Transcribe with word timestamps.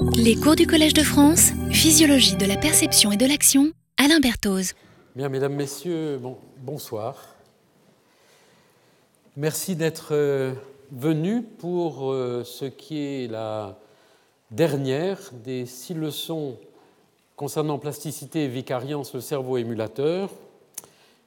Les 0.00 0.36
cours 0.36 0.56
du 0.56 0.66
Collège 0.66 0.94
de 0.94 1.02
France, 1.02 1.50
Physiologie 1.70 2.36
de 2.36 2.46
la 2.46 2.56
perception 2.56 3.10
et 3.12 3.16
de 3.16 3.26
l'action, 3.26 3.72
Alain 3.96 4.20
Berthoz. 4.20 4.74
Bien, 5.16 5.28
mesdames, 5.28 5.54
messieurs, 5.54 6.18
bon, 6.18 6.36
bonsoir. 6.58 7.34
Merci 9.36 9.76
d'être 9.76 10.08
euh, 10.12 10.52
venus 10.92 11.42
pour 11.58 12.12
euh, 12.12 12.44
ce 12.44 12.64
qui 12.64 12.98
est 12.98 13.30
la 13.30 13.78
dernière 14.50 15.18
des 15.44 15.66
six 15.66 15.94
leçons 15.94 16.56
concernant 17.36 17.78
plasticité 17.78 18.44
et 18.44 18.48
vicariance, 18.48 19.14
le 19.14 19.20
cerveau 19.20 19.56
émulateur, 19.58 20.30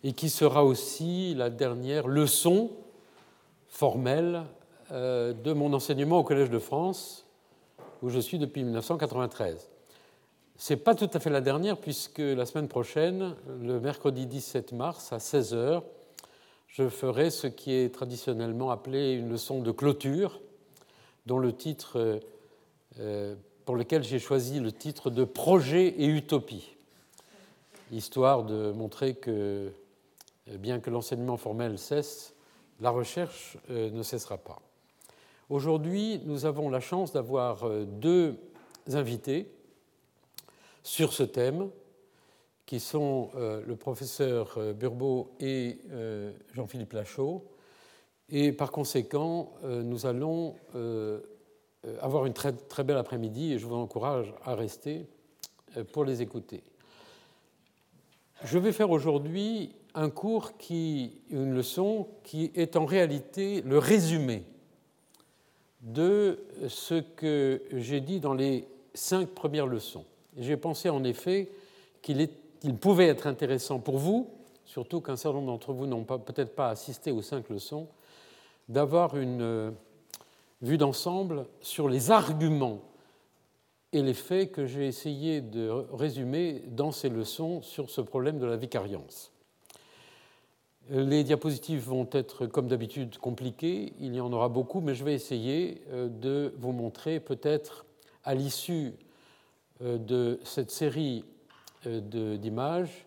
et 0.03 0.13
qui 0.13 0.29
sera 0.29 0.63
aussi 0.63 1.33
la 1.35 1.49
dernière 1.49 2.07
leçon 2.07 2.69
formelle 3.67 4.43
euh, 4.91 5.33
de 5.33 5.53
mon 5.53 5.73
enseignement 5.73 6.19
au 6.19 6.23
Collège 6.23 6.49
de 6.49 6.59
France, 6.59 7.25
où 8.02 8.09
je 8.09 8.20
suis 8.20 8.39
depuis 8.39 8.63
1993. 8.63 9.70
Ce 10.57 10.73
n'est 10.73 10.79
pas 10.79 10.96
tout 10.96 11.10
à 11.14 11.19
fait 11.19 11.29
la 11.29 11.41
dernière, 11.41 11.78
puisque 11.78 12.19
la 12.19 12.46
semaine 12.46 12.68
prochaine, 12.68 13.36
le 13.61 13.79
mercredi 13.79 14.27
17 14.27 14.74
mars 14.74 15.11
à 15.11 15.18
16h, 15.18 15.82
je 16.68 16.87
ferai 16.87 17.32
ce 17.32 17.47
qui 17.47 17.74
est 17.74 17.93
traditionnellement 17.93 18.71
appelé 18.71 19.14
une 19.14 19.29
leçon 19.29 19.61
de 19.61 19.71
clôture, 19.71 20.39
dont 21.25 21.39
le 21.39 21.54
titre, 21.54 22.21
euh, 23.00 23.36
pour 23.65 23.75
lequel 23.75 24.04
j'ai 24.04 24.19
choisi 24.19 24.60
le 24.60 24.71
titre 24.71 25.10
de 25.10 25.24
Projet 25.24 25.88
et 25.88 26.05
Utopie, 26.05 26.75
histoire 27.91 28.43
de 28.43 28.71
montrer 28.71 29.15
que, 29.15 29.71
bien 30.47 30.79
que 30.79 30.89
l'enseignement 30.89 31.38
formel 31.38 31.77
cesse, 31.77 32.33
la 32.80 32.89
recherche 32.89 33.58
euh, 33.69 33.89
ne 33.91 34.03
cessera 34.03 34.38
pas. 34.38 34.61
Aujourd'hui, 35.52 36.22
nous 36.23 36.45
avons 36.45 36.69
la 36.69 36.80
chance 36.80 37.11
d'avoir 37.11 37.66
euh, 37.66 37.83
deux 37.83 38.38
invités 38.88 39.52
sur 40.81 41.11
ce 41.11 41.23
thème, 41.23 41.69
qui 42.66 42.80
sont 42.80 43.31
euh, 43.35 43.61
le 43.67 43.75
professeur 43.75 44.57
Burbeau 44.73 45.35
et 45.41 45.79
Jean-Philippe 46.53 46.94
Lachaud. 46.94 47.44
Et 48.29 48.53
par 48.53 48.72
conséquent, 48.72 49.52
nous 49.61 50.05
allons 50.05 50.55
avoir 51.99 52.25
une 52.25 52.33
très, 52.33 52.53
très 52.53 52.85
belle 52.85 52.95
après-midi 52.95 53.52
et 53.52 53.59
je 53.59 53.66
vous 53.66 53.75
encourage 53.75 54.33
à 54.45 54.55
rester 54.55 55.05
pour 55.91 56.05
les 56.05 56.22
écouter. 56.22 56.63
Je 58.45 58.57
vais 58.57 58.72
faire 58.72 58.89
aujourd'hui 58.89 59.75
un 59.95 60.09
cours 60.09 60.57
qui, 60.57 61.19
une 61.29 61.53
leçon 61.53 62.07
qui 62.23 62.53
est 62.55 62.77
en 62.77 62.85
réalité 62.85 63.61
le 63.63 63.77
résumé 63.77 64.45
de 65.81 66.39
ce 66.67 66.95
que 66.95 67.61
j'ai 67.71 68.01
dit 68.01 68.19
dans 68.19 68.33
les 68.33 68.67
cinq 68.93 69.29
premières 69.29 69.67
leçons. 69.67 70.05
J'ai 70.38 70.57
pensé 70.57 70.89
en 70.89 71.03
effet 71.03 71.49
qu'il 72.01 72.29
pouvait 72.79 73.07
être 73.07 73.27
intéressant 73.27 73.79
pour 73.79 73.97
vous, 73.97 74.29
surtout 74.65 75.01
qu'un 75.01 75.15
certain 75.15 75.39
nombre 75.39 75.51
d'entre 75.51 75.73
vous 75.73 75.88
n'ont 75.88 76.03
peut-être 76.03 76.55
pas 76.55 76.69
assisté 76.69 77.11
aux 77.11 77.21
cinq 77.21 77.49
leçons, 77.49 77.88
d'avoir 78.69 79.17
une 79.17 79.41
euh, 79.41 79.71
vue 80.61 80.77
d'ensemble 80.77 81.45
sur 81.61 81.89
les 81.89 82.11
arguments 82.11 82.81
et 83.91 84.01
les 84.01 84.13
faits 84.13 84.51
que 84.51 84.66
j'ai 84.66 84.88
essayé 84.88 85.41
de 85.41 85.69
résumer 85.91 86.63
dans 86.67 86.91
ces 86.91 87.09
leçons 87.09 87.61
sur 87.61 87.89
ce 87.89 87.99
problème 87.99 88.39
de 88.39 88.45
la 88.45 88.55
vicariance. 88.55 89.31
Les 90.94 91.23
diapositives 91.23 91.86
vont 91.86 92.09
être, 92.11 92.47
comme 92.47 92.67
d'habitude, 92.67 93.17
compliquées. 93.17 93.94
Il 94.02 94.14
y 94.14 94.20
en 94.20 94.34
aura 94.34 94.50
beaucoup, 94.50 94.81
mais 94.81 94.94
je 94.94 95.06
vais 95.06 95.14
essayer 95.14 95.81
euh, 95.92 96.09
de 96.09 96.53
vous 96.58 96.73
montrer, 96.73 97.22
peut-être 97.22 97.86
à 98.25 98.36
l'issue 98.36 98.92
euh, 99.81 99.97
de 99.97 100.38
cette 100.44 100.69
série 100.69 101.23
euh, 101.88 102.36
d'images 102.36 103.06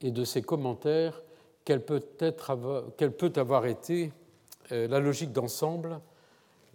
et 0.00 0.12
de 0.12 0.24
ces 0.24 0.40
commentaires, 0.40 1.20
quelle 1.66 1.84
peut, 1.84 2.00
avoir, 3.36 3.66
été 3.66 4.12
la 4.70 4.98
logique 4.98 5.32
d'ensemble 5.32 6.00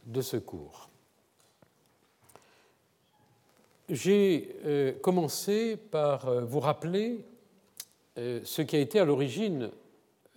de 0.05 0.21
ce 0.21 0.37
cours. 0.37 0.89
J'ai 3.89 4.55
commencé 5.01 5.77
par 5.77 6.45
vous 6.45 6.59
rappeler 6.59 7.25
ce 8.15 8.61
qui 8.61 8.75
a 8.75 8.79
été 8.79 8.99
à 8.99 9.05
l'origine 9.05 9.71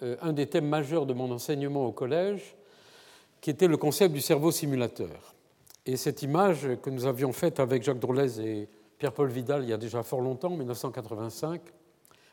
un 0.03 0.32
des 0.32 0.47
thèmes 0.47 0.69
majeurs 0.69 1.06
de 1.06 1.15
mon 1.15 1.31
enseignement 1.31 1.87
au 1.87 1.93
collège, 1.93 2.56
qui 3.41 3.50
était 3.50 3.69
le 3.69 3.77
concept 3.77 4.15
du 4.15 4.21
cerveau 4.21 4.50
simulateur. 4.50 5.34
Et 5.87 5.97
cette 5.97 6.22
image 6.22 6.66
que 6.82 6.91
nous 6.91 7.05
avions 7.05 7.32
faite 7.32 7.60
avec 7.60 7.82
Jacques 7.82 7.99
Drolez 7.99 8.41
et 8.41 8.69
Pierre-Paul 8.99 9.28
Vidal 9.28 9.65
il 9.65 9.69
y 9.69 9.72
a 9.72 9.77
déjà 9.77 10.03
fort 10.03 10.21
longtemps, 10.21 10.53
en 10.53 10.56
1985, 10.56 11.60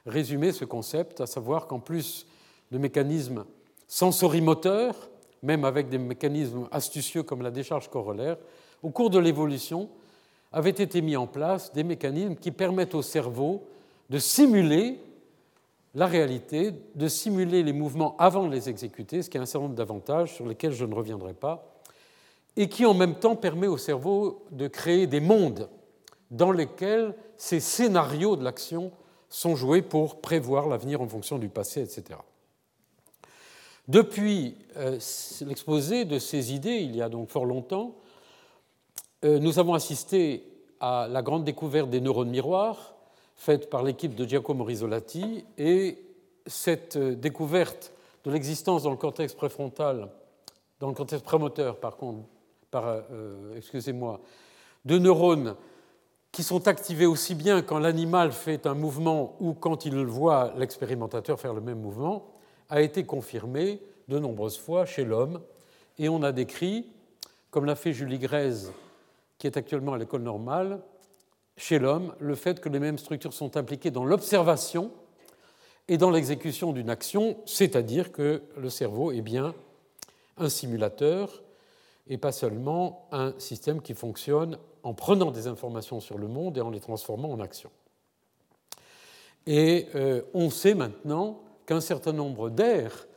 résumait 0.05 0.53
ce 0.53 0.66
concept, 0.66 1.21
à 1.21 1.25
savoir 1.25 1.67
qu'en 1.67 1.79
plus 1.79 2.25
de 2.71 2.77
mécanismes 2.77 3.44
sensorimoteurs, 3.88 5.09
même 5.44 5.66
avec 5.66 5.89
des 5.89 5.97
mécanismes 5.97 6.67
astucieux 6.71 7.23
comme 7.23 7.41
la 7.41 7.51
décharge 7.51 7.89
corollaire, 7.89 8.38
au 8.81 8.89
cours 8.89 9.09
de 9.09 9.19
l'évolution, 9.19 9.89
avaient 10.53 10.69
été 10.69 11.01
mis 11.01 11.17
en 11.17 11.27
place 11.27 11.73
des 11.73 11.83
mécanismes 11.83 12.35
qui 12.35 12.51
permettent 12.51 12.95
au 12.95 13.01
cerveau 13.01 13.67
de 14.09 14.17
simuler 14.17 14.97
la 15.94 16.07
réalité, 16.07 16.74
de 16.96 17.07
simuler 17.07 17.63
les 17.63 17.74
mouvements 17.74 18.16
avant 18.18 18.47
de 18.47 18.52
les 18.52 18.69
exécuter, 18.69 19.22
ce 19.22 19.29
qui 19.29 19.38
a 19.38 19.41
un 19.41 19.46
certain 19.46 19.66
nombre 19.66 19.75
d'avantages 19.75 20.34
sur 20.34 20.47
lesquels 20.47 20.72
je 20.72 20.85
ne 20.85 20.96
reviendrai 20.96 21.34
pas, 21.34 21.74
et 22.56 22.69
qui 22.69 22.85
en 22.85 22.94
même 22.94 23.16
temps 23.16 23.35
permet 23.35 23.68
au 23.68 23.78
cerveau 23.78 24.46
de 24.51 24.68
créer 24.68 25.07
des 25.07 25.19
mondes 25.19 25.69
dans 26.31 26.51
lesquels 26.51 27.16
ces 27.38 27.59
scénarios 27.59 28.35
de 28.35 28.44
l'action 28.44 28.91
sont 29.30 29.56
joués 29.56 29.81
pour 29.81 30.22
prévoir 30.22 30.68
l'avenir 30.68 31.01
en 31.01 31.07
fonction 31.07 31.38
du 31.38 31.50
passé, 31.50 31.81
etc. 31.81 32.19
Depuis 33.88 34.57
euh, 34.78 35.00
l'exposé 35.46 36.06
de 36.06 36.19
ces 36.19 36.53
idées, 36.53 36.78
il 36.78 36.96
y 36.96 37.01
a 37.01 37.09
donc 37.09 37.30
fort 37.30 37.46
longtemps, 37.46 37.96
euh, 39.24 39.40
nous 39.40 39.59
avons 39.59 39.74
assisté 39.74 40.47
à 40.80 41.07
la 41.09 41.22
grande 41.22 41.44
découverte 41.44 41.90
des 41.90 42.01
neurones 42.01 42.30
miroirs, 42.30 42.91
faite 43.41 43.72
par 43.72 43.81
l'équipe 43.81 44.13
de 44.13 44.24
Giacomo 44.24 44.63
Risolati, 44.63 45.44
et 45.57 45.97
cette 46.46 46.96
découverte 46.96 47.91
de 48.24 48.29
l'existence 48.29 48.84
dans 48.84 48.91
le 48.91 48.97
cortex 48.97 49.34
préfrontal, 49.34 50.09
dans 50.79 50.90
le 50.90 50.94
cortex 50.94 51.24
prémoteur, 51.24 51.78
par 51.80 51.97
contre, 51.97 52.19
euh, 52.75 53.57
excusez-moi, 53.57 54.22
de 54.85 55.00
neurones 55.00 55.56
qui 56.31 56.44
sont 56.44 56.68
activés 56.68 57.07
aussi 57.07 57.34
bien 57.34 57.63
quand 57.63 57.80
l'animal 57.80 58.31
fait 58.31 58.68
un 58.68 58.75
mouvement 58.75 59.35
ou 59.40 59.56
quand 59.56 59.85
il 59.85 59.96
voit 60.06 60.53
l'expérimentateur 60.56 61.40
faire 61.40 61.56
le 61.56 61.62
même 61.62 61.81
mouvement, 61.81 62.35
a 62.69 62.84
été 62.84 63.06
confirmée 63.06 63.81
de 64.07 64.19
nombreuses 64.19 64.59
fois 64.59 64.85
chez 64.85 65.03
l'homme. 65.03 65.41
Et 65.97 66.09
on 66.09 66.22
a 66.22 66.31
décrit, 66.31 66.85
comme 67.50 67.66
l'a 67.66 67.75
fait 67.75 67.91
Julie 67.91 68.19
Grèze, 68.19 68.72
qui 69.40 69.47
est 69.47 69.57
actuellement 69.57 69.94
à 69.94 69.97
l'école 69.97 70.22
normale, 70.22 70.80
chez 71.61 71.77
l'homme 71.77 72.16
le 72.19 72.33
fait 72.33 72.59
que 72.59 72.69
les 72.69 72.79
mêmes 72.79 72.97
structures 72.97 73.33
sont 73.33 73.55
impliquées 73.55 73.91
dans 73.91 74.03
l'observation 74.03 74.89
et 75.88 75.97
dans 75.97 76.09
l'exécution 76.09 76.73
d'une 76.73 76.89
action, 76.89 77.38
c'est-à-dire 77.45 78.11
que 78.11 78.41
le 78.57 78.69
cerveau 78.72 79.11
est 79.11 79.22
bien 79.22 79.53
un 80.38 80.50
simulateur 80.50 81.44
et 82.07 82.17
pas 82.17 82.31
seulement 82.31 83.07
un 83.11 83.35
système 83.38 83.79
qui 83.79 83.94
fonctionne 83.94 84.57
en 84.81 84.95
prenant 84.95 85.29
des 85.29 85.45
informations 85.45 86.00
sur 86.00 86.17
le 86.17 86.27
monde 86.27 86.57
et 86.57 86.61
en 86.61 86.71
les 86.71 86.79
transformant 86.79 87.31
en 87.31 87.39
action. 87.39 87.69
Et 89.45 89.88
euh, 89.94 90.23
on 90.33 90.50
sait 90.50 90.73
maintenant 90.73 91.41
qu'un 91.67 91.81
certain 91.81 92.13
nombre 92.13 92.50
d'aires 92.50 93.07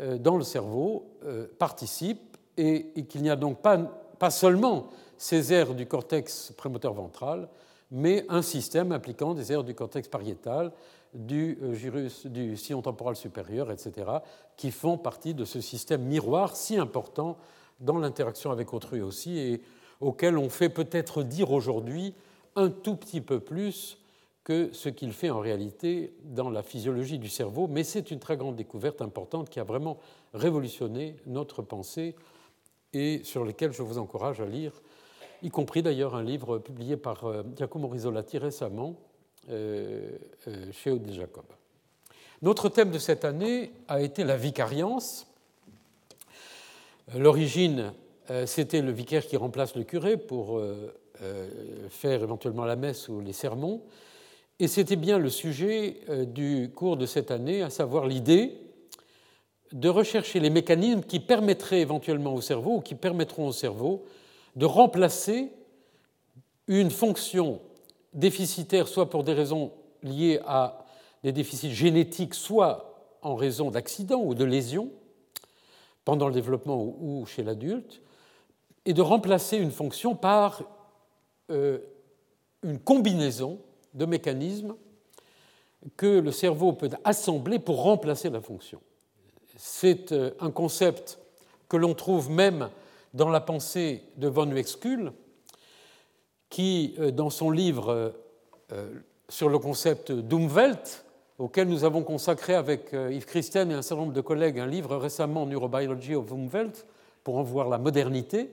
euh, 0.00 0.18
dans 0.18 0.36
le 0.36 0.44
cerveau 0.44 1.06
euh, 1.24 1.46
participent 1.56 2.36
et, 2.56 2.98
et 2.98 3.04
qu'il 3.04 3.22
n'y 3.22 3.30
a 3.30 3.36
donc 3.36 3.62
pas, 3.62 3.78
pas 4.18 4.30
seulement 4.30 4.88
ces 5.18 5.52
aires 5.52 5.74
du 5.74 5.86
cortex 5.86 6.52
prémoteur 6.56 6.92
ventral, 6.92 7.48
mais 7.90 8.24
un 8.28 8.42
système 8.42 8.92
impliquant 8.92 9.34
des 9.34 9.52
aires 9.52 9.64
du 9.64 9.74
cortex 9.74 10.08
pariétal, 10.08 10.72
du 11.14 11.58
euh, 11.62 11.74
gyrus, 11.74 12.26
du 12.26 12.56
sillon 12.56 12.82
temporal 12.82 13.16
supérieur, 13.16 13.70
etc., 13.70 14.10
qui 14.56 14.70
font 14.70 14.98
partie 14.98 15.34
de 15.34 15.44
ce 15.44 15.60
système 15.60 16.02
miroir 16.02 16.56
si 16.56 16.76
important 16.76 17.36
dans 17.80 17.98
l'interaction 17.98 18.50
avec 18.50 18.72
autrui 18.72 19.00
aussi, 19.00 19.38
et 19.38 19.62
auquel 20.00 20.38
on 20.38 20.48
fait 20.48 20.68
peut-être 20.68 21.22
dire 21.22 21.52
aujourd'hui 21.52 22.14
un 22.54 22.70
tout 22.70 22.96
petit 22.96 23.20
peu 23.20 23.40
plus 23.40 23.98
que 24.44 24.70
ce 24.72 24.88
qu'il 24.88 25.12
fait 25.12 25.30
en 25.30 25.40
réalité 25.40 26.14
dans 26.22 26.50
la 26.50 26.62
physiologie 26.62 27.18
du 27.18 27.28
cerveau, 27.28 27.66
mais 27.66 27.82
c'est 27.82 28.10
une 28.10 28.20
très 28.20 28.36
grande 28.36 28.56
découverte 28.56 29.02
importante 29.02 29.50
qui 29.50 29.58
a 29.58 29.64
vraiment 29.64 29.98
révolutionné 30.34 31.16
notre 31.26 31.62
pensée 31.62 32.14
et 32.92 33.22
sur 33.24 33.44
laquelle 33.44 33.72
je 33.72 33.82
vous 33.82 33.98
encourage 33.98 34.40
à 34.40 34.46
lire 34.46 34.72
y 35.42 35.50
compris 35.50 35.82
d'ailleurs 35.82 36.14
un 36.14 36.22
livre 36.22 36.58
publié 36.58 36.96
par 36.96 37.24
euh, 37.24 37.42
Giacomo 37.56 37.88
Risolati 37.88 38.38
récemment 38.38 38.96
euh, 39.50 40.10
euh, 40.48 40.72
chez 40.72 40.90
Odile 40.90 41.14
Jacob. 41.14 41.44
Notre 42.42 42.68
thème 42.68 42.90
de 42.90 42.98
cette 42.98 43.24
année 43.24 43.72
a 43.88 44.00
été 44.00 44.24
la 44.24 44.36
vicariance. 44.36 45.26
L'origine, 47.16 47.94
c'était 48.44 48.82
le 48.82 48.92
vicaire 48.92 49.26
qui 49.26 49.38
remplace 49.38 49.74
le 49.74 49.84
curé 49.84 50.18
pour 50.18 50.60
faire 51.88 52.22
éventuellement 52.22 52.66
la 52.66 52.76
messe 52.76 53.08
ou 53.08 53.20
les 53.20 53.32
sermons. 53.32 53.80
Et 54.58 54.68
c'était 54.68 54.96
bien 54.96 55.18
le 55.18 55.30
sujet 55.30 56.00
du 56.26 56.70
cours 56.74 56.98
de 56.98 57.06
cette 57.06 57.30
année, 57.30 57.62
à 57.62 57.70
savoir 57.70 58.06
l'idée 58.06 58.58
de 59.72 59.88
rechercher 59.88 60.38
les 60.38 60.50
mécanismes 60.50 61.02
qui 61.02 61.20
permettraient 61.20 61.80
éventuellement 61.80 62.34
au 62.34 62.42
cerveau 62.42 62.76
ou 62.76 62.80
qui 62.80 62.96
permettront 62.96 63.48
au 63.48 63.52
cerveau 63.52 64.04
de 64.56 64.64
remplacer 64.64 65.52
une 66.66 66.90
fonction 66.90 67.60
déficitaire, 68.14 68.88
soit 68.88 69.10
pour 69.10 69.22
des 69.22 69.34
raisons 69.34 69.72
liées 70.02 70.40
à 70.46 70.84
des 71.22 71.32
déficits 71.32 71.74
génétiques, 71.74 72.34
soit 72.34 73.16
en 73.22 73.34
raison 73.34 73.70
d'accidents 73.70 74.22
ou 74.22 74.34
de 74.34 74.44
lésions 74.44 74.90
pendant 76.04 76.28
le 76.28 76.34
développement 76.34 76.82
ou 76.82 77.26
chez 77.26 77.42
l'adulte, 77.42 78.00
et 78.84 78.94
de 78.94 79.02
remplacer 79.02 79.58
une 79.58 79.72
fonction 79.72 80.14
par 80.14 80.62
euh, 81.50 81.78
une 82.62 82.78
combinaison 82.78 83.58
de 83.94 84.06
mécanismes 84.06 84.76
que 85.96 86.18
le 86.18 86.32
cerveau 86.32 86.72
peut 86.72 86.90
assembler 87.04 87.58
pour 87.58 87.82
remplacer 87.82 88.30
la 88.30 88.40
fonction. 88.40 88.80
C'est 89.56 90.12
euh, 90.12 90.30
un 90.40 90.50
concept 90.50 91.18
que 91.68 91.76
l'on 91.76 91.94
trouve 91.94 92.30
même 92.30 92.70
dans 93.14 93.28
la 93.28 93.40
pensée 93.40 94.02
de 94.16 94.28
von 94.28 94.50
Uexküll, 94.50 95.12
qui, 96.48 96.94
euh, 96.98 97.10
dans 97.10 97.30
son 97.30 97.50
livre 97.50 98.14
euh, 98.72 98.90
sur 99.28 99.48
le 99.48 99.58
concept 99.58 100.12
d'Umwelt, 100.12 101.04
auquel 101.38 101.68
nous 101.68 101.84
avons 101.84 102.02
consacré 102.02 102.54
avec 102.54 102.92
Yves 102.92 103.26
Christian 103.26 103.68
et 103.68 103.74
un 103.74 103.82
certain 103.82 104.02
nombre 104.02 104.14
de 104.14 104.20
collègues 104.22 104.58
un 104.58 104.66
livre 104.66 104.96
récemment, 104.96 105.44
Neurobiology 105.44 106.14
of 106.14 106.30
Umwelt, 106.30 106.86
pour 107.22 107.36
en 107.36 107.42
voir 107.42 107.68
la 107.68 107.76
modernité, 107.76 108.50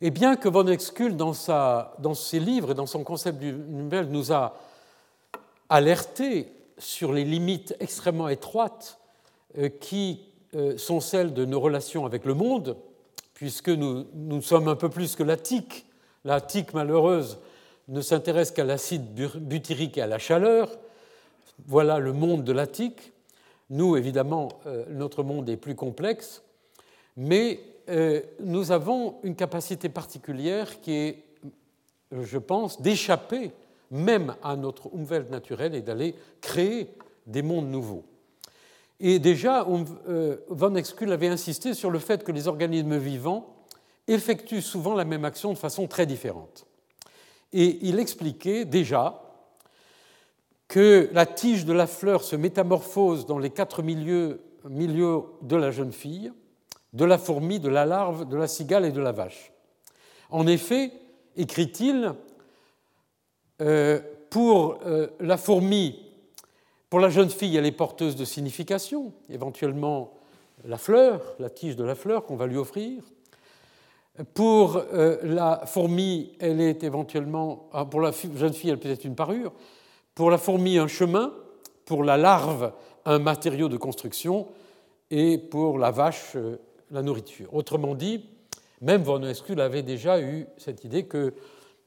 et 0.00 0.10
bien 0.10 0.36
que 0.36 0.48
von 0.48 0.66
Uexküll, 0.66 1.16
dans, 1.16 1.32
ses 1.32 2.40
livres 2.40 2.72
et 2.72 2.74
dans 2.74 2.86
son 2.86 3.04
concept 3.04 3.38
d'Umwelt, 3.38 4.10
nous 4.10 4.32
a 4.32 4.54
alerté 5.68 6.52
sur 6.76 7.12
les 7.12 7.24
limites 7.24 7.74
extrêmement 7.80 8.28
étroites 8.28 8.98
euh, 9.58 9.68
qui 9.68 10.20
euh, 10.20 10.33
sont 10.76 11.00
celles 11.00 11.34
de 11.34 11.44
nos 11.44 11.60
relations 11.60 12.06
avec 12.06 12.24
le 12.24 12.34
monde, 12.34 12.76
puisque 13.34 13.68
nous, 13.68 14.06
nous 14.14 14.42
sommes 14.42 14.68
un 14.68 14.76
peu 14.76 14.88
plus 14.88 15.16
que 15.16 15.22
la 15.22 15.36
tique. 15.36 15.86
La 16.24 16.40
tique 16.40 16.72
malheureuse 16.74 17.38
ne 17.88 18.00
s'intéresse 18.00 18.50
qu'à 18.50 18.64
l'acide 18.64 19.14
butyrique 19.14 19.98
et 19.98 20.02
à 20.02 20.06
la 20.06 20.18
chaleur. 20.18 20.70
Voilà 21.66 21.98
le 21.98 22.12
monde 22.12 22.44
de 22.44 22.52
la 22.52 22.66
tique. 22.66 23.12
Nous, 23.70 23.96
évidemment, 23.96 24.48
euh, 24.66 24.84
notre 24.90 25.22
monde 25.22 25.48
est 25.48 25.56
plus 25.56 25.74
complexe, 25.74 26.42
mais 27.16 27.60
nous 28.40 28.72
avons 28.72 29.16
une 29.24 29.36
capacité 29.36 29.90
particulière 29.90 30.80
qui 30.80 30.92
est, 30.94 31.24
je 32.12 32.38
pense, 32.38 32.80
d'échapper 32.80 33.52
même 33.90 34.34
à 34.42 34.56
notre 34.56 34.88
umwelt 34.94 35.30
naturelle 35.30 35.74
et 35.74 35.82
d'aller 35.82 36.14
créer 36.40 36.88
des 37.26 37.42
mondes 37.42 37.68
nouveaux. 37.68 38.04
Et 39.00 39.18
déjà, 39.18 39.66
euh, 40.08 40.36
Von 40.48 40.74
Exkull 40.76 41.12
avait 41.12 41.28
insisté 41.28 41.74
sur 41.74 41.90
le 41.90 41.98
fait 41.98 42.24
que 42.24 42.32
les 42.32 42.48
organismes 42.48 42.96
vivants 42.96 43.54
effectuent 44.06 44.62
souvent 44.62 44.94
la 44.94 45.04
même 45.04 45.24
action 45.24 45.52
de 45.52 45.58
façon 45.58 45.86
très 45.86 46.06
différente. 46.06 46.66
Et 47.52 47.78
il 47.82 47.98
expliquait 47.98 48.64
déjà 48.64 49.20
que 50.68 51.08
la 51.12 51.26
tige 51.26 51.64
de 51.64 51.72
la 51.72 51.86
fleur 51.86 52.22
se 52.24 52.36
métamorphose 52.36 53.26
dans 53.26 53.38
les 53.38 53.50
quatre 53.50 53.82
milieux, 53.82 54.40
milieux 54.68 55.22
de 55.42 55.56
la 55.56 55.70
jeune 55.70 55.92
fille, 55.92 56.32
de 56.92 57.04
la 57.04 57.18
fourmi, 57.18 57.60
de 57.60 57.68
la 57.68 57.86
larve, 57.86 58.28
de 58.28 58.36
la 58.36 58.48
cigale 58.48 58.84
et 58.84 58.92
de 58.92 59.00
la 59.00 59.12
vache. 59.12 59.52
En 60.30 60.46
effet, 60.46 60.92
écrit-il, 61.36 62.14
euh, 63.60 64.00
pour 64.30 64.80
euh, 64.84 65.08
la 65.20 65.36
fourmi, 65.36 66.03
pour 66.90 67.00
la 67.00 67.08
jeune 67.08 67.30
fille, 67.30 67.56
elle 67.56 67.66
est 67.66 67.72
porteuse 67.72 68.16
de 68.16 68.24
signification, 68.24 69.12
éventuellement 69.28 70.14
la 70.64 70.78
fleur, 70.78 71.20
la 71.38 71.50
tige 71.50 71.76
de 71.76 71.84
la 71.84 71.94
fleur 71.94 72.24
qu'on 72.24 72.36
va 72.36 72.46
lui 72.46 72.56
offrir. 72.56 73.02
Pour 74.32 74.76
euh, 74.76 75.18
la 75.22 75.62
fourmi, 75.66 76.32
elle 76.38 76.60
est 76.60 76.84
éventuellement, 76.84 77.68
ah, 77.72 77.84
pour 77.84 78.00
la 78.00 78.12
jeune 78.12 78.52
fille, 78.52 78.70
elle 78.70 78.78
peut 78.78 78.90
être 78.90 79.04
une 79.04 79.16
parure. 79.16 79.52
Pour 80.14 80.30
la 80.30 80.38
fourmi, 80.38 80.78
un 80.78 80.86
chemin. 80.86 81.34
Pour 81.84 82.04
la 82.04 82.16
larve, 82.16 82.72
un 83.04 83.18
matériau 83.18 83.68
de 83.68 83.76
construction. 83.76 84.46
Et 85.10 85.36
pour 85.36 85.78
la 85.78 85.90
vache, 85.90 86.32
euh, 86.36 86.58
la 86.92 87.02
nourriture. 87.02 87.52
Autrement 87.52 87.94
dit, 87.94 88.24
même 88.80 89.02
Von 89.02 89.22
Escule 89.22 89.60
avait 89.60 89.82
déjà 89.82 90.20
eu 90.20 90.46
cette 90.56 90.84
idée 90.84 91.04
que 91.04 91.34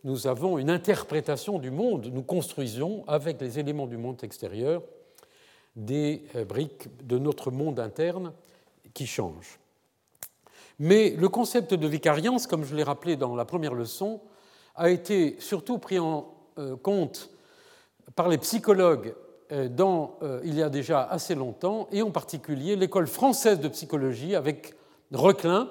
nous 0.04 0.28
avons 0.28 0.58
une 0.58 0.70
interprétation 0.70 1.60
du 1.60 1.72
monde, 1.72 2.10
nous 2.14 2.24
construisons 2.24 3.04
avec 3.08 3.42
les 3.42 3.60
éléments 3.60 3.88
du 3.88 3.98
monde 3.98 4.24
extérieur 4.24 4.84
des 5.76 6.24
euh, 6.36 6.46
briques 6.46 6.88
de 7.06 7.18
notre 7.18 7.52
monde 7.52 7.80
interne 7.80 8.34
qui 8.94 9.06
changent. 9.06 9.60
Mais 10.80 11.12
le 11.12 11.30
concept 11.30 11.74
de 11.74 11.88
vicariance, 11.88 12.48
comme 12.48 12.64
je 12.64 12.76
l'ai 12.76 12.84
rappelé 12.84 13.16
dans 13.16 13.36
la 13.36 13.46
première 13.46 13.74
leçon, 13.74 14.22
a 14.76 14.90
été 14.90 15.36
surtout 15.40 15.78
pris 15.78 16.00
en 16.00 16.34
euh, 16.58 16.76
compte 16.76 17.30
par 18.16 18.28
les 18.28 18.38
psychologues 18.38 19.16
euh, 19.52 19.70
dans, 19.70 20.20
il 20.44 20.56
y 20.56 20.64
a 20.64 20.70
déjà 20.70 21.04
assez 21.04 21.36
longtemps, 21.36 21.88
et 21.92 22.02
en 22.02 22.12
particulier 22.12 22.76
l'école 22.76 23.08
française 23.08 23.60
de 23.60 23.68
psychologie 23.68 24.36
avec 24.36 24.74
Reclin 25.12 25.70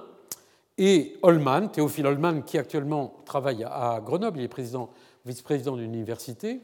et 0.78 1.16
Holman, 1.22 1.68
Théophile 1.68 2.06
Holman, 2.06 2.42
qui 2.42 2.58
actuellement 2.58 3.14
travaille 3.24 3.64
à 3.64 4.00
Grenoble, 4.04 4.40
il 4.40 4.44
est 4.44 4.78
vice-président 5.24 5.76
d'une 5.76 5.94
université, 5.94 6.60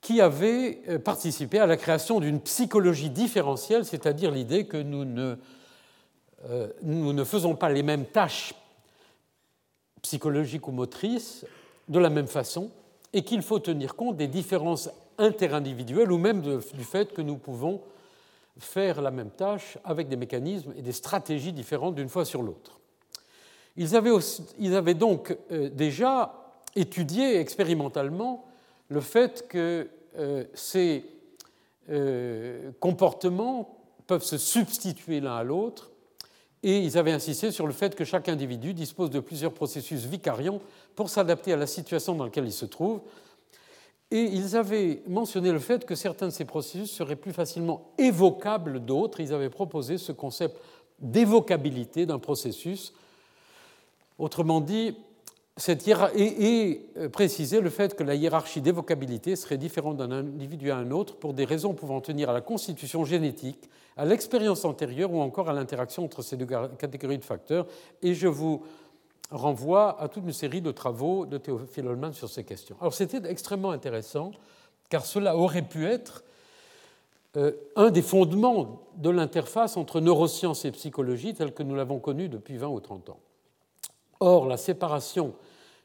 qui 0.00 0.20
avait 0.20 0.82
euh, 0.88 0.98
participé 0.98 1.58
à 1.58 1.66
la 1.66 1.76
création 1.76 2.20
d'une 2.20 2.40
psychologie 2.40 3.10
différentielle, 3.10 3.84
c'est-à-dire 3.84 4.30
l'idée 4.30 4.66
que 4.66 4.76
euh, 4.76 6.68
nous 6.82 7.12
ne 7.12 7.24
faisons 7.24 7.54
pas 7.54 7.70
les 7.70 7.82
mêmes 7.82 8.06
tâches 8.06 8.54
psychologiques 10.02 10.68
ou 10.68 10.72
motrices 10.72 11.44
de 11.88 11.98
la 11.98 12.10
même 12.10 12.28
façon 12.28 12.70
et 13.12 13.22
qu'il 13.22 13.42
faut 13.42 13.58
tenir 13.58 13.96
compte 13.96 14.16
des 14.16 14.28
différences 14.28 14.90
interindividuelles 15.18 16.12
ou 16.12 16.18
même 16.18 16.42
du 16.42 16.84
fait 16.84 17.12
que 17.12 17.22
nous 17.22 17.36
pouvons 17.36 17.80
faire 18.58 19.00
la 19.00 19.10
même 19.10 19.30
tâche 19.30 19.78
avec 19.84 20.08
des 20.08 20.16
mécanismes 20.16 20.72
et 20.76 20.82
des 20.82 20.92
stratégies 20.92 21.52
différentes 21.52 21.94
d'une 21.94 22.08
fois 22.08 22.24
sur 22.24 22.42
l'autre. 22.42 22.78
Ils 23.76 23.94
avaient, 23.94 24.94
donc 24.94 25.36
euh, 25.50 25.68
déjà 25.68 26.52
étudié 26.74 27.38
expérimentalement 27.38 28.44
le 28.88 29.00
fait 29.00 29.46
que 29.48 29.88
euh, 30.18 30.44
ces 30.54 31.04
euh, 31.90 32.70
comportements 32.80 33.78
peuvent 34.06 34.22
se 34.22 34.38
substituer 34.38 35.20
l'un 35.20 35.36
à 35.36 35.44
l'autre, 35.44 35.90
et 36.62 36.78
ils 36.78 36.96
avaient 36.96 37.12
insisté 37.12 37.50
sur 37.50 37.66
le 37.66 37.72
fait 37.72 37.94
que 37.94 38.04
chaque 38.04 38.28
individu 38.28 38.72
dispose 38.72 39.10
de 39.10 39.20
plusieurs 39.20 39.52
processus 39.52 40.04
vicariants 40.04 40.60
pour 40.94 41.10
s'adapter 41.10 41.52
à 41.52 41.56
la 41.56 41.66
situation 41.66 42.14
dans 42.14 42.24
laquelle 42.24 42.46
il 42.46 42.52
se 42.52 42.64
trouve. 42.64 43.02
Et 44.10 44.22
ils 44.22 44.56
avaient 44.56 45.02
mentionné 45.06 45.52
le 45.52 45.58
fait 45.58 45.84
que 45.84 45.94
certains 45.94 46.26
de 46.26 46.32
ces 46.32 46.44
processus 46.44 46.90
seraient 46.90 47.16
plus 47.16 47.32
facilement 47.32 47.92
évocables 47.98 48.84
d'autres. 48.84 49.20
Ils 49.20 49.34
avaient 49.34 49.50
proposé 49.50 49.98
ce 49.98 50.12
concept 50.12 50.60
d'évocabilité 51.00 52.06
d'un 52.06 52.18
processus. 52.18 52.92
Autrement 54.18 54.60
dit, 54.60 54.96
et, 56.14 56.82
euh, 56.98 57.08
préciser 57.08 57.60
le 57.60 57.70
fait 57.70 57.94
que 57.94 58.02
la 58.02 58.14
hiérarchie 58.14 58.60
d'évocabilité 58.60 59.36
serait 59.36 59.56
différente 59.56 59.96
d'un 59.96 60.10
individu 60.10 60.70
à 60.70 60.76
un 60.76 60.90
autre 60.90 61.16
pour 61.16 61.32
des 61.32 61.44
raisons 61.44 61.72
pouvant 61.72 62.00
tenir 62.00 62.28
à 62.28 62.32
la 62.34 62.42
constitution 62.42 63.04
génétique, 63.04 63.70
à 63.96 64.04
l'expérience 64.04 64.64
antérieure 64.64 65.12
ou 65.12 65.20
encore 65.20 65.48
à 65.48 65.54
l'interaction 65.54 66.04
entre 66.04 66.20
ces 66.22 66.36
deux 66.36 66.46
catégories 66.78 67.18
de 67.18 67.24
facteurs. 67.24 67.66
Et 68.02 68.12
je 68.12 68.28
vous 68.28 68.62
renvoie 69.30 70.00
à 70.00 70.08
toute 70.08 70.24
une 70.24 70.32
série 70.32 70.60
de 70.60 70.70
travaux 70.70 71.24
de 71.24 71.38
Théophile 71.38 71.86
Holman 71.88 72.12
sur 72.12 72.28
ces 72.28 72.44
questions. 72.44 72.76
Alors 72.80 72.94
c'était 72.94 73.28
extrêmement 73.28 73.70
intéressant 73.70 74.32
car 74.90 75.06
cela 75.06 75.36
aurait 75.36 75.66
pu 75.66 75.86
être 75.86 76.22
euh, 77.36 77.52
un 77.76 77.90
des 77.90 78.02
fondements 78.02 78.82
de 78.96 79.10
l'interface 79.10 79.76
entre 79.76 80.00
neurosciences 80.00 80.64
et 80.64 80.70
psychologie 80.70 81.34
telle 81.34 81.52
que 81.52 81.62
nous 81.62 81.74
l'avons 81.74 81.98
connue 81.98 82.28
depuis 82.28 82.56
20 82.56 82.68
ou 82.68 82.80
30 82.80 83.10
ans. 83.10 83.18
Or, 84.20 84.46
la 84.46 84.56
séparation 84.56 85.34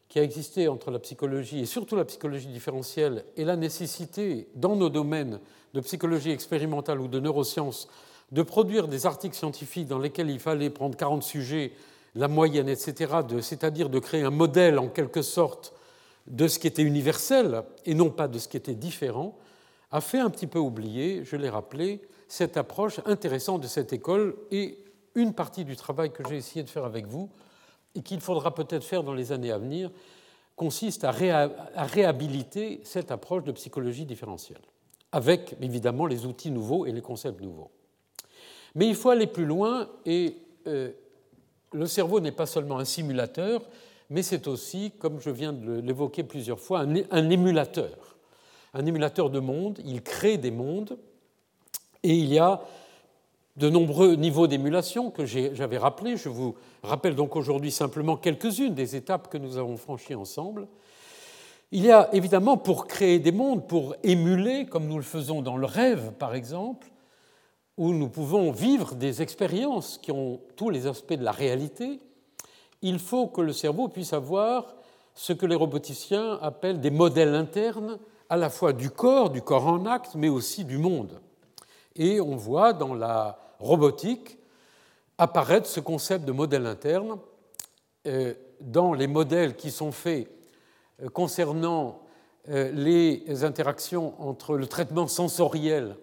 qui 0.08 0.20
a 0.20 0.24
existé 0.24 0.68
entre 0.68 0.92
la 0.92 1.00
psychologie 1.00 1.62
et 1.62 1.66
surtout 1.66 1.96
la 1.96 2.06
psychologie 2.06 2.48
différentielle 2.48 3.24
et 3.38 3.46
la 3.46 3.56
nécessité, 3.56 4.50
dans 4.56 4.76
nos 4.76 4.90
domaines 4.90 5.40
de 5.74 5.80
psychologie 5.80 6.32
expérimentale 6.32 7.00
ou 7.00 7.08
de 7.08 7.20
neurosciences, 7.20 7.88
de 8.32 8.42
produire 8.42 8.88
des 8.88 9.06
articles 9.06 9.36
scientifiques 9.36 9.88
dans 9.88 10.00
lesquels 10.00 10.30
il 10.30 10.40
fallait 10.40 10.70
prendre 10.70 10.98
40 10.98 11.24
sujets, 11.24 11.72
la 12.16 12.28
moyenne, 12.28 12.68
etc., 12.68 13.14
c'est-à-dire 13.42 13.90
de 13.90 14.00
créer 14.00 14.24
un 14.24 14.32
modèle 14.32 14.80
en 14.80 14.90
quelque 14.90 15.22
sorte 15.22 15.74
de 16.28 16.48
ce 16.48 16.60
qui 16.60 16.68
était 16.68 16.82
universel 16.82 17.64
et 17.86 17.94
non 17.94 18.10
pas 18.10 18.28
de 18.28 18.38
ce 18.38 18.48
qui 18.48 18.58
était 18.58 18.76
différent, 18.76 19.38
a 19.92 20.02
fait 20.02 20.20
un 20.20 20.30
petit 20.30 20.48
peu 20.48 20.60
oublier, 20.60 21.24
je 21.24 21.36
l'ai 21.36 21.50
rappelé, 21.50 22.02
cette 22.28 22.58
approche 22.58 23.00
intéressante 23.06 23.62
de 23.62 23.68
cette 23.68 23.92
école 23.92 24.36
et 24.52 24.78
une 25.16 25.34
partie 25.34 25.66
du 25.66 25.76
travail 25.76 26.12
que 26.12 26.24
j'ai 26.28 26.38
essayé 26.38 26.64
de 26.64 26.70
faire 26.70 26.86
avec 26.86 27.08
vous 27.08 27.30
et 27.96 28.02
qu'il 28.02 28.22
faudra 28.22 28.54
peut-être 28.54 28.84
faire 28.84 29.04
dans 29.04 29.14
les 29.14 29.32
années 29.32 29.52
à 29.52 29.58
venir, 29.58 29.92
consiste 30.56 31.04
à, 31.04 31.12
réhabiliter 31.12 32.82
cette 32.84 33.12
approche 33.12 33.44
de 33.44 33.52
psychologie 33.52 34.06
différentielle, 34.06 34.62
avec 35.12 35.56
évidemment 35.62 36.06
les 36.06 36.26
outils 36.26 36.52
nouveaux 36.52 36.86
et 36.86 36.92
les 36.92 37.02
concepts 37.02 37.42
nouveaux. 37.42 37.72
Mais 38.76 38.88
il 38.88 38.96
faut 38.96 39.10
aller 39.10 39.28
plus 39.28 39.46
loin 39.46 39.90
et 40.06 40.38
euh, 40.68 40.92
le 41.74 41.88
cerveau 41.88 42.20
n'est 42.20 42.32
pas 42.32 42.46
seulement 42.46 42.78
un 42.78 42.86
simulateur, 42.86 43.62
mais 44.10 44.24
c'est 44.24 44.48
aussi, 44.48 44.92
comme 45.00 45.20
je 45.20 45.30
viens 45.30 45.54
de 45.54 45.80
l'évoquer 45.80 46.24
plusieurs 46.24 46.60
fois, 46.60 46.82
un, 46.82 47.30
émulateur. 47.30 48.18
Un 48.74 48.86
émulateur 48.86 49.30
de 49.30 49.40
monde, 49.40 49.80
il 49.86 50.02
crée 50.02 50.38
des 50.38 50.52
mondes 50.52 50.98
et 52.04 52.14
il 52.14 52.34
y 52.34 52.38
a 52.38 52.62
de 53.58 53.70
nombreux 53.70 54.16
niveaux 54.16 54.48
d'émulation 54.48 55.12
que 55.12 55.26
j'avais 55.26 55.78
rappelés. 55.78 56.18
Je 56.18 56.30
vous 56.30 56.56
rappelle 56.84 57.16
donc 57.16 57.36
aujourd'hui 57.36 57.72
simplement 57.72 58.16
quelques-unes 58.16 58.74
des 58.74 58.96
étapes 58.96 59.30
que 59.30 59.38
nous 59.38 59.58
avons 59.58 59.78
franchies 59.78 60.16
ensemble. 60.16 60.68
Il 61.72 61.84
y 61.84 61.92
a 61.92 62.10
évidemment 62.14 62.58
pour 62.58 62.88
créer 62.88 63.20
des 63.20 63.32
mondes, 63.32 63.68
pour 63.68 63.96
émuler, 64.04 64.66
comme 64.66 64.88
nous 64.88 64.98
le 64.98 65.04
faisons 65.04 65.42
dans 65.42 65.58
le 65.58 65.66
rêve 65.66 66.12
par 66.18 66.36
exemple, 66.36 66.88
où 67.78 67.94
nous 67.94 68.10
pouvons 68.10 68.52
vivre 68.52 68.96
des 68.96 69.22
expériences 69.22 69.98
qui 69.98 70.12
ont 70.12 70.40
tous 70.56 70.70
les 70.70 70.88
aspects 70.88 71.14
de 71.14 71.24
la 71.24 71.32
réalité, 71.32 72.00
il 72.82 73.00
faut 73.00 73.28
que 73.28 73.42
le 73.42 73.54
cerveau 73.54 73.88
puisse 73.88 74.14
avoir 74.14 74.76
ce 75.14 75.34
que 75.34 75.46
les 75.46 75.56
roboticiens 75.56 76.40
appellent 76.42 76.82
des 76.82 76.92
modèles 76.92 77.36
internes, 77.36 78.00
à 78.30 78.38
la 78.38 78.50
fois 78.50 78.74
du 78.74 78.90
corps, 78.90 79.30
du 79.30 79.42
corps 79.42 79.68
en 79.68 79.86
acte, 79.86 80.16
mais 80.16 80.30
aussi 80.30 80.64
du 80.64 80.78
monde. 80.78 81.22
Et 81.96 82.22
on 82.22 82.36
voit 82.36 82.74
dans 82.74 82.94
la 82.94 83.40
robotique 83.60 84.38
apparaître 85.18 85.68
ce 85.68 85.80
concept 85.80 86.26
de 86.26 86.32
modèle 86.32 86.66
interne 86.66 87.18
euh, 88.08 88.34
dans 88.62 88.94
les 88.94 89.08
modèles 89.08 89.56
qui 89.56 89.72
sont 89.72 89.92
faits 89.92 90.28
euh, 91.02 91.10
concernant 91.10 92.02
euh, 92.50 92.72
les 92.72 93.44
interactions 93.44 94.14
entre 94.20 94.56
le 94.58 94.66
traitement 94.66 95.08
sensoriel 95.08 95.96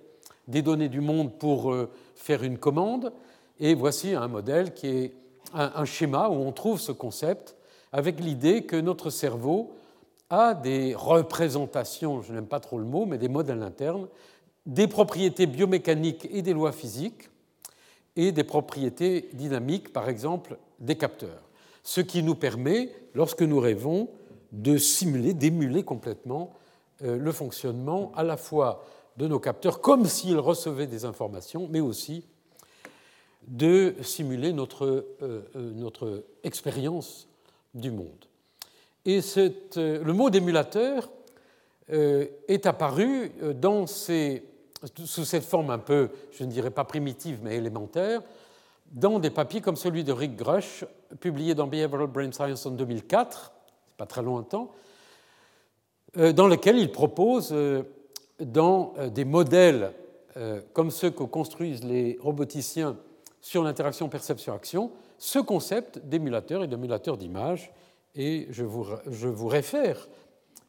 des 0.46 0.62
données 0.62 0.88
du 0.88 1.00
monde 1.00 1.36
pour 1.38 1.76
faire 2.14 2.42
une 2.42 2.56
commande. 2.56 3.12
Et 3.60 3.74
voici 3.74 4.14
un 4.14 4.28
modèle 4.28 4.72
qui 4.72 4.86
est 4.86 5.14
un 5.52 5.84
schéma 5.84 6.28
où 6.30 6.34
on 6.34 6.52
trouve 6.52 6.80
ce 6.80 6.90
concept 6.90 7.54
avec 7.92 8.18
l'idée 8.18 8.64
que 8.64 8.76
notre 8.76 9.10
cerveau 9.10 9.74
a 10.30 10.54
des 10.54 10.94
représentations, 10.94 12.22
je 12.22 12.32
n'aime 12.32 12.46
pas 12.46 12.60
trop 12.60 12.78
le 12.78 12.84
mot, 12.84 13.06
mais 13.06 13.18
des 13.18 13.28
modèles 13.28 13.62
internes, 13.62 14.08
des 14.68 14.86
propriétés 14.86 15.46
biomécaniques 15.46 16.28
et 16.30 16.42
des 16.42 16.52
lois 16.52 16.72
physiques, 16.72 17.30
et 18.16 18.32
des 18.32 18.44
propriétés 18.44 19.30
dynamiques, 19.32 19.92
par 19.92 20.08
exemple 20.08 20.58
des 20.78 20.96
capteurs. 20.96 21.42
Ce 21.82 22.00
qui 22.00 22.22
nous 22.22 22.34
permet, 22.34 22.92
lorsque 23.14 23.42
nous 23.42 23.60
rêvons, 23.60 24.10
de 24.52 24.76
simuler, 24.76 25.34
d'émuler 25.34 25.84
complètement 25.84 26.52
euh, 27.02 27.16
le 27.16 27.32
fonctionnement 27.32 28.12
à 28.14 28.24
la 28.24 28.36
fois 28.36 28.84
de 29.16 29.26
nos 29.26 29.38
capteurs, 29.38 29.80
comme 29.80 30.04
s'ils 30.06 30.38
recevaient 30.38 30.86
des 30.86 31.04
informations, 31.04 31.68
mais 31.70 31.80
aussi 31.80 32.24
de 33.46 33.94
simuler 34.02 34.52
notre, 34.52 34.84
euh, 34.84 35.16
euh, 35.22 35.72
notre 35.74 36.24
expérience 36.44 37.28
du 37.72 37.90
monde. 37.90 38.26
Et 39.04 39.20
le 39.76 40.12
mot 40.12 40.28
d'émulateur 40.28 41.10
est 41.88 42.66
apparu 42.66 43.32
dans 43.54 43.86
ces 43.86 44.42
sous 45.04 45.24
cette 45.24 45.44
forme 45.44 45.70
un 45.70 45.78
peu, 45.78 46.10
je 46.32 46.44
ne 46.44 46.50
dirais 46.50 46.70
pas 46.70 46.84
primitive, 46.84 47.40
mais 47.42 47.56
élémentaire, 47.56 48.22
dans 48.92 49.18
des 49.18 49.30
papiers 49.30 49.60
comme 49.60 49.76
celui 49.76 50.04
de 50.04 50.12
Rick 50.12 50.36
Grush, 50.36 50.84
publié 51.20 51.54
dans 51.54 51.66
Behavioral 51.66 52.06
Brain 52.06 52.32
Science 52.32 52.64
en 52.66 52.70
2004, 52.70 53.52
pas 53.96 54.06
très 54.06 54.22
longtemps, 54.22 54.70
euh, 56.16 56.32
dans 56.32 56.46
lequel 56.46 56.78
il 56.78 56.90
propose, 56.90 57.50
euh, 57.52 57.82
dans 58.40 58.94
euh, 58.98 59.08
des 59.08 59.24
modèles 59.24 59.92
comme 60.72 60.92
ceux 60.92 61.10
que 61.10 61.24
construisent 61.24 61.82
les 61.82 62.16
roboticiens 62.20 62.96
sur 63.40 63.64
l'interaction 63.64 64.08
perception-action, 64.08 64.92
ce 65.16 65.40
concept 65.40 65.98
d'émulateur 65.98 66.62
et 66.62 66.68
d'émulateur 66.68 67.16
d'image. 67.16 67.72
Et 68.14 68.46
je 68.50 68.62
vous, 68.62 68.86
je 69.10 69.26
vous 69.26 69.48
réfère, 69.48 70.06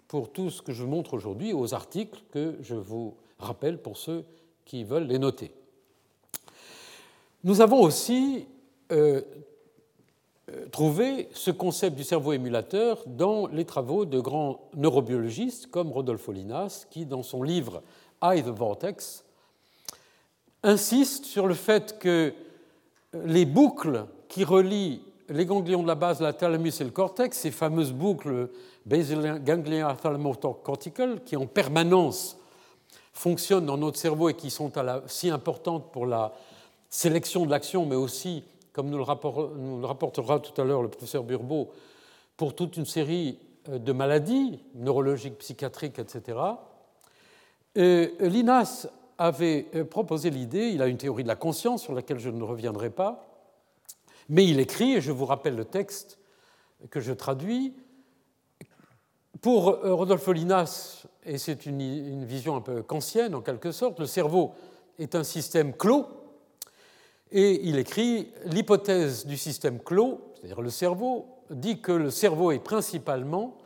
pour 0.08 0.32
tout 0.32 0.50
ce 0.50 0.64
que 0.64 0.74
je 0.74 0.84
montre 0.84 1.14
aujourd'hui, 1.14 1.54
aux 1.54 1.76
articles 1.76 2.24
que 2.32 2.58
je 2.62 2.74
vous 2.74 3.16
rappel 3.40 3.82
pour 3.82 3.98
ceux 3.98 4.26
qui 4.66 4.84
veulent 4.84 5.08
les 5.08 5.20
noter. 5.20 5.52
Nous 7.44 7.62
avons 7.62 7.82
aussi 7.82 8.46
euh, 8.92 9.22
euh, 10.52 10.68
trouvé 10.72 11.30
ce 11.34 11.52
concept 11.52 11.96
du 11.96 12.04
cerveau 12.04 12.34
émulateur 12.34 13.04
dans 13.06 13.48
les 13.48 13.66
travaux 13.66 14.06
de 14.06 14.20
grands 14.20 14.70
neurobiologistes 14.76 15.68
comme 15.68 15.92
Rodolfo 15.92 16.32
Linas, 16.32 16.86
qui, 16.90 17.06
dans 17.06 17.24
son 17.24 17.44
livre 17.44 17.82
Eye 18.22 18.44
the 18.44 18.48
Vortex, 18.48 19.24
insiste 20.64 21.26
sur 21.26 21.48
le 21.48 21.54
fait 21.54 21.98
que 22.00 22.34
les 23.14 23.46
boucles 23.46 24.06
qui 24.28 24.44
relient 24.44 25.02
les 25.30 25.46
ganglions 25.46 25.84
de 25.84 25.88
la 25.88 25.96
base, 25.96 26.22
la 26.22 26.34
thalamus 26.34 26.82
et 26.82 26.84
le 26.84 26.90
cortex, 26.90 27.38
ces 27.38 27.52
fameuses 27.52 27.94
boucles 27.94 28.50
basal 28.86 29.44
ganglia 29.44 29.96
thalamocortical, 30.02 31.24
qui 31.24 31.36
en 31.36 31.46
permanence 31.46 32.39
fonctionnent 33.20 33.66
dans 33.66 33.76
notre 33.76 33.98
cerveau 33.98 34.30
et 34.30 34.34
qui 34.34 34.50
sont 34.50 34.72
si 35.08 35.30
importantes 35.30 35.92
pour 35.92 36.06
la 36.06 36.32
sélection 36.90 37.46
de 37.46 37.52
l'action, 37.52 37.86
mais 37.86 37.98
aussi, 37.98 38.46
comme 38.72 38.90
nous 38.90 38.98
le, 38.98 39.04
rapportera 39.86 40.40
tout 40.40 40.62
à 40.62 40.64
l'heure 40.64 40.82
le 40.82 40.88
professeur 40.88 41.26
Burbeau, 41.26 41.70
pour 42.38 42.56
toute 42.56 42.78
une 42.78 42.86
série 42.86 43.38
euh, 43.68 43.78
de 43.78 43.92
maladies 43.92 44.62
neurologiques, 44.74 45.38
psychiatriques, 45.40 46.00
etc. 46.00 46.40
Linas 47.76 48.88
avait 49.18 49.68
euh, 49.76 49.84
proposé 49.84 50.30
l'idée, 50.30 50.70
il 50.70 50.82
a 50.82 50.88
une 50.88 50.96
théorie 50.96 51.24
de 51.24 51.28
la 51.28 51.36
conscience 51.36 51.84
sur 51.84 51.94
laquelle 51.94 52.20
je 52.20 52.30
ne 52.30 52.42
reviendrai 52.42 52.90
pas, 52.90 53.28
mais 54.30 54.46
il 54.46 54.62
écrit, 54.62 54.94
et 54.94 55.02
je 55.02 55.12
vous 55.12 55.26
rappelle 55.26 55.58
le 55.58 55.66
texte 55.66 56.20
que 56.90 57.02
je 57.02 57.12
traduis, 57.12 57.74
pour 59.42 59.70
euh, 59.70 59.94
Rodolfo 59.94 60.32
Linas, 60.34 61.06
et 61.26 61.38
c'est 61.38 61.66
une, 61.66 62.26
vision 62.26 62.56
un 62.56 62.62
peu 62.62 62.82
kantienne 62.82 63.36
en 63.36 63.42
quelque 63.42 63.72
sorte, 63.72 64.00
le 64.00 64.06
cerveau 64.06 64.54
est 64.98 65.16
un 65.16 65.24
système 65.24 65.74
clos, 65.74 66.08
et 67.32 67.68
il 67.68 67.78
écrit 67.78 68.32
l'hypothèse 68.46 69.26
du 69.26 69.38
système 69.38 69.80
clos, 69.80 70.20
c'est-à-dire 70.36 70.62
le 70.62 70.70
cerveau, 70.70 71.28
dit 71.50 71.82
que 71.82 71.92
le 71.92 72.10
cerveau 72.10 72.52
est 72.52 72.64
principalement 72.64 73.58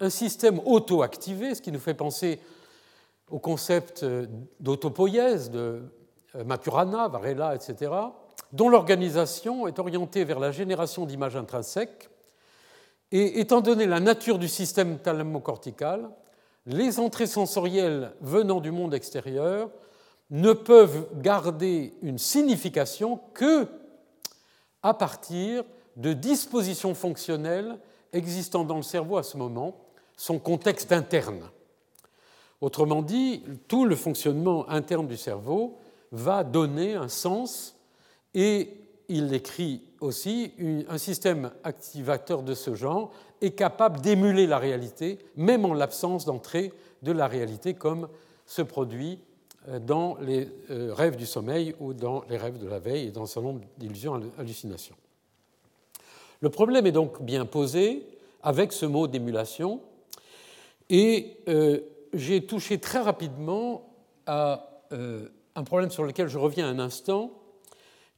un 0.00 0.10
système 0.10 0.60
auto-activé, 0.64 1.54
ce 1.54 1.62
qui 1.62 1.72
nous 1.72 1.78
fait 1.78 1.94
penser 1.94 2.40
au 3.30 3.38
concept 3.38 4.04
d'autopoïèse 4.60 5.50
de 5.50 5.82
euh, 6.36 6.44
Maturana, 6.44 7.08
Varela, 7.08 7.54
etc., 7.54 7.92
dont 8.52 8.68
l'organisation 8.68 9.66
est 9.66 9.78
orientée 9.78 10.24
vers 10.24 10.38
la 10.38 10.50
génération 10.50 11.06
d'images 11.06 11.36
intrinsèques. 11.36 12.10
Et 13.12 13.40
étant 13.40 13.60
donné 13.60 13.86
la 13.86 14.00
nature 14.00 14.38
du 14.38 14.48
système 14.48 14.98
thalamocortical, 14.98 16.08
les 16.64 16.98
entrées 16.98 17.26
sensorielles 17.26 18.12
venant 18.22 18.60
du 18.60 18.70
monde 18.70 18.94
extérieur 18.94 19.70
ne 20.30 20.54
peuvent 20.54 21.08
garder 21.20 21.92
une 22.02 22.18
signification 22.18 23.20
que 23.34 23.68
à 24.82 24.94
partir 24.94 25.62
de 25.96 26.14
dispositions 26.14 26.94
fonctionnelles 26.94 27.78
existant 28.14 28.64
dans 28.64 28.76
le 28.76 28.82
cerveau 28.82 29.18
à 29.18 29.22
ce 29.22 29.36
moment, 29.36 29.76
son 30.16 30.38
contexte 30.38 30.90
interne. 30.92 31.50
Autrement 32.60 33.02
dit, 33.02 33.42
tout 33.68 33.84
le 33.84 33.96
fonctionnement 33.96 34.68
interne 34.68 35.06
du 35.06 35.16
cerveau 35.16 35.78
va 36.12 36.44
donner 36.44 36.94
un 36.94 37.08
sens 37.08 37.76
et 38.34 38.70
il 39.08 39.34
écrit 39.34 39.82
aussi 40.02 40.52
un 40.88 40.98
système 40.98 41.50
activateur 41.64 42.42
de 42.42 42.54
ce 42.54 42.74
genre 42.74 43.12
est 43.40 43.52
capable 43.52 44.00
d'émuler 44.00 44.46
la 44.46 44.58
réalité, 44.58 45.18
même 45.36 45.64
en 45.64 45.74
l'absence 45.74 46.24
d'entrée 46.24 46.72
de 47.02 47.12
la 47.12 47.26
réalité, 47.26 47.74
comme 47.74 48.08
se 48.46 48.62
produit 48.62 49.18
euh, 49.68 49.78
dans 49.78 50.16
les 50.20 50.48
euh, 50.70 50.92
rêves 50.92 51.16
du 51.16 51.26
sommeil 51.26 51.74
ou 51.80 51.94
dans 51.94 52.24
les 52.28 52.36
rêves 52.36 52.58
de 52.58 52.68
la 52.68 52.78
veille 52.78 53.08
et 53.08 53.10
dans 53.10 53.38
un 53.38 53.42
nombre 53.42 53.60
d'illusions, 53.78 54.20
hallucinations. 54.38 54.96
Le 56.40 56.50
problème 56.50 56.86
est 56.86 56.92
donc 56.92 57.22
bien 57.22 57.46
posé 57.46 58.06
avec 58.42 58.72
ce 58.72 58.86
mot 58.86 59.06
d'émulation 59.06 59.80
et 60.90 61.36
euh, 61.48 61.80
j'ai 62.12 62.44
touché 62.44 62.78
très 62.78 62.98
rapidement 62.98 63.88
à 64.26 64.68
un 65.54 65.64
problème 65.64 65.90
sur 65.90 66.04
lequel 66.04 66.28
je 66.28 66.36
reviens 66.36 66.68
un 66.68 66.78
instant, 66.78 67.32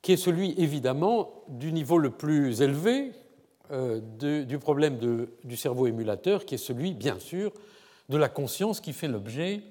qui 0.05 0.13
est 0.13 0.19
celui 0.19 0.53
évidemment 0.59 1.31
du 1.49 1.73
niveau 1.73 1.97
le 1.97 2.11
plus 2.11 2.61
élevé, 2.61 3.13
euh, 3.71 4.01
du 4.45 4.59
problème 4.59 4.99
du 5.43 5.57
cerveau 5.57 5.87
émulateur, 5.87 6.45
qui 6.45 6.57
est 6.57 6.59
celui, 6.59 6.93
bien 6.93 7.19
sûr, 7.19 7.51
de 8.11 8.19
la 8.19 8.29
conscience 8.29 8.83
qui 8.83 8.93
fait 8.93 9.09
l'objet 9.09 9.63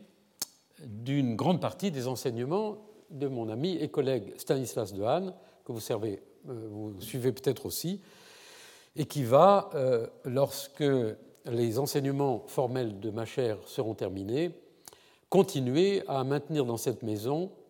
d'une 0.83 1.35
grande 1.35 1.61
partie 1.61 1.91
des 1.91 2.07
enseignements 2.07 2.77
de 3.11 3.27
mon 3.27 3.47
ami 3.47 3.77
et 3.77 3.89
collègue 3.89 4.33
Stanislas 4.37 4.91
Dehaene, 4.95 5.35
que 5.65 5.71
vous, 5.71 5.81
euh, 5.91 6.93
suivez 6.97 7.31
peut-être 7.31 7.67
aussi, 7.67 8.01
et 8.95 9.05
qui 9.05 9.23
va, 9.23 9.69
lorsque 10.25 10.83
les 11.45 11.77
enseignements 11.77 12.43
formels 12.47 12.99
de 12.99 13.11
ma 13.11 13.25
chère 13.25 13.57
seront 13.67 13.93
terminés, 13.93 14.51
continuer 15.29 16.01
à 16.07 16.23
maintenir 16.23 16.65
dans 16.65 16.77
cette 16.77 17.03
maison 17.03 17.43
euh, 17.45 17.49
euh, 17.49 17.62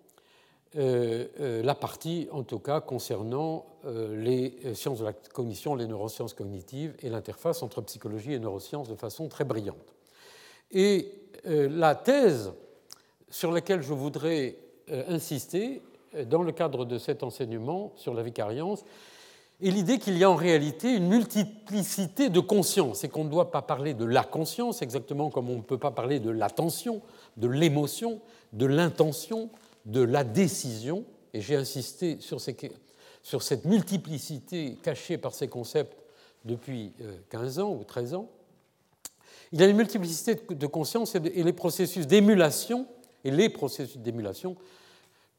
la 0.76 1.76
partie, 1.76 2.28
en 2.32 2.44
tout 2.44 2.60
cas, 2.60 2.82
concernant 2.82 3.66
euh, 3.86 4.16
les 4.16 4.74
sciences 4.76 5.00
de 5.00 5.06
la 5.06 5.14
cognition, 5.14 5.76
les 5.76 5.88
neurosciences 5.88 6.34
cognitives 6.34 6.96
et 7.02 7.10
l'interface 7.10 7.62
entre 7.64 7.82
psychologie 7.82 8.34
et 8.34 8.40
neurosciences 8.40 8.90
de 8.90 8.96
façon 8.96 9.28
très 9.28 9.44
brillante. 9.44 9.94
Et 10.72 11.12
la 11.46 11.94
thèse 11.94 12.54
sur 13.30 13.52
laquelle 13.52 13.82
je 13.82 13.94
voudrais 13.94 14.56
insister 15.10 15.82
dans 16.30 16.42
le 16.42 16.54
cadre 16.54 16.86
de 16.86 16.98
cet 16.98 17.22
enseignement 17.22 17.92
sur 17.96 18.14
la 18.14 18.24
vicariance 18.24 18.86
est 19.62 19.72
l'idée 19.72 20.00
qu'il 20.00 20.18
y 20.18 20.24
a 20.24 20.30
en 20.30 20.36
réalité 20.36 20.94
une 20.94 21.08
multiplicité 21.08 22.30
de 22.30 22.40
conscience 22.40 23.04
et 23.04 23.10
qu'on 23.10 23.24
ne 23.24 23.30
doit 23.30 23.52
pas 23.52 23.62
parler 23.62 23.94
de 23.94 24.06
la 24.06 24.24
conscience 24.24 24.82
exactement 24.82 25.30
comme 25.30 25.50
on 25.50 25.58
ne 25.58 25.62
peut 25.62 25.78
pas 25.78 25.92
parler 25.92 26.20
de 26.20 26.30
l'attention, 26.30 27.02
de 27.38 27.48
l'émotion, 27.48 28.20
de 28.52 28.66
l'intention, 28.66 29.50
de 29.86 30.02
la 30.02 30.24
décision, 30.24 31.06
et 31.34 31.42
j'ai 31.42 31.56
insisté 31.56 32.18
sur, 32.20 32.40
cette 32.42 33.66
multiplicité 33.66 34.78
cachée 34.82 35.18
par 35.18 35.34
ces 35.34 35.48
concepts 35.48 35.98
depuis 36.46 36.94
15 37.30 37.60
euh, 37.60 37.64
ans 37.64 37.74
ou 37.74 37.84
13 37.84 38.14
ans, 38.16 38.30
il 39.52 39.60
y 39.60 39.64
a 39.64 39.68
une 39.68 39.78
multiplicité 39.78 40.40
de 40.50 40.68
conscience 40.68 41.16
et 41.16 41.44
les 41.44 41.54
processus 41.54 42.08
d'émulation, 42.08 42.88
et 43.24 43.32
les 43.32 43.50
processus 43.50 43.98
d'émulation 43.98 44.56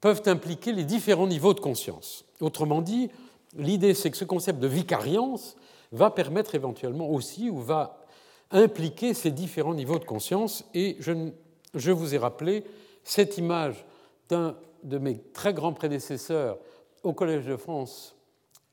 peuvent 0.01 0.23
impliquer 0.27 0.73
les 0.73 0.85
différents 0.85 1.27
niveaux 1.27 1.53
de 1.53 1.61
conscience. 1.61 2.25
Autrement 2.41 2.81
dit, 2.81 3.11
l'idée 3.57 3.93
c'est 3.93 4.11
que 4.11 4.17
ce 4.17 4.25
concept 4.25 4.61
de 4.61 4.69
vicariance 4.69 5.57
va 5.93 6.11
permettre 6.11 6.55
éventuellement 6.55 7.11
aussi, 7.11 7.51
ou 7.51 7.59
va 7.59 8.05
impliquer 8.51 9.15
ces 9.15 9.31
différents 9.31 9.75
niveaux 9.75 9.99
de 9.99 10.05
conscience, 10.05 10.65
et 10.75 10.97
je, 11.01 11.31
je 11.75 11.91
vous 11.91 12.15
ai 12.15 12.19
rappelé 12.19 12.65
cette 13.03 13.37
image 13.37 13.85
d'un 14.29 14.57
de 14.83 14.99
mes 14.99 15.19
très 15.19 15.55
grands 15.55 15.73
prédécesseurs 15.73 16.59
au 17.03 17.13
Collège 17.13 17.47
de 17.47 17.57
France, 17.57 18.17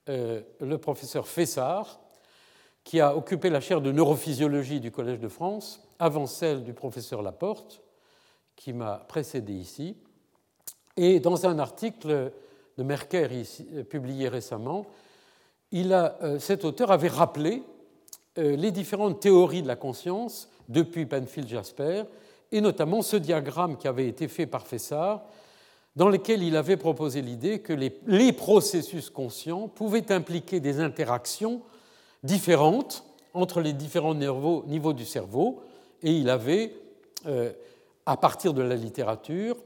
euh, 0.09 0.41
le 0.59 0.77
professeur 0.77 1.27
Fessard, 1.27 1.99
qui 2.83 2.99
a 2.99 3.15
occupé 3.15 3.49
la 3.49 3.61
chaire 3.61 3.81
de 3.81 3.91
neurophysiologie 3.91 4.79
du 4.79 4.91
Collège 4.91 5.19
de 5.19 5.27
France, 5.27 5.87
avant 5.99 6.25
celle 6.25 6.63
du 6.63 6.73
professeur 6.73 7.21
Laporte, 7.21 7.81
qui 8.55 8.73
m'a 8.73 9.05
précédé 9.07 9.53
ici. 9.53 9.95
Et 10.97 11.19
dans 11.19 11.45
un 11.45 11.59
article 11.59 12.31
de 12.77 12.83
Merker 12.83 13.27
publié 13.89 14.27
récemment, 14.27 14.87
euh, 15.73 16.39
cet 16.39 16.65
auteur 16.65 16.91
avait 16.91 17.07
rappelé 17.07 17.63
euh, 18.37 18.55
les 18.55 18.71
différentes 18.71 19.19
théories 19.19 19.61
de 19.61 19.67
la 19.67 19.75
conscience 19.75 20.49
depuis 20.67 21.05
Penfield-Jasper, 21.05 22.03
et 22.51 22.61
notamment 22.61 23.01
ce 23.01 23.17
diagramme 23.17 23.77
qui 23.77 23.87
avait 23.87 24.07
été 24.07 24.27
fait 24.27 24.45
par 24.45 24.67
Fessard 24.67 25.23
dans 25.95 26.09
lequel 26.09 26.43
il 26.43 26.55
avait 26.55 26.77
proposé 26.77 27.21
l'idée 27.21 27.59
que 27.59 27.73
les, 27.73 28.33
processus 28.33 29.09
conscients 29.09 29.67
pouvaient 29.67 30.11
impliquer 30.11 30.59
des 30.59 30.79
interactions 30.79 31.61
différentes 32.23 33.03
entre 33.33 33.61
les 33.61 33.73
différents 33.73 34.15
niveaux, 34.15 34.93
du 34.93 35.05
cerveau, 35.05 35.61
et 36.03 36.11
il 36.11 36.29
avait, 36.29 36.73
euh, 37.27 37.51
à 38.05 38.17
partir 38.17 38.53
de 38.53 38.61
la 38.61 38.75
littérature, 38.75 39.57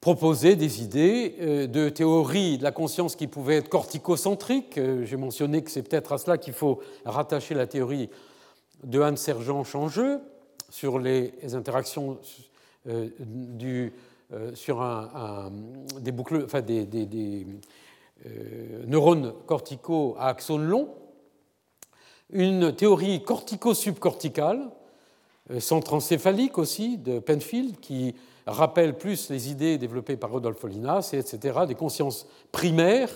proposé 0.00 0.54
des 0.54 0.82
idées 0.82 1.36
euh, 1.40 1.66
de 1.66 1.88
théorie 1.88 2.58
de 2.58 2.62
la 2.62 2.72
conscience 2.72 3.16
qui 3.16 3.26
pouvaient 3.26 3.56
être 3.56 3.68
corticocentriques. 3.68 4.78
Euh, 4.78 5.04
j'ai 5.04 5.16
mentionné 5.16 5.62
que 5.62 5.70
c'est 5.70 5.82
peut-être 5.82 6.12
à 6.12 6.18
cela 6.18 6.38
qu'il 6.38 6.52
faut 6.52 6.80
rattacher 7.04 7.54
la 7.54 7.66
théorie 7.66 8.10
de 8.84 9.00
Hans-Sergent 9.00 9.64
Changeux 9.64 10.20
sur 10.70 10.98
les 10.98 11.32
interactions 11.54 12.18
du 12.86 13.92
sur 14.54 14.80
un, 14.82 15.52
des, 16.00 16.12
boucles, 16.12 16.42
enfin 16.44 16.60
des, 16.60 16.86
euh, 18.26 18.84
neurones 18.86 19.34
corticaux 19.46 20.14
à 20.18 20.28
axones 20.28 20.64
longs, 20.64 20.88
une 22.30 22.74
théorie 22.74 23.22
cortico-subcorticale, 23.22 24.70
euh, 25.50 25.60
centrancéphalique 25.60 26.56
aussi, 26.56 26.96
de 26.96 27.18
Penfield, 27.18 27.80
qui 27.80 28.14
rappelle 28.46 28.96
plus 28.96 29.28
les 29.30 29.50
idées 29.50 29.78
développées 29.78 30.16
par 30.16 30.30
Rodolphe 30.30 30.64
Linas, 30.64 31.10
etc., 31.12 31.60
des 31.66 31.74
consciences 31.74 32.26
primaires, 32.50 33.10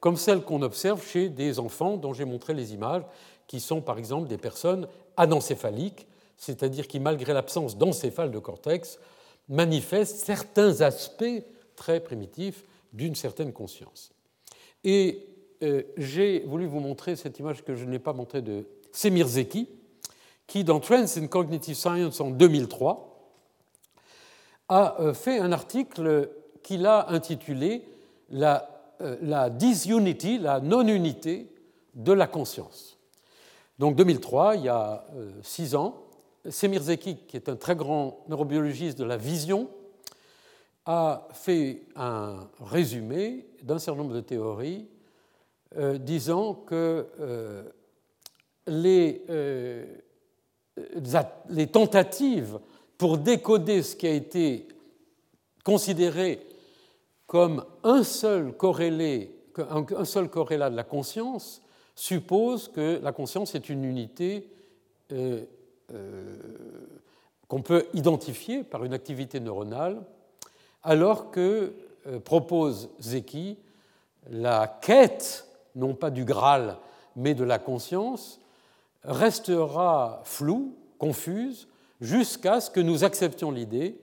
comme 0.00 0.16
celles 0.16 0.42
qu'on 0.42 0.62
observe 0.62 1.04
chez 1.04 1.28
des 1.28 1.58
enfants 1.58 1.96
dont 1.96 2.14
j'ai 2.14 2.24
montré 2.24 2.54
les 2.54 2.72
images, 2.72 3.02
qui 3.46 3.60
sont 3.60 3.82
par 3.82 3.98
exemple 3.98 4.28
des 4.28 4.38
personnes 4.38 4.88
anencéphaliques, 5.16 6.06
c'est-à-dire 6.38 6.88
qui, 6.88 7.00
malgré 7.00 7.34
l'absence 7.34 7.76
d'encéphale 7.76 8.30
de 8.30 8.38
cortex, 8.38 8.98
manifeste 9.48 10.24
certains 10.24 10.80
aspects 10.80 11.42
très 11.76 12.00
primitifs 12.00 12.64
d'une 12.92 13.14
certaine 13.14 13.52
conscience. 13.52 14.12
Et 14.84 15.26
euh, 15.62 15.82
j'ai 15.96 16.40
voulu 16.40 16.66
vous 16.66 16.80
montrer 16.80 17.16
cette 17.16 17.38
image 17.38 17.64
que 17.64 17.74
je 17.74 17.84
n'ai 17.84 17.98
pas 17.98 18.12
montrée 18.12 18.42
de 18.42 18.66
Semir 18.92 19.26
Zeki, 19.26 19.68
qui, 20.46 20.62
dans 20.62 20.78
Trends 20.80 21.16
in 21.16 21.26
Cognitive 21.26 21.74
Science 21.74 22.20
en 22.20 22.30
2003, 22.30 23.10
a 24.68 25.00
euh, 25.00 25.14
fait 25.14 25.38
un 25.38 25.52
article 25.52 26.30
qu'il 26.62 26.86
a 26.86 27.10
intitulé 27.10 27.84
la, 28.30 28.94
euh, 29.00 29.16
la 29.22 29.50
disunity, 29.50 30.38
la 30.38 30.60
non-unité 30.60 31.50
de 31.94 32.12
la 32.12 32.26
conscience. 32.26 32.98
Donc 33.78 33.96
2003, 33.96 34.56
il 34.56 34.64
y 34.64 34.68
a 34.68 35.04
six 35.42 35.74
ans, 35.74 36.03
Semir 36.50 36.82
Zeki, 36.82 37.16
qui 37.26 37.36
est 37.36 37.48
un 37.48 37.56
très 37.56 37.74
grand 37.74 38.24
neurobiologiste 38.28 38.98
de 38.98 39.04
la 39.04 39.16
vision, 39.16 39.70
a 40.84 41.28
fait 41.32 41.82
un 41.96 42.48
résumé 42.60 43.46
d'un 43.62 43.78
certain 43.78 44.02
nombre 44.02 44.14
de 44.14 44.20
théories 44.20 44.86
euh, 45.76 45.96
disant 45.96 46.54
que 46.54 47.06
euh, 47.20 47.62
les, 48.66 49.24
euh, 49.30 49.86
les, 51.48 51.66
tentatives 51.66 52.58
pour 52.98 53.16
décoder 53.16 53.82
ce 53.82 53.96
qui 53.96 54.06
a 54.06 54.12
été 54.12 54.68
considéré 55.64 56.46
comme 57.26 57.64
un 57.82 58.02
seul 58.02 58.54
un 59.56 60.04
seul 60.04 60.28
corrélat 60.28 60.68
de 60.68 60.76
la 60.76 60.84
conscience 60.84 61.62
supposent 61.94 62.68
que 62.68 63.00
la 63.02 63.12
conscience 63.12 63.54
est 63.54 63.68
une 63.68 63.84
unité 63.84 64.50
qu'on 67.48 67.62
peut 67.62 67.86
identifier 67.94 68.64
par 68.64 68.84
une 68.84 68.94
activité 68.94 69.40
neuronale, 69.40 70.02
alors 70.82 71.30
que 71.30 71.74
euh, 72.06 72.20
propose 72.20 72.90
Zeki 73.00 73.58
la 74.30 74.78
quête, 74.80 75.46
non 75.74 75.94
pas 75.94 76.10
du 76.10 76.24
Graal, 76.24 76.78
mais 77.16 77.34
de 77.34 77.44
la 77.44 77.58
conscience, 77.58 78.40
restera 79.02 80.22
floue, 80.24 80.74
confuse, 80.98 81.68
jusqu'à 82.00 82.60
ce 82.60 82.70
que 82.70 82.80
nous 82.80 83.04
acceptions 83.04 83.50
l'idée 83.50 83.98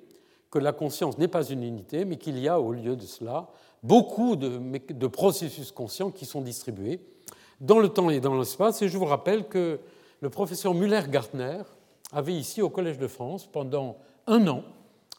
que 0.50 0.60
la 0.60 0.74
conscience 0.74 1.18
n'est 1.18 1.28
pas 1.28 1.44
une 1.44 1.64
unité, 1.64 2.06
mais 2.06 2.18
qu'il 2.18 2.38
y 2.40 2.48
a 2.48 2.60
au 2.60 2.72
lieu 2.72 2.96
de 2.96 3.06
cela 3.06 3.48
beaucoup 3.84 4.36
de, 4.36 4.60
de, 4.94 5.08
processus 5.08 5.72
conscients 5.72 6.12
qui 6.12 6.26
sont 6.26 6.42
distribués 6.42 7.00
dans 7.60 7.80
le 7.80 7.90
temps 7.90 8.10
et 8.10 8.20
dans 8.20 8.38
l'espace. 8.38 8.82
Et 8.82 8.90
je 8.90 8.98
vous 8.98 9.06
rappelle 9.06 9.48
que 9.48 9.80
le 10.22 10.30
professeur 10.30 10.74
Müller-Gartner 10.74 11.64
avait 12.12 12.34
ici 12.34 12.62
au 12.62 12.70
Collège 12.70 13.00
de 13.00 13.08
France 13.08 13.48
pendant 13.48 13.98
un 14.28 14.48
an 14.48 14.64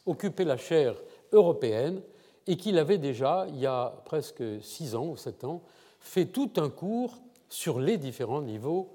occupé 0.05 0.45
la 0.45 0.57
chaire 0.57 0.95
européenne 1.31 2.01
et 2.47 2.57
qu'il 2.57 2.77
avait 2.77 2.97
déjà, 2.97 3.45
il 3.49 3.59
y 3.59 3.65
a 3.65 3.93
presque 4.05 4.43
six 4.61 4.95
ans 4.95 5.07
ou 5.07 5.17
sept 5.17 5.43
ans, 5.43 5.61
fait 5.99 6.25
tout 6.25 6.51
un 6.57 6.69
cours 6.69 7.21
sur 7.49 7.79
les 7.79 7.97
différents 7.97 8.41
niveaux 8.41 8.89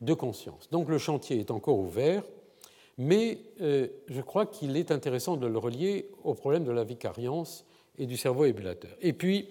de 0.00 0.14
conscience. 0.14 0.68
Donc 0.70 0.88
le 0.88 0.98
chantier 0.98 1.38
est 1.38 1.50
encore 1.50 1.78
ouvert, 1.78 2.22
mais 2.98 3.38
euh, 3.60 3.88
je 4.08 4.20
crois 4.20 4.46
qu'il 4.46 4.76
est 4.76 4.90
intéressant 4.90 5.36
de 5.36 5.46
le 5.46 5.58
relier 5.58 6.10
au 6.24 6.34
problème 6.34 6.64
de 6.64 6.72
la 6.72 6.84
vicariance 6.84 7.64
et 7.98 8.06
du 8.06 8.16
cerveau 8.16 8.44
ébulateur. 8.44 8.90
Et 9.00 9.12
puis, 9.12 9.48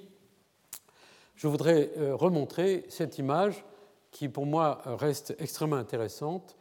je 1.35 1.47
voudrais 1.47 1.91
euh, 1.97 2.15
remontrer 2.15 2.85
cette 2.89 3.17
image 3.17 3.63
qui 4.11 4.29
pour 4.29 4.45
moi 4.45 4.81
reste 4.85 5.35
extrêmement 5.39 5.77
intéressante. 5.77 6.55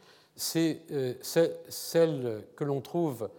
Euh, 0.55 1.13
c'est 1.21 1.59
celle 1.69 2.43
que 2.55 2.63
l'on 2.63 2.81
trouve 2.81 3.29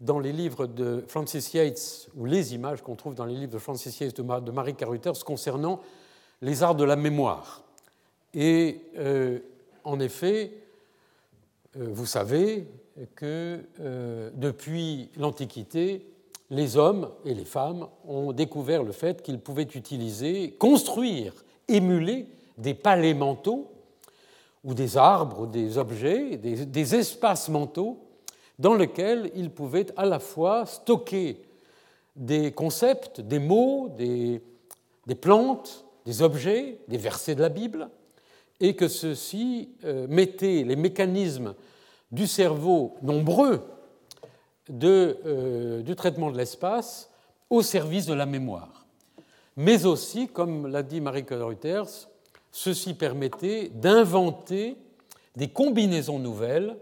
dans 0.00 0.18
les 0.18 0.32
livres 0.32 0.66
de 0.66 1.04
Francis 1.08 1.54
Yates, 1.54 2.08
ou 2.16 2.26
les 2.26 2.54
images 2.54 2.82
qu'on 2.82 2.94
trouve 2.94 3.14
dans 3.14 3.24
les 3.24 3.34
livres 3.34 3.52
de 3.52 3.58
Francis 3.58 3.98
Yates 4.00 4.20
de 4.20 4.50
Marie 4.50 4.74
Carruthers 4.74 5.24
concernant 5.24 5.80
les 6.42 6.62
arts 6.62 6.74
de 6.74 6.84
la 6.84 6.96
mémoire. 6.96 7.62
Et 8.34 8.82
euh, 8.98 9.38
en 9.84 9.98
effet, 10.00 10.52
euh, 11.76 11.88
vous 11.90 12.06
savez 12.06 12.66
que 13.16 13.60
depuis 14.36 15.10
l'Antiquité, 15.16 16.06
les 16.48 16.76
hommes 16.76 17.10
et 17.24 17.34
les 17.34 17.44
femmes 17.44 17.88
ont 18.06 18.32
découvert 18.32 18.84
le 18.84 18.92
fait 18.92 19.20
qu'ils 19.20 19.40
pouvaient 19.40 19.62
utiliser, 19.74 20.52
construire, 20.52 21.44
émuler 21.66 22.28
des 22.58 22.74
palais 22.74 23.14
mentaux 23.14 23.70
ou 24.64 24.74
des 24.74 24.96
arbres, 24.96 25.42
ou 25.42 25.46
des 25.46 25.76
objets, 25.76 26.36
des, 26.36 26.94
espaces 26.94 27.48
mentaux 27.48 27.98
dans 28.58 28.74
lesquels 28.74 29.30
il 29.34 29.50
pouvait 29.50 29.86
à 29.96 30.06
la 30.06 30.18
fois 30.18 30.64
stocker 30.64 31.42
des 32.16 32.52
concepts, 32.52 33.20
des 33.20 33.38
mots, 33.38 33.90
des, 33.90 34.40
plantes, 35.20 35.84
des 36.06 36.22
objets, 36.22 36.78
des 36.88 36.96
versets 36.96 37.34
de 37.34 37.42
la 37.42 37.50
Bible, 37.50 37.88
et 38.60 38.74
que 38.74 38.88
ceci 38.88 39.70
euh, 39.84 40.06
mettait 40.08 40.62
les 40.64 40.76
mécanismes 40.76 41.54
du 42.10 42.26
cerveau 42.26 42.94
nombreux 43.02 43.60
de, 44.68 45.18
euh, 45.26 45.82
du 45.82 45.94
traitement 45.96 46.30
de 46.30 46.38
l'espace 46.38 47.10
au 47.50 47.62
service 47.62 48.06
de 48.06 48.14
la 48.14 48.26
mémoire. 48.26 48.86
Mais 49.56 49.84
aussi, 49.84 50.28
comme 50.28 50.68
l'a 50.68 50.82
dit 50.82 51.00
Marie 51.00 51.26
Reuters, 51.30 52.08
ceci 52.54 52.94
permettait 52.94 53.68
d'inventer 53.74 54.76
des 55.34 55.48
combinaisons 55.48 56.20
nouvelles 56.20 56.76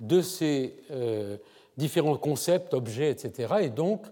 de 0.00 0.22
ces 0.22 0.78
euh, 0.90 1.36
différents 1.76 2.16
concepts, 2.16 2.72
objets, 2.72 3.10
etc. 3.10 3.56
Et 3.60 3.68
donc 3.68 4.06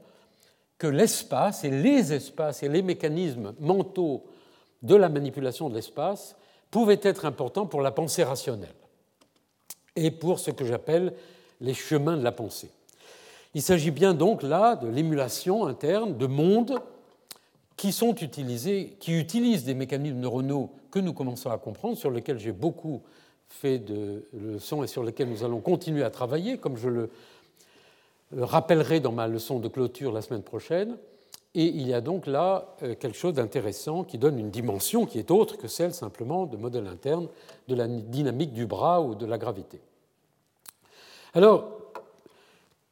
que 0.77 0.87
l'espace 0.87 1.65
et 1.65 1.71
les 1.71 2.13
espaces 2.13 2.63
et 2.63 2.69
les 2.69 2.83
mécanismes 2.83 3.55
mentaux 3.59 4.27
de 4.83 4.95
la 4.95 5.09
manipulation 5.09 5.71
de 5.71 5.75
l'espace 5.77 6.37
pouvaient 6.71 7.01
être 7.03 7.25
importants 7.25 7.65
pour 7.65 7.81
la 7.81 7.91
pensée 7.91 8.23
rationnelle 8.23 8.69
et 9.97 10.11
pour 10.11 10.39
ce 10.39 10.51
que 10.51 10.67
j'appelle 10.67 11.15
les 11.63 11.73
chemins 11.73 12.19
de 12.19 12.23
la 12.23 12.33
pensée. 12.33 12.71
Il 13.55 13.63
s'agit 13.63 13.91
bien 13.93 14.13
donc 14.13 14.43
là 14.43 14.77
de 14.77 14.89
l'émulation 14.89 15.67
interne 15.67 16.19
de 16.19 16.27
mondes 16.27 16.79
qui 17.79 17.93
sont 17.93 18.15
utilisés, 18.17 18.99
qui 19.01 19.19
utilisent 19.19 19.65
des 19.65 19.75
mécanismes 19.75 20.19
neuronaux 20.19 20.71
que 20.91 20.99
nous 20.99 21.13
commençons 21.13 21.51
à 21.51 21.59
comprendre, 21.59 21.97
sur 21.97 22.11
lesquels 22.11 22.39
j'ai 22.39 22.53
beaucoup 22.53 23.03
fait 23.49 23.79
de 23.79 24.27
leçons 24.33 24.83
et 24.83 24.87
sur 24.87 25.03
lesquels 25.03 25.29
nous 25.29 25.45
allons 25.45 25.61
continuer 25.61 26.03
à 26.03 26.11
travailler, 26.11 26.59
comme 26.59 26.77
je 26.77 26.89
le 26.89 27.11
rappellerai 28.33 29.01
dans 29.01 29.13
ma 29.13 29.27
leçon 29.27 29.59
de 29.59 29.69
clôture 29.69 30.13
la 30.13 30.23
semaine 30.23 30.43
prochaine. 30.43 30.97
Et 31.55 31.65
il 31.65 31.87
y 31.89 31.95
a 31.95 32.01
donc 32.01 32.27
là 32.27 32.77
euh, 32.83 32.95
quelque 32.95 33.17
chose 33.17 33.35
d'intéressant 33.35 34.05
qui 34.05 34.19
donne 34.19 34.39
une 34.39 34.51
dimension 34.51 35.07
qui 35.07 35.19
est 35.19 35.31
autre 35.31 35.57
que 35.57 35.67
celle 35.67 35.95
simplement 35.95 36.47
de 36.47 36.57
modèle 36.57 36.87
interne 36.87 37.29
de 37.69 37.75
la 37.75 37.89
dynamique 37.89 38.53
du 38.53 38.67
bras 38.67 39.01
ou 39.01 39.15
de 39.15 39.25
la 39.25 39.39
gravité. 39.39 39.81
Alors, 41.35 41.79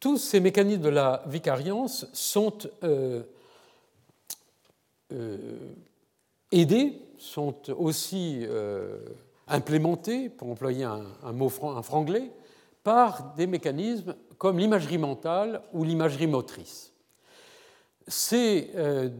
tous 0.00 0.16
ces 0.18 0.40
mécanismes 0.40 0.82
de 0.82 0.88
la 0.88 1.22
vicariance 1.26 2.06
sont 2.12 2.54
euh, 2.82 3.22
euh, 5.12 5.58
aidés, 6.50 7.00
sont 7.18 7.70
aussi 7.70 8.40
euh, 8.42 8.98
implémentés, 9.48 10.28
pour 10.28 10.48
employer 10.50 10.84
un, 10.84 11.32
mot 11.32 11.48
franglais, 11.48 12.30
par 12.82 13.34
des 13.34 13.46
mécanismes 13.46 14.14
comme 14.38 14.58
l'imagerie 14.58 14.98
mentale 14.98 15.62
ou 15.72 15.84
l'imagerie 15.84 16.26
motrice. 16.26 16.92
Ces 18.06 18.70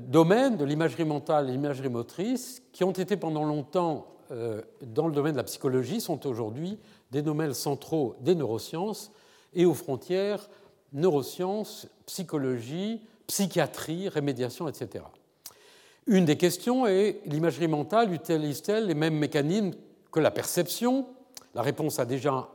domaines 0.09 0.57
de 0.57 0.65
l'imagerie 0.65 1.05
mentale 1.05 1.49
et 1.49 1.53
l'imagerie 1.53 1.89
motrice, 1.89 2.63
qui 2.73 2.85
ont 2.85 2.93
été 2.93 3.17
pendant 3.17 3.43
longtemps 3.43 4.07
dans 4.83 5.09
le 5.09 5.13
domaine 5.13 5.33
de 5.33 5.39
la 5.39 5.45
psychologie, 5.45 6.01
sont 6.01 6.25
aujourd'hui 6.29 6.79
des 7.11 7.23
domaines 7.23 7.55
centraux 7.55 8.15
des 8.21 8.37
neurosciences 8.37 9.11
et 9.55 9.65
aux 9.65 9.75
frontières 9.75 10.49
neurosciences, 10.93 11.89
psychologie, 12.07 13.01
psychiatrie, 13.27 14.09
rémédiation, 14.09 14.69
etc. 14.69 15.05
Une 16.09 16.25
des 16.25 16.37
questions 16.37 16.87
est 16.87 17.21
l'imagerie 17.27 17.67
mentale 17.67 18.13
utilise-t-elle 18.13 18.87
les 18.87 18.95
mêmes 18.95 19.17
mécanismes 19.19 19.73
que 20.13 20.21
la 20.21 20.31
perception? 20.31 21.07
La 21.53 21.63
réponse 21.63 21.99
a 21.99 22.05
déjà 22.05 22.49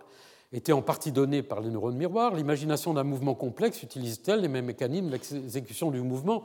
été 0.54 0.72
en 0.72 0.82
partie 0.82 1.12
donnée 1.12 1.44
par 1.44 1.60
les 1.60 1.70
neurones 1.70 1.98
miroirs. 1.98 2.34
L'imagination 2.34 2.94
d'un 2.94 3.04
mouvement 3.04 3.36
complexe 3.36 3.84
utilise-t-elle 3.84 4.40
les 4.40 4.48
mêmes 4.48 4.66
mécanismes 4.66 5.10
d'exécution 5.10 5.92
du 5.92 6.02
mouvement? 6.02 6.44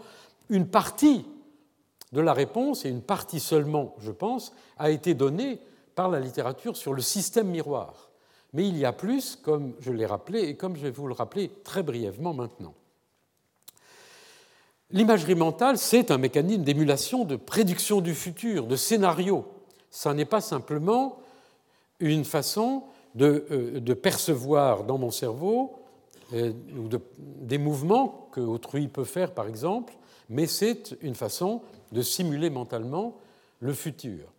Une 0.48 0.66
partie 0.66 1.24
de 2.10 2.20
la 2.20 2.32
réponse, 2.32 2.84
et 2.84 2.88
une 2.88 3.02
partie 3.02 3.40
seulement, 3.40 3.94
je 3.98 4.10
pense, 4.10 4.52
a 4.76 4.90
été 4.90 5.14
donnée 5.14 5.60
par 5.94 6.08
la 6.08 6.18
littérature 6.18 6.76
sur 6.76 6.92
le 6.92 7.02
système 7.02 7.48
miroir. 7.48 8.10
Mais 8.52 8.66
il 8.66 8.76
y 8.76 8.84
a 8.84 8.92
plus, 8.92 9.36
comme 9.36 9.74
je 9.78 9.92
l'ai 9.92 10.06
rappelé 10.06 10.40
et 10.40 10.56
comme 10.56 10.76
je 10.76 10.82
vais 10.82 10.90
vous 10.90 11.06
le 11.06 11.14
rappeler 11.14 11.52
très 11.62 11.82
brièvement 11.84 12.34
maintenant. 12.34 12.74
L'imagerie 14.90 15.34
mentale, 15.34 15.78
c'est 15.78 16.10
un 16.10 16.18
mécanisme 16.18 16.62
d'émulation, 16.62 17.24
de 17.24 17.36
prédiction 17.36 18.00
du 18.00 18.14
futur, 18.14 18.66
de 18.66 18.76
scénario. 18.76 19.44
Ça 19.90 20.14
n'est 20.14 20.24
pas 20.24 20.40
simplement 20.40 21.18
une 21.98 22.24
façon 22.24 22.84
de, 23.14 23.46
euh, 23.50 23.94
percevoir 23.94 24.84
dans 24.84 24.98
mon 24.98 25.10
cerveau 25.10 25.80
euh, 26.32 26.52
des 27.16 27.58
mouvements 27.58 28.28
que 28.32 28.40
autrui 28.40 28.88
peut 28.88 29.04
faire, 29.04 29.32
par 29.32 29.46
exemple, 29.46 29.94
mais 30.28 30.46
c'est 30.46 30.96
une 31.00 31.14
façon 31.14 31.62
de 31.92 32.02
simuler 32.02 32.50
mentalement 32.50 33.16
le 33.60 33.72
futur. 33.72 34.32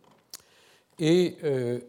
Et 1.00 1.38
euh, 1.44 1.80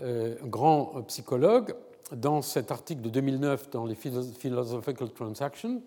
euh, 0.00 0.36
grand 0.44 1.02
psychologue, 1.08 1.74
dans 2.12 2.40
cet 2.40 2.70
article 2.70 3.02
de 3.02 3.10
2009 3.10 3.70
dans 3.70 3.84
les 3.84 3.94
Philosophical 3.94 5.10
Transactions, 5.10 5.82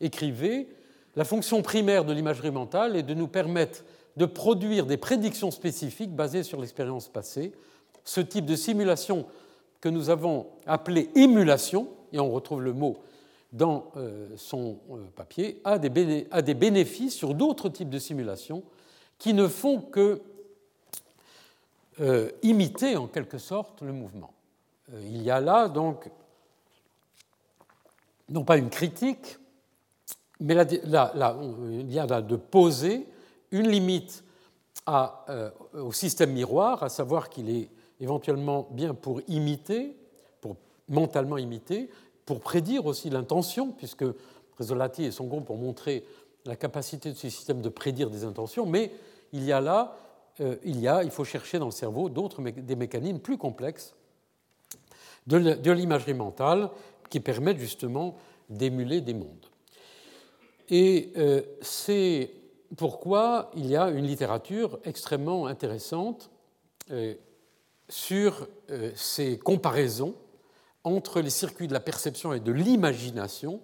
écrivait 0.00 0.68
La 1.16 1.24
fonction 1.24 1.62
primaire 1.62 2.04
de 2.04 2.12
l'imagerie 2.12 2.50
mentale 2.50 2.96
est 2.96 3.02
de 3.02 3.14
nous 3.14 3.28
permettre 3.28 3.84
de 4.16 4.26
produire 4.26 4.86
des 4.86 4.96
prédictions 4.96 5.50
spécifiques 5.50 6.14
basées 6.14 6.42
sur 6.42 6.60
l'expérience 6.60 7.08
passée. 7.08 7.52
Ce 8.04 8.20
type 8.20 8.46
de 8.46 8.56
simulation 8.56 9.26
que 9.80 9.88
nous 9.88 10.10
avons 10.10 10.46
appelé 10.66 11.10
émulation, 11.14 11.88
et 12.12 12.20
on 12.20 12.30
retrouve 12.30 12.62
le 12.62 12.72
mot 12.72 12.98
dans 13.52 13.90
euh, 13.96 14.28
son 14.36 14.78
euh, 14.90 15.04
papier, 15.16 15.60
a 15.64 15.78
des 15.78 16.54
bénéfices 16.54 17.14
sur 17.14 17.34
d'autres 17.34 17.68
types 17.68 17.90
de 17.90 17.98
simulations 17.98 18.62
qui 19.18 19.34
ne 19.34 19.48
font 19.48 19.80
que 19.80 20.22
euh, 22.00 22.30
imiter 22.42 22.96
en 22.96 23.06
quelque 23.06 23.38
sorte 23.38 23.82
le 23.82 23.92
mouvement. 23.92 24.32
Il 25.02 25.22
y 25.22 25.30
a 25.30 25.40
là 25.40 25.68
donc 25.68 26.10
non 28.28 28.44
pas 28.44 28.56
une 28.56 28.70
critique, 28.70 29.38
mais 30.40 30.54
il 30.72 31.92
y 31.92 31.98
a 31.98 32.06
là 32.06 32.22
de 32.22 32.36
poser 32.36 33.06
une 33.50 33.68
limite 33.68 34.24
euh, 34.88 35.50
au 35.74 35.92
système 35.92 36.32
miroir, 36.32 36.82
à 36.82 36.88
savoir 36.88 37.28
qu'il 37.28 37.50
est 37.50 37.68
éventuellement 38.00 38.68
bien 38.72 38.94
pour 38.94 39.20
imiter, 39.28 39.96
pour 40.40 40.56
mentalement 40.88 41.38
imiter, 41.38 41.90
pour 42.24 42.40
prédire 42.40 42.86
aussi 42.86 43.10
l'intention, 43.10 43.72
puisque 43.72 44.04
Resolati 44.58 45.04
et 45.04 45.10
son 45.10 45.26
groupe 45.26 45.50
ont 45.50 45.56
montré 45.56 46.04
la 46.46 46.56
capacité 46.56 47.10
de 47.10 47.16
ce 47.16 47.28
système 47.28 47.60
de 47.60 47.68
prédire 47.68 48.10
des 48.10 48.24
intentions, 48.24 48.66
mais 48.66 48.92
il 49.32 49.44
y 49.44 49.52
a 49.52 49.60
là 49.60 49.96
euh, 50.40 50.56
il 50.64 50.80
y 50.80 50.88
a, 50.88 51.02
il 51.04 51.10
faut 51.10 51.24
chercher 51.24 51.58
dans 51.58 51.66
le 51.66 51.70
cerveau 51.70 52.08
d'autres 52.08 52.40
des 52.42 52.76
mécanismes 52.76 53.18
plus 53.18 53.36
complexes 53.36 53.94
de 55.26 55.70
l'imagerie 55.70 56.14
mentale 56.14 56.70
qui 57.10 57.20
permettent 57.20 57.58
justement 57.58 58.16
d'émuler 58.48 59.00
des 59.00 59.14
mondes. 59.14 59.46
Et 60.70 61.12
euh, 61.16 61.42
c'est 61.60 62.30
pourquoi 62.76 63.50
il 63.56 63.66
y 63.66 63.76
a 63.76 63.90
une 63.90 64.06
littérature 64.06 64.78
extrêmement 64.84 65.46
intéressante 65.46 66.30
euh, 66.90 67.14
sur 67.88 68.46
ces 68.94 69.36
comparaisons 69.36 70.14
entre 70.84 71.20
les 71.20 71.30
circuits 71.30 71.66
de 71.66 71.72
la 71.72 71.80
perception 71.80 72.32
et 72.32 72.38
de 72.38 72.52
l'imagination. 72.52 73.60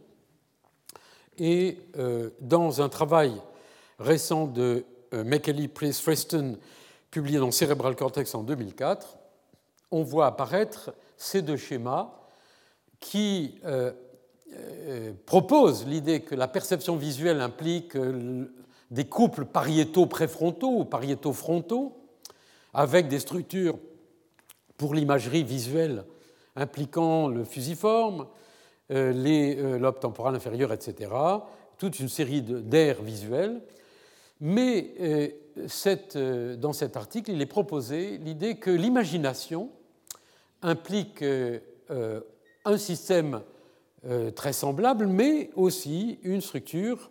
Et 1.38 1.79
dans 2.40 2.83
un 2.83 2.88
travail 2.88 3.33
récent 4.01 4.47
de 4.49 4.85
euh, 5.14 5.23
McKelly 5.23 5.69
Price 5.69 6.01
Freston, 6.01 6.59
publié 7.12 7.38
dans 7.38 7.53
Cerebral 7.53 7.95
Cortex 7.95 8.35
en 8.35 8.42
2004, 8.42 9.16
on 9.92 10.03
voit 10.03 10.27
apparaître 10.27 10.92
ces 11.16 11.42
deux 11.42 11.57
schémas 11.57 12.12
qui 12.99 13.61
euh, 14.53 15.09
euh, 15.09 15.13
proposent 15.27 15.87
l'idée 15.87 16.21
que 16.21 16.35
la 16.35 16.49
perception 16.49 16.97
visuelle 16.97 17.41
implique 17.41 17.97
des 18.91 19.05
couples 19.05 19.45
pariétaux 19.45 20.07
préfrontaux 20.07 20.81
ou 20.81 20.85
pariétaux 20.85 21.33
frontaux, 21.33 21.97
avec 22.73 23.09
des 23.09 23.19
structures 23.19 23.79
pour 24.77 24.95
l'imagerie 24.95 25.43
visuelle 25.43 26.05
impliquant 26.55 27.29
le 27.29 27.45
fusiforme, 27.45 28.27
les 28.89 29.79
lobes 29.79 29.99
temporal 29.99 30.35
inférieur, 30.35 30.73
etc., 30.73 31.11
toute 31.79 31.99
une 31.99 32.09
série 32.09 32.41
d'aires 32.41 33.03
visuelles 33.03 33.61
mais 34.41 34.93
euh, 35.01 35.29
euh, 36.17 36.57
dans 36.57 36.73
cet 36.73 36.97
article, 36.97 37.31
il 37.31 37.41
est 37.41 37.47
proposé 37.47 38.19
l'idée 38.19 38.57
que 38.57 38.71
l'imagination 38.71 39.71
implique 40.63 41.23
euh, 41.23 41.61
un 42.65 42.77
système 42.77 43.43
très 44.35 44.53
semblable, 44.53 45.07
mais 45.07 45.51
aussi 45.57 46.19
une 46.23 46.40
structure 46.40 47.11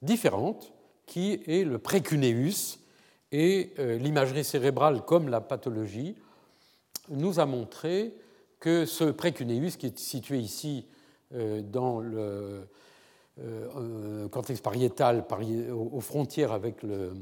différente, 0.00 0.72
qui 1.06 1.40
est 1.46 1.64
le 1.64 1.78
précuneus 1.78 2.78
et 3.30 3.70
l'imagerie 3.78 4.44
cérébrale 4.44 5.04
comme 5.04 5.28
la 5.28 5.40
pathologie 5.40 6.16
nous 7.10 7.40
a 7.40 7.46
montré 7.46 8.14
que 8.60 8.86
ce 8.86 9.04
précuneus, 9.04 9.76
qui 9.76 9.86
est 9.86 9.98
situé 9.98 10.38
ici 10.38 10.86
euh, 11.34 11.62
dans 11.62 12.00
le 12.00 12.68
euh, 13.40 14.28
cortex 14.28 14.60
pariétal, 14.60 15.24
aux 15.72 16.00
frontières 16.00 16.52
avec 16.52 16.82
le, 16.82 17.12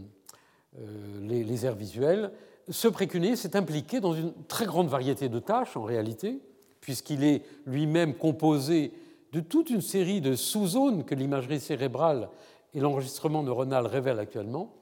les, 1.23 1.67
aires 1.67 1.77
visuelles, 1.77 2.33
ce 2.69 2.89
précuneus 2.89 3.37
s'est 3.37 3.57
impliqué 3.57 4.01
dans 4.01 4.13
une 4.13 4.33
très 4.49 4.67
grande 4.67 4.89
variété 4.89 5.29
de 5.29 5.39
tâches 5.39 5.77
en 5.77 5.83
réalité, 5.83 6.41
puisqu'il 6.81 7.25
est 7.25 7.43
lui-même 7.67 8.15
composé 8.15 8.93
de 9.33 9.41
toute 9.41 9.71
une 9.71 9.81
série 9.81 10.21
de 10.21 10.35
sous-zones 10.35 11.05
que 11.05 11.15
l'imagerie 11.15 11.61
cérébrale 11.61 12.29
et 12.75 12.81
l'enregistrement 12.81 13.43
neuronal 13.43 13.87
révèlent 13.87 14.19
actuellement. 14.19 14.75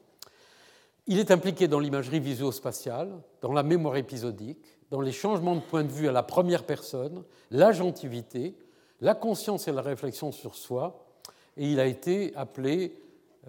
Il 1.07 1.19
est 1.19 1.31
impliqué 1.31 1.69
dans 1.69 1.81
l'imagerie 1.81 2.21
visuospatiale, 2.21 3.11
dans 3.41 3.53
la 3.53 3.63
mémoire 3.63 3.97
épisodique, 3.97 4.79
dans 4.91 5.01
les 5.01 5.13
changements 5.13 5.57
de 5.57 5.61
point 5.61 5.85
de 5.85 5.93
vue 5.93 6.09
à 6.09 6.13
la 6.13 6.23
première 6.23 6.65
personne, 6.65 7.25
l'agentivité, 7.51 8.55
la 9.01 9.15
conscience 9.15 9.69
et 9.69 9.73
la 9.73 9.83
réflexion 9.83 10.33
sur 10.33 10.55
soi, 10.55 11.07
et 11.57 11.71
il 11.71 11.81
a 11.81 11.87
été 11.87 12.35
appelé 12.37 12.95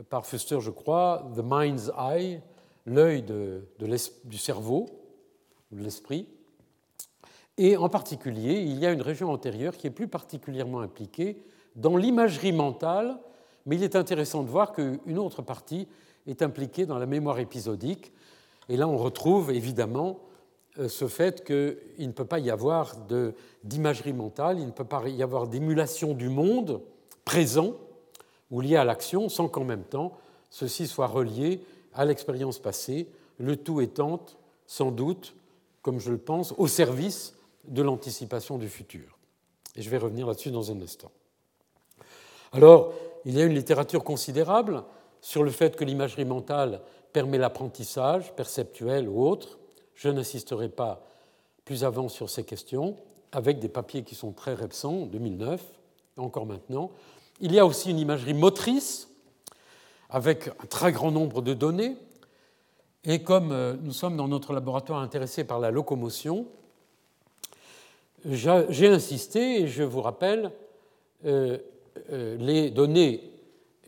par 0.10 0.26
Fuster, 0.26 0.60
je 0.62 0.72
crois, 0.72 1.30
the 1.36 1.42
mind's 1.44 1.92
eye, 1.98 2.42
l'œil 2.86 3.24
du 3.24 4.38
cerveau, 4.38 4.88
de 5.72 5.84
l'esprit. 5.84 6.28
Et 7.62 7.76
en 7.76 7.90
particulier, 7.90 8.62
il 8.62 8.80
y 8.80 8.86
a 8.86 8.92
une 8.94 9.02
région 9.02 9.30
antérieure 9.30 9.76
qui 9.76 9.86
est 9.86 9.92
plus 9.92 10.08
particulièrement 10.08 10.80
impliquée 10.80 11.42
dans 11.76 11.98
l'imagerie 11.98 12.54
mentale, 12.54 13.20
mais 13.66 13.76
il 13.76 13.84
est 13.84 13.98
intéressant 13.98 14.44
de 14.44 14.50
voir 14.50 14.72
qu'une 14.72 15.18
autre 15.18 15.42
partie 15.42 15.86
est 16.26 16.42
impliquée 16.42 16.86
dans 16.86 16.98
la 16.98 17.06
mémoire 17.06 17.38
épisodique. 17.38 18.14
Et 18.70 18.78
là, 18.78 18.88
on 18.88 18.96
retrouve 18.96 19.52
évidemment 19.52 20.22
euh, 20.78 20.88
ce 20.88 21.10
fait 21.10 21.44
qu'il 21.44 22.08
ne 22.08 22.14
peut 22.14 22.24
pas 22.24 22.40
y 22.40 22.50
avoir 22.50 22.96
d'imagerie 23.66 24.14
mentale, 24.14 24.58
il 24.58 24.66
ne 24.66 24.72
peut 24.72 24.86
pas 24.86 25.06
y 25.10 25.22
avoir 25.22 25.50
d'émulation 25.50 26.14
du 26.14 26.30
monde 26.30 26.80
présent 27.26 27.74
ou 28.52 28.62
lié 28.62 28.78
à 28.78 28.86
l'action 28.86 29.28
sans 29.28 29.50
qu'en 29.50 29.66
même 29.66 29.84
temps 29.84 30.14
ceci 30.50 30.88
soit 30.88 31.08
relié 31.08 31.62
à 31.94 32.06
l'expérience 32.06 32.58
passée, 32.58 33.10
le 33.38 33.58
tout 33.58 33.82
étant 33.82 34.22
sans 34.66 34.92
doute, 34.92 35.36
comme 35.82 36.00
je 36.00 36.12
le 36.12 36.18
pense, 36.18 36.54
au 36.58 36.68
service 36.68 37.36
de 37.70 37.82
l'anticipation 37.82 38.58
du 38.58 38.68
futur. 38.68 39.18
Et 39.76 39.82
je 39.82 39.90
vais 39.90 39.98
revenir 39.98 40.28
là-dessus 40.28 40.52
dans 40.52 40.72
un 40.72 40.82
instant. 40.82 41.12
Alors, 42.52 42.94
il 43.26 43.38
y 43.38 43.42
a 43.42 43.46
une 43.46 43.54
littérature 43.54 44.04
considérable 44.04 44.84
sur 45.22 45.44
le 45.44 45.52
fait 45.52 45.76
que 45.76 45.84
l'imagerie 45.84 46.26
mentale 46.26 46.82
permet 47.14 47.38
l'apprentissage, 47.38 48.34
perceptuel 48.36 49.08
ou 49.08 49.26
autre. 49.26 49.60
Je 49.96 50.10
n'insisterai 50.10 50.70
pas 50.70 51.06
plus 51.66 51.84
avant 51.84 52.10
sur 52.10 52.30
ces 52.30 52.44
questions, 52.44 52.96
avec 53.32 53.60
des 53.60 53.70
papiers 53.70 54.04
qui 54.04 54.16
sont 54.16 54.32
très 54.32 54.54
récents, 54.54 55.06
2009, 55.06 55.62
encore 56.18 56.46
maintenant. 56.46 56.90
Il 57.42 57.54
y 57.54 57.60
a 57.60 57.66
aussi 57.66 57.92
une 57.92 58.00
imagerie 58.00 58.34
motrice, 58.34 59.10
avec 60.10 60.48
un 60.48 60.66
très 60.68 60.92
grand 60.92 61.12
nombre 61.12 61.42
de 61.42 61.54
données. 61.54 61.96
Et 63.04 63.24
comme 63.24 63.52
euh, 63.52 63.76
nous 63.82 63.94
sommes 63.94 64.18
dans 64.18 64.28
notre 64.28 64.54
laboratoire 64.54 65.00
intéressés 65.00 65.44
par 65.44 65.60
la 65.60 65.72
locomotion, 65.72 66.48
j'ai 68.26 68.88
insisté, 68.88 69.62
et 69.62 69.68
je 69.68 69.84
vous 69.84 70.02
rappelle, 70.02 70.52
euh, 71.26 71.58
euh, 72.12 72.38
les 72.38 72.70
données 72.70 73.32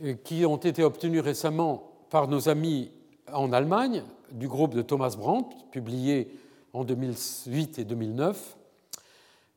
euh, 0.04 0.16
qui 0.24 0.46
ont 0.46 0.58
été 0.58 0.84
obtenues 0.84 1.20
récemment 1.20 1.92
par 2.10 2.28
nos 2.28 2.50
amis 2.50 2.92
en 3.32 3.54
Allemagne, 3.54 4.04
du 4.32 4.48
groupe 4.48 4.74
de 4.74 4.82
Thomas 4.82 5.16
Brandt, 5.18 5.56
publié 5.72 6.30
en 6.74 6.84
2008 6.84 7.80
et 7.80 7.86
2009, 7.86 8.58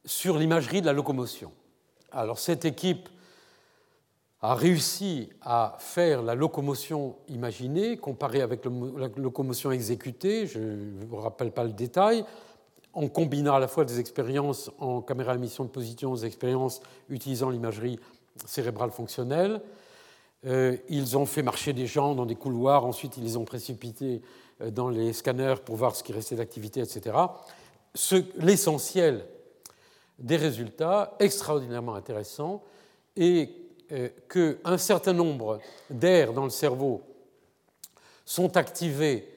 sur 0.05 0.39
l'imagerie 0.39 0.81
de 0.81 0.87
la 0.87 0.93
locomotion. 0.93 1.51
Alors 2.13 2.39
cette 2.39 2.65
équipe 2.65 3.09
a 4.41 4.55
réussi 4.55 5.31
à 5.41 5.77
faire 5.81 6.23
la 6.23 6.35
locomotion 6.35 7.17
imaginée 7.29 7.97
comparée 7.97 8.43
avec 8.43 8.65
la 8.65 9.09
locomotion 9.17 9.73
exécutée, 9.73 10.47
je 10.47 10.59
ne 10.59 11.05
vous 11.07 11.17
rappelle 11.17 11.51
pas 11.51 11.65
le 11.65 11.73
détail, 11.73 12.25
en 12.95 13.09
combinant 13.09 13.55
à 13.55 13.61
la 13.61 13.69
fois 13.69 13.85
des 13.85 14.01
expériences 14.01 14.71
en 14.79 15.03
caméra 15.03 15.33
à 15.33 15.35
émission 15.35 15.65
de 15.65 15.71
position, 15.71 16.15
des 16.15 16.25
expériences 16.25 16.81
utilisant 17.09 17.51
l'imagerie 17.51 17.99
cérébrale 18.47 18.91
fonctionnelle. 18.91 19.61
Euh, 20.47 20.77
ils 20.89 21.17
ont 21.17 21.27
fait 21.27 21.43
marcher 21.43 21.73
des 21.73 21.87
gens 21.87 22.15
dans 22.15 22.27
des 22.27 22.35
couloirs, 22.35 22.85
ensuite 22.85 23.17
ils 23.17 23.25
les 23.25 23.37
ont 23.37 23.45
précipités 23.45 24.21
euh, 24.61 24.71
dans 24.71 24.89
les 24.89 25.13
scanners 25.13 25.57
pour 25.65 25.77
voir 25.77 25.97
ce 25.97 26.03
qui 26.03 26.13
restait 26.13 26.37
d'activité, 26.37 26.81
etc. 26.81 27.17
L'essentiel 28.37 29.27
des 30.19 30.37
résultats 30.37 31.15
extraordinairement 31.19 31.95
intéressants 31.95 32.63
est 33.17 33.51
euh, 33.93 34.09
qu'un 34.29 34.79
certain 34.79 35.13
nombre 35.13 35.61
d'aires 35.91 36.33
dans 36.33 36.45
le 36.45 36.51
cerveau 36.51 37.03
sont 38.25 38.57
activés 38.57 39.29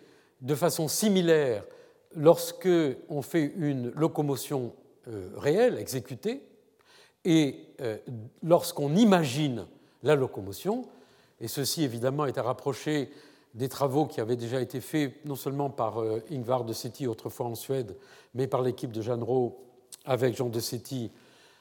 de 0.42 0.56
façon 0.56 0.88
similaire 0.88 1.64
lorsque 2.16 2.70
on 3.10 3.22
fait 3.22 3.54
une 3.56 3.90
locomotion 3.92 4.74
euh, 5.08 5.30
réelle, 5.38 5.78
exécutée, 5.78 6.44
et 7.26 7.66
euh, 7.82 7.98
lorsqu'on 8.44 8.96
imagine 8.96 9.68
la 10.04 10.16
locomotion, 10.16 10.86
et 11.42 11.48
ceci 11.48 11.84
évidemment 11.84 12.26
est 12.26 12.38
à 12.38 12.44
rapprocher 12.44 13.10
des 13.54 13.70
travaux 13.70 14.06
qui 14.06 14.22
avaient 14.22 14.36
déjà 14.36 14.62
été 14.62 14.82
faits 14.82 15.26
non 15.26 15.36
seulement 15.36 15.70
par 15.70 16.02
euh, 16.02 16.24
Ingvar 16.32 16.64
de 16.64 16.74
Setti 16.74 17.08
autrefois 17.08 17.48
en 17.48 17.56
Suède, 17.56 17.96
mais 18.34 18.48
par 18.48 18.62
l'équipe 18.62 18.92
de 18.92 19.02
Jeanne 19.02 19.24
Rowe 19.24 19.58
avec 20.06 20.36
Jean 20.36 20.50
de 20.50 20.60
Setti 20.60 21.12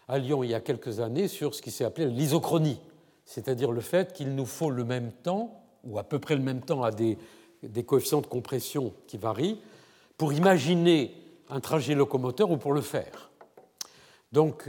à 0.09 0.18
Lyon 0.18 0.44
il 0.44 0.50
y 0.50 0.54
a 0.54 0.61
quelques 0.61 1.00
années 1.00 1.28
sur 1.28 1.54
ce 1.54 1.62
qui 1.62 1.70
s'est 1.70 1.85
appelé 1.85 2.06
l'isochronie, 2.06 2.80
c'est-à-dire 3.24 3.72
le 3.72 3.80
fait 3.80 4.12
qu'il 4.12 4.35
nous 4.35 4.46
faut 4.46 4.70
le 4.70 4.85
même 4.85 5.11
temps, 5.11 5.62
ou 5.85 5.98
à 5.98 6.04
peu 6.04 6.18
près 6.18 6.37
le 6.37 6.42
même 6.42 6.61
temps 6.61 6.82
à 6.82 6.90
des 6.90 7.85
coefficients 7.85 8.20
de 8.20 8.26
compression 8.26 8.92
qui 9.06 9.18
varient, 9.18 9.61
pour 10.16 10.33
imaginer 10.33 11.14
un 11.48 11.61
trajet 11.61 11.94
locomoteur 11.94 12.50
ou 12.50 12.57
pour 12.57 12.72
le 12.72 12.81
faire. 12.81 13.31
Donc, 14.33 14.68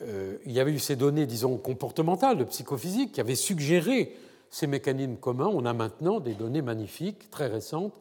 euh, 0.00 0.38
il 0.44 0.52
y 0.52 0.60
avait 0.60 0.72
eu 0.72 0.78
ces 0.78 0.96
données, 0.96 1.26
disons, 1.26 1.56
comportementales, 1.56 2.38
de 2.38 2.44
psychophysique, 2.44 3.12
qui 3.12 3.20
avaient 3.20 3.34
suggéré 3.34 4.16
ces 4.50 4.66
mécanismes 4.66 5.16
communs. 5.16 5.50
On 5.52 5.64
a 5.64 5.72
maintenant 5.72 6.20
des 6.20 6.34
données 6.34 6.62
magnifiques, 6.62 7.30
très 7.30 7.46
récentes, 7.46 7.94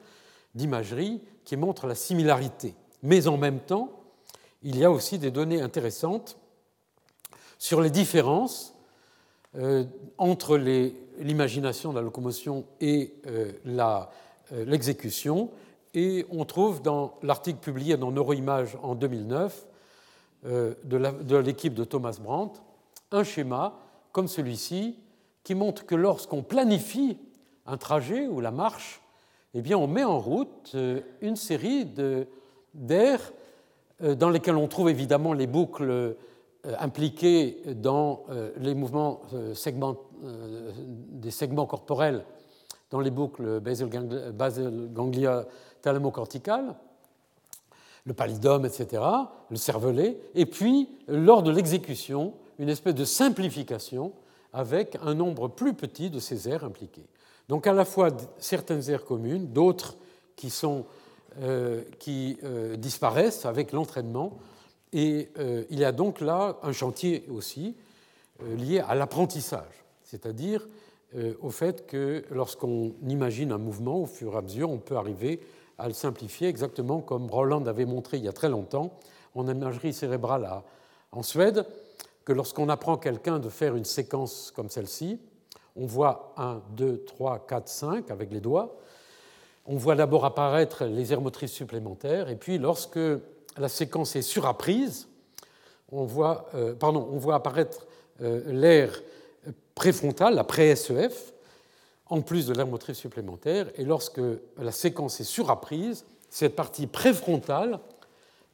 d'imagerie, 0.55 1.21
qui 1.45 1.55
montrent 1.55 1.87
la 1.87 1.95
similarité. 1.95 2.75
Mais 3.03 3.27
en 3.27 3.37
même 3.37 3.59
temps, 3.59 3.91
il 4.63 4.77
y 4.77 4.83
a 4.83 4.91
aussi 4.91 5.17
des 5.19 5.31
données 5.31 5.61
intéressantes 5.61 6.37
sur 7.57 7.81
les 7.81 7.89
différences 7.89 8.73
euh, 9.55 9.85
entre 10.17 10.57
l'imagination 10.57 11.91
de 11.91 11.95
la 11.95 12.01
locomotion 12.01 12.65
et 12.81 13.13
euh, 13.27 13.51
l'exécution, 14.65 15.49
et 15.93 16.25
on 16.29 16.45
trouve 16.45 16.81
dans 16.81 17.15
l'article 17.23 17.59
publié 17.59 17.97
dans 17.97 18.11
Neuroimage 18.11 18.77
en 18.83 18.95
2009 18.95 19.67
euh, 20.45 20.73
de 20.83 21.37
l'équipe 21.37 21.73
de 21.73 21.83
Thomas 21.83 22.17
Brandt 22.21 22.61
un 23.11 23.23
schéma 23.23 23.79
comme 24.11 24.27
celui-ci 24.27 24.97
qui 25.43 25.55
montre 25.55 25.85
que 25.85 25.95
lorsqu'on 25.95 26.43
planifie 26.43 27.17
un 27.65 27.77
trajet 27.77 28.27
ou 28.27 28.41
la 28.41 28.51
marche, 28.51 29.01
eh 29.53 29.61
bien 29.61 29.77
on 29.77 29.87
met 29.87 30.03
en 30.03 30.19
route 30.19 30.71
euh, 30.75 31.01
une 31.21 31.35
série 31.35 31.85
d'aires 32.73 33.33
euh, 34.03 34.15
dans 34.15 34.29
lesquelles 34.29 34.57
on 34.57 34.67
trouve 34.67 34.89
évidemment 34.89 35.33
les 35.33 35.47
boucles 35.47 36.15
impliquées 36.79 37.61
dans 37.75 38.25
les 38.57 38.73
mouvements 38.75 39.21
des 40.21 41.31
segments 41.31 41.65
corporels 41.65 42.25
dans 42.89 42.99
les 42.99 43.11
boucles 43.11 43.59
basal 43.59 43.89
ganglia 44.93 45.45
thalamocortical, 45.81 46.75
le 48.05 48.13
pallidum, 48.13 48.65
etc., 48.65 49.03
le 49.49 49.57
cervelet, 49.57 50.17
et 50.33 50.45
puis, 50.45 50.89
lors 51.07 51.43
de 51.43 51.51
l'exécution, 51.51 52.33
une 52.57 52.69
espèce 52.69 52.95
de 52.95 53.05
simplification 53.05 54.13
avec 54.53 54.97
un 55.03 55.13
nombre 55.13 55.49
plus 55.49 55.73
petit 55.73 56.09
de 56.09 56.19
ces 56.19 56.47
aires 56.49 56.63
impliquées. 56.63 57.05
Donc 57.49 57.67
à 57.67 57.73
la 57.73 57.85
fois 57.85 58.09
certaines 58.39 58.89
aires 58.89 59.05
communes, 59.05 59.47
d'autres 59.47 59.95
qui, 60.35 60.49
sont, 60.49 60.85
euh, 61.41 61.83
qui 61.99 62.37
euh, 62.43 62.75
disparaissent 62.75 63.45
avec 63.45 63.71
l'entraînement, 63.71 64.37
et 64.93 65.29
euh, 65.37 65.63
il 65.69 65.79
y 65.79 65.85
a 65.85 65.91
donc 65.91 66.21
là 66.21 66.57
un 66.63 66.71
chantier 66.71 67.25
aussi 67.29 67.75
lié 68.57 68.79
à 68.87 68.93
l'apprentissage, 68.93 69.83
c'est-à-dire 70.03 70.67
au 71.41 71.49
fait 71.49 71.87
que 71.87 72.23
lorsqu'on 72.31 72.93
imagine 73.07 73.51
un 73.51 73.57
mouvement, 73.57 74.01
au 74.01 74.05
fur 74.05 74.33
et 74.33 74.37
à 74.37 74.41
mesure, 74.41 74.69
on 74.69 74.77
peut 74.77 74.97
arriver 74.97 75.39
à 75.77 75.87
le 75.87 75.93
simplifier, 75.93 76.47
exactement 76.47 77.01
comme 77.01 77.29
Roland 77.29 77.65
avait 77.65 77.85
montré 77.85 78.17
il 78.17 78.23
y 78.23 78.27
a 78.27 78.33
très 78.33 78.49
longtemps 78.49 78.97
en 79.35 79.47
imagerie 79.47 79.93
cérébrale 79.93 80.49
en 81.11 81.23
Suède, 81.23 81.65
que 82.25 82.33
lorsqu'on 82.33 82.67
apprend 82.69 82.97
quelqu'un 82.97 83.39
de 83.39 83.49
faire 83.49 83.75
une 83.75 83.85
séquence 83.85 84.51
comme 84.55 84.69
celle-ci, 84.69 85.19
on 85.75 85.85
voit 85.85 86.33
1, 86.37 86.61
2, 86.75 87.05
3, 87.05 87.45
4, 87.47 87.67
5 87.69 88.11
avec 88.11 88.31
les 88.31 88.41
doigts. 88.41 88.75
On 89.65 89.77
voit 89.77 89.95
d'abord 89.95 90.25
apparaître 90.25 90.85
les 90.85 91.13
aires 91.13 91.21
motrices 91.21 91.51
supplémentaires, 91.51 92.29
et 92.29 92.35
puis 92.35 92.57
lorsque 92.57 92.99
la 93.57 93.69
séquence 93.69 94.15
est 94.15 94.21
surapprise. 94.21 95.07
On 95.91 96.05
voit, 96.05 96.49
pardon, 96.79 97.07
on 97.11 97.17
voit 97.17 97.35
apparaître 97.35 97.87
l'air 98.19 98.91
préfrontal, 99.77 100.33
la 100.33 100.43
pré-SEF, 100.43 101.33
en 102.07 102.21
plus 102.21 102.47
de 102.47 102.53
l'air 102.53 102.65
motrice 102.65 102.97
supplémentaire. 102.97 103.67
Et 103.75 103.85
lorsque 103.85 104.21
la 104.57 104.71
séquence 104.71 105.21
est 105.21 105.23
surapprise, 105.23 106.05
cette 106.29 106.55
partie 106.55 106.87
préfrontale 106.87 107.79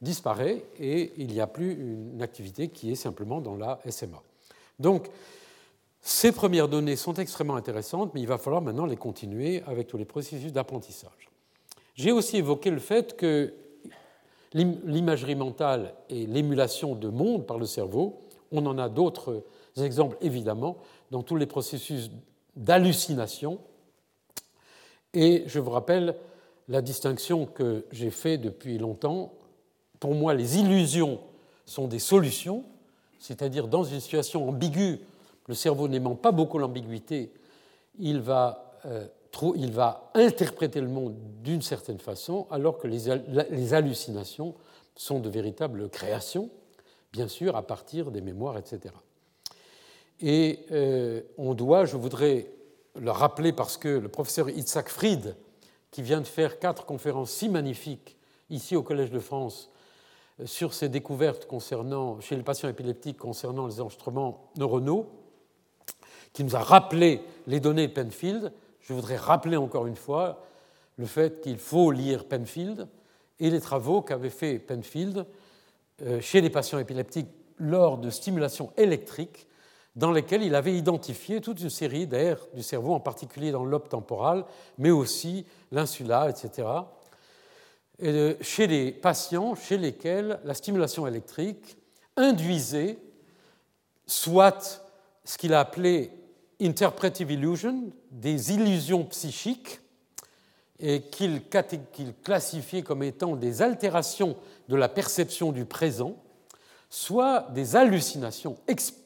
disparaît 0.02 0.62
et 0.78 1.12
il 1.16 1.28
n'y 1.28 1.40
a 1.40 1.46
plus 1.46 1.72
une 1.72 2.20
activité 2.20 2.68
qui 2.68 2.92
est 2.92 2.96
simplement 2.96 3.40
dans 3.40 3.56
la 3.56 3.80
SMA. 3.88 4.22
Donc, 4.78 5.08
ces 6.02 6.30
premières 6.30 6.68
données 6.68 6.96
sont 6.96 7.14
extrêmement 7.14 7.56
intéressantes, 7.56 8.12
mais 8.12 8.20
il 8.20 8.28
va 8.28 8.36
falloir 8.36 8.60
maintenant 8.60 8.84
les 8.84 8.96
continuer 8.96 9.62
avec 9.66 9.86
tous 9.86 9.96
les 9.96 10.04
processus 10.04 10.52
d'apprentissage. 10.52 11.30
J'ai 11.94 12.12
aussi 12.12 12.36
évoqué 12.36 12.70
le 12.70 12.80
fait 12.80 13.16
que 13.16 13.54
l'imagerie 14.52 15.36
mentale 15.36 15.94
et 16.10 16.26
l'émulation 16.26 16.94
de 16.94 17.08
monde 17.08 17.46
par 17.46 17.58
le 17.58 17.64
cerveau, 17.64 18.20
on 18.52 18.66
en 18.66 18.76
a 18.76 18.90
d'autres 18.90 19.42
exemples 19.82 20.16
évidemment 20.20 20.76
dans 21.10 21.22
tous 21.22 21.36
les 21.36 21.46
processus 21.46 22.10
d'hallucination. 22.56 23.58
Et 25.12 25.44
je 25.46 25.58
vous 25.58 25.70
rappelle 25.70 26.16
la 26.68 26.82
distinction 26.82 27.46
que 27.46 27.84
j'ai 27.92 28.10
faite 28.10 28.40
depuis 28.40 28.78
longtemps. 28.78 29.32
Pour 30.00 30.14
moi, 30.14 30.34
les 30.34 30.58
illusions 30.58 31.20
sont 31.66 31.86
des 31.86 31.98
solutions, 31.98 32.64
c'est-à-dire 33.18 33.68
dans 33.68 33.84
une 33.84 34.00
situation 34.00 34.48
ambiguë, 34.48 35.00
le 35.46 35.54
cerveau 35.54 35.88
n'aimant 35.88 36.14
pas 36.14 36.32
beaucoup 36.32 36.58
l'ambiguïté, 36.58 37.32
il 37.98 38.20
va, 38.20 38.78
euh, 38.86 39.06
interpréter 40.14 40.80
le 40.80 40.86
monde 40.88 41.16
d'une 41.42 41.60
certaine 41.60 41.98
façon, 41.98 42.46
alors 42.50 42.78
que 42.78 42.86
les, 42.86 43.74
hallucinations 43.74 44.54
sont 44.94 45.18
de 45.18 45.28
véritables 45.28 45.88
créations, 45.88 46.50
bien 47.12 47.26
sûr, 47.26 47.56
à 47.56 47.66
partir 47.66 48.12
des 48.12 48.20
mémoires, 48.20 48.56
etc. 48.56 48.94
Et 50.20 50.60
euh, 50.70 51.22
on 51.38 51.54
doit, 51.54 51.84
je 51.84 51.96
voudrais 51.96 52.50
le 52.98 53.10
rappeler 53.10 53.52
parce 53.52 53.76
que 53.76 53.88
le 53.88 54.08
professeur 54.08 54.48
Itzhak 54.48 54.88
Fried, 54.88 55.36
qui 55.90 56.02
vient 56.02 56.20
de 56.20 56.26
faire 56.26 56.58
quatre 56.58 56.86
conférences 56.86 57.30
si 57.30 57.48
magnifiques 57.48 58.16
ici 58.50 58.76
au 58.76 58.82
Collège 58.82 59.10
de 59.10 59.18
France 59.18 59.70
euh, 60.40 60.46
sur 60.46 60.74
ses 60.74 60.88
découvertes 60.88 61.46
concernant, 61.46 62.20
chez 62.20 62.36
les 62.36 62.42
patients 62.42 62.68
épileptiques 62.68 63.18
concernant 63.18 63.66
les 63.66 63.80
enregistrements 63.80 64.50
neuronaux, 64.56 65.08
qui 66.32 66.44
nous 66.44 66.56
a 66.56 66.60
rappelé 66.60 67.22
les 67.46 67.60
données 67.60 67.88
Penfield. 67.88 68.52
Je 68.80 68.92
voudrais 68.92 69.16
rappeler 69.16 69.56
encore 69.56 69.86
une 69.86 69.96
fois 69.96 70.44
le 70.96 71.06
fait 71.06 71.40
qu'il 71.40 71.58
faut 71.58 71.90
lire 71.90 72.26
Penfield 72.26 72.88
et 73.40 73.50
les 73.50 73.60
travaux 73.60 74.02
qu'avait 74.02 74.30
fait 74.30 74.58
Penfield 74.58 75.26
euh, 76.02 76.20
chez 76.20 76.40
les 76.40 76.50
patients 76.50 76.78
épileptiques 76.78 77.28
lors 77.58 77.98
de 77.98 78.10
stimulation 78.10 78.72
électrique 78.76 79.46
dans 79.96 80.10
lesquels 80.10 80.42
il 80.42 80.54
avait 80.54 80.76
identifié 80.76 81.40
toute 81.40 81.60
une 81.60 81.70
série 81.70 82.06
d'aires 82.06 82.40
du 82.54 82.62
cerveau, 82.62 82.94
en 82.94 83.00
particulier 83.00 83.52
dans 83.52 83.64
le 83.64 83.78
temporal, 83.78 84.44
mais 84.78 84.90
aussi 84.90 85.46
l'insula, 85.70 86.28
etc., 86.28 86.68
chez 88.40 88.66
les 88.66 88.90
patients 88.90 89.54
chez 89.54 89.78
lesquels 89.78 90.40
la 90.44 90.54
stimulation 90.54 91.06
électrique 91.06 91.76
induisait 92.16 92.98
soit 94.04 94.82
ce 95.24 95.38
qu'il 95.38 95.54
a 95.54 95.60
appelé 95.60 96.10
interpretive 96.60 97.30
illusion, 97.30 97.92
des 98.10 98.52
illusions 98.52 99.04
psychiques, 99.04 99.80
et 100.80 101.02
qu'il 101.02 101.42
classifiait 102.22 102.82
comme 102.82 103.02
étant 103.04 103.36
des 103.36 103.62
altérations 103.62 104.36
de 104.68 104.76
la 104.76 104.88
perception 104.88 105.52
du 105.52 105.64
présent, 105.64 106.16
soit 106.94 107.48
des 107.50 107.74
hallucinations 107.74 108.56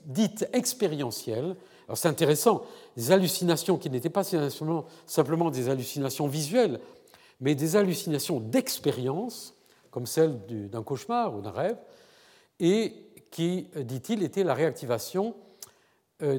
dites 0.04 0.46
expérientielles. 0.52 1.56
Alors 1.86 1.96
c'est 1.96 2.08
intéressant, 2.08 2.62
des 2.98 3.12
hallucinations 3.12 3.78
qui 3.78 3.88
n'étaient 3.88 4.10
pas 4.10 4.24
simplement 5.06 5.50
des 5.50 5.70
hallucinations 5.70 6.26
visuelles, 6.26 6.80
mais 7.40 7.54
des 7.54 7.76
hallucinations 7.76 8.40
d'expérience, 8.40 9.54
comme 9.90 10.04
celle 10.04 10.38
d'un 10.68 10.82
cauchemar 10.82 11.34
ou 11.34 11.40
d'un 11.40 11.50
rêve, 11.50 11.78
et 12.60 12.92
qui, 13.30 13.68
dit-il, 13.74 14.22
étaient 14.22 14.44
la 14.44 14.52
réactivation 14.52 15.34
euh, 16.22 16.38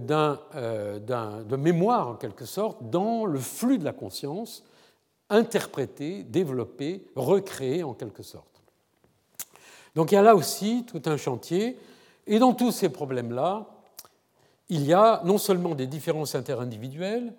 euh, 0.56 1.00
de 1.00 1.56
mémoire, 1.56 2.10
en 2.10 2.16
quelque 2.16 2.46
sorte, 2.46 2.92
dans 2.92 3.26
le 3.26 3.40
flux 3.40 3.80
de 3.80 3.86
la 3.86 3.94
conscience, 3.94 4.64
interprété, 5.32 6.22
développé, 6.22 7.08
recréé, 7.16 7.82
en 7.82 7.96
quelque 7.96 8.22
sorte. 8.22 8.59
Donc 9.96 10.12
il 10.12 10.16
y 10.16 10.18
a 10.18 10.22
là 10.22 10.36
aussi 10.36 10.86
tout 10.88 11.02
un 11.06 11.18
chantier. 11.18 11.78
Et 12.28 12.40
dans 12.40 12.54
tous 12.54 12.72
ces 12.72 12.90
problèmes-là, 12.90 13.66
il 14.70 14.86
y 14.86 14.94
a 14.94 15.22
non 15.26 15.38
seulement 15.38 15.76
des 15.76 15.88
différences 15.88 16.36
interindividuelles, 16.36 17.34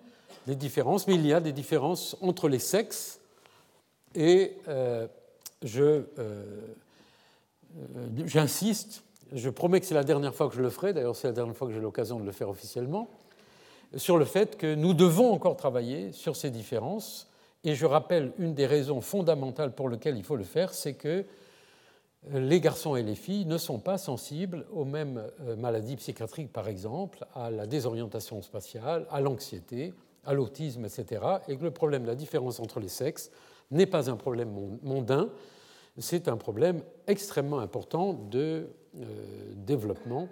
des 0.47 0.55
différences, 0.55 1.07
mais 1.07 1.15
il 1.15 1.25
y 1.25 1.33
a 1.33 1.39
des 1.39 1.53
différences 1.53 2.17
entre 2.21 2.49
les 2.49 2.59
sexes. 2.59 3.19
Et 4.15 4.57
euh, 4.67 5.07
je, 5.63 6.03
euh, 6.19 6.43
j'insiste, 8.25 9.03
je 9.31 9.49
promets 9.49 9.79
que 9.79 9.85
c'est 9.85 9.95
la 9.95 10.03
dernière 10.03 10.35
fois 10.35 10.49
que 10.49 10.55
je 10.55 10.61
le 10.61 10.69
ferai, 10.69 10.93
d'ailleurs 10.93 11.15
c'est 11.15 11.27
la 11.27 11.33
dernière 11.33 11.55
fois 11.55 11.67
que 11.67 11.73
j'ai 11.73 11.79
l'occasion 11.79 12.19
de 12.19 12.25
le 12.25 12.33
faire 12.33 12.49
officiellement, 12.49 13.09
sur 13.95 14.17
le 14.17 14.25
fait 14.25 14.57
que 14.57 14.75
nous 14.75 14.93
devons 14.93 15.31
encore 15.31 15.55
travailler 15.55 16.11
sur 16.11 16.35
ces 16.35 16.49
différences. 16.49 17.27
Et 17.63 17.75
je 17.75 17.85
rappelle 17.85 18.33
une 18.39 18.53
des 18.55 18.65
raisons 18.65 19.01
fondamentales 19.01 19.73
pour 19.73 19.87
lesquelles 19.87 20.17
il 20.17 20.23
faut 20.23 20.35
le 20.35 20.43
faire, 20.43 20.73
c'est 20.73 20.95
que 20.95 21.23
les 22.29 22.61
garçons 22.61 22.95
et 22.95 23.03
les 23.03 23.15
filles 23.15 23.45
ne 23.45 23.57
sont 23.57 23.79
pas 23.79 23.97
sensibles 23.97 24.65
aux 24.71 24.85
mêmes 24.85 25.23
euh, 25.41 25.55
maladies 25.55 25.95
psychiatriques, 25.95 26.53
par 26.53 26.67
exemple, 26.67 27.25
à 27.33 27.49
la 27.49 27.65
désorientation 27.65 28.41
spatiale, 28.41 29.07
à 29.09 29.21
l'anxiété, 29.21 29.93
à 30.25 30.33
l'autisme, 30.33 30.85
etc. 30.85 31.23
Et 31.47 31.57
que 31.57 31.63
le 31.63 31.71
problème 31.71 32.03
de 32.03 32.07
la 32.07 32.15
différence 32.15 32.59
entre 32.59 32.79
les 32.79 32.89
sexes 32.89 33.31
n'est 33.71 33.87
pas 33.87 34.09
un 34.09 34.17
problème 34.17 34.79
mondain, 34.83 35.29
c'est 35.97 36.27
un 36.27 36.37
problème 36.37 36.83
extrêmement 37.07 37.59
important 37.59 38.13
de 38.13 38.67
euh, 38.99 39.05
développement 39.55 40.27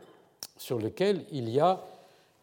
sur 0.57 0.77
lequel 0.77 1.25
il 1.31 1.49
y 1.49 1.59
a 1.59 1.83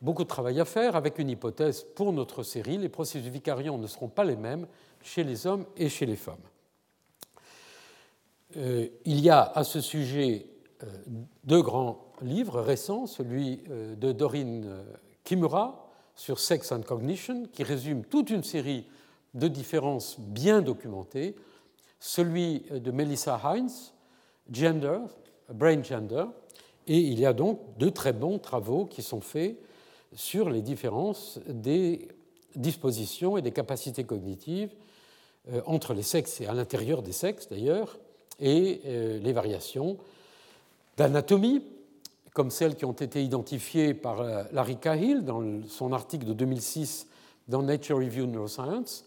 beaucoup 0.02 0.24
de 0.24 0.28
travail 0.28 0.60
à 0.60 0.64
faire 0.64 0.96
avec 0.96 1.18
une 1.18 1.30
hypothèse 1.30 1.84
pour 1.94 2.12
notre 2.12 2.42
série. 2.42 2.78
Les 2.78 2.88
processus 2.88 3.30
vicariants 3.30 3.78
ne 3.78 3.86
seront 3.86 4.08
pas 4.08 4.24
les 4.24 4.36
mêmes 4.36 4.66
chez 5.02 5.24
les 5.24 5.46
hommes 5.46 5.64
et 5.76 5.88
chez 5.88 6.04
les 6.04 6.16
femmes. 6.16 6.36
Euh, 8.56 8.86
il 9.04 9.20
y 9.20 9.28
a 9.28 9.42
à 9.42 9.64
ce 9.64 9.80
sujet 9.80 10.46
euh, 10.82 10.86
deux 11.44 11.60
grands 11.62 12.06
livres 12.22 12.60
récents, 12.60 13.06
celui 13.06 13.60
euh, 13.70 13.94
de 13.96 14.12
Doreen 14.12 14.66
Kimura 15.24 15.90
sur 16.14 16.38
Sex 16.38 16.72
and 16.72 16.82
Cognition, 16.82 17.46
qui 17.52 17.62
résume 17.62 18.04
toute 18.04 18.30
une 18.30 18.42
série 18.42 18.86
de 19.34 19.48
différences 19.48 20.18
bien 20.18 20.62
documentées, 20.62 21.36
celui 22.00 22.60
de 22.70 22.90
Melissa 22.90 23.38
Hines, 23.44 23.70
Gender, 24.50 25.00
Brain 25.52 25.82
Gender, 25.82 26.24
et 26.86 26.98
il 26.98 27.20
y 27.20 27.26
a 27.26 27.34
donc 27.34 27.60
de 27.76 27.90
très 27.90 28.14
bons 28.14 28.38
travaux 28.38 28.86
qui 28.86 29.02
sont 29.02 29.20
faits 29.20 29.58
sur 30.14 30.48
les 30.48 30.62
différences 30.62 31.38
des 31.46 32.08
dispositions 32.54 33.36
et 33.36 33.42
des 33.42 33.50
capacités 33.50 34.04
cognitives 34.04 34.70
entre 35.66 35.94
les 35.94 36.02
sexes 36.02 36.40
et 36.40 36.46
à 36.46 36.54
l'intérieur 36.54 37.02
des 37.02 37.12
sexes 37.12 37.48
d'ailleurs, 37.48 37.98
et 38.40 38.80
euh, 38.86 39.18
les 39.18 39.32
variations 39.32 39.96
d'anatomie, 40.96 41.62
comme 42.32 42.50
celles 42.50 42.76
qui 42.76 42.84
ont 42.84 42.92
été 42.92 43.22
identifiées 43.22 43.94
par 43.94 44.20
euh, 44.20 44.44
Larry 44.52 44.76
Cahill 44.76 45.24
dans 45.24 45.42
son 45.68 45.92
article 45.92 46.26
de 46.26 46.32
2006 46.32 47.06
dans 47.48 47.62
Nature 47.62 47.98
Review 47.98 48.26
Neuroscience, 48.26 49.06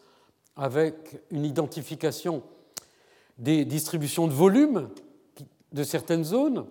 avec 0.55 1.21
une 1.31 1.45
identification 1.45 2.41
des 3.37 3.65
distributions 3.65 4.27
de 4.27 4.33
volume 4.33 4.89
de 5.71 5.83
certaines 5.83 6.23
zones, 6.23 6.65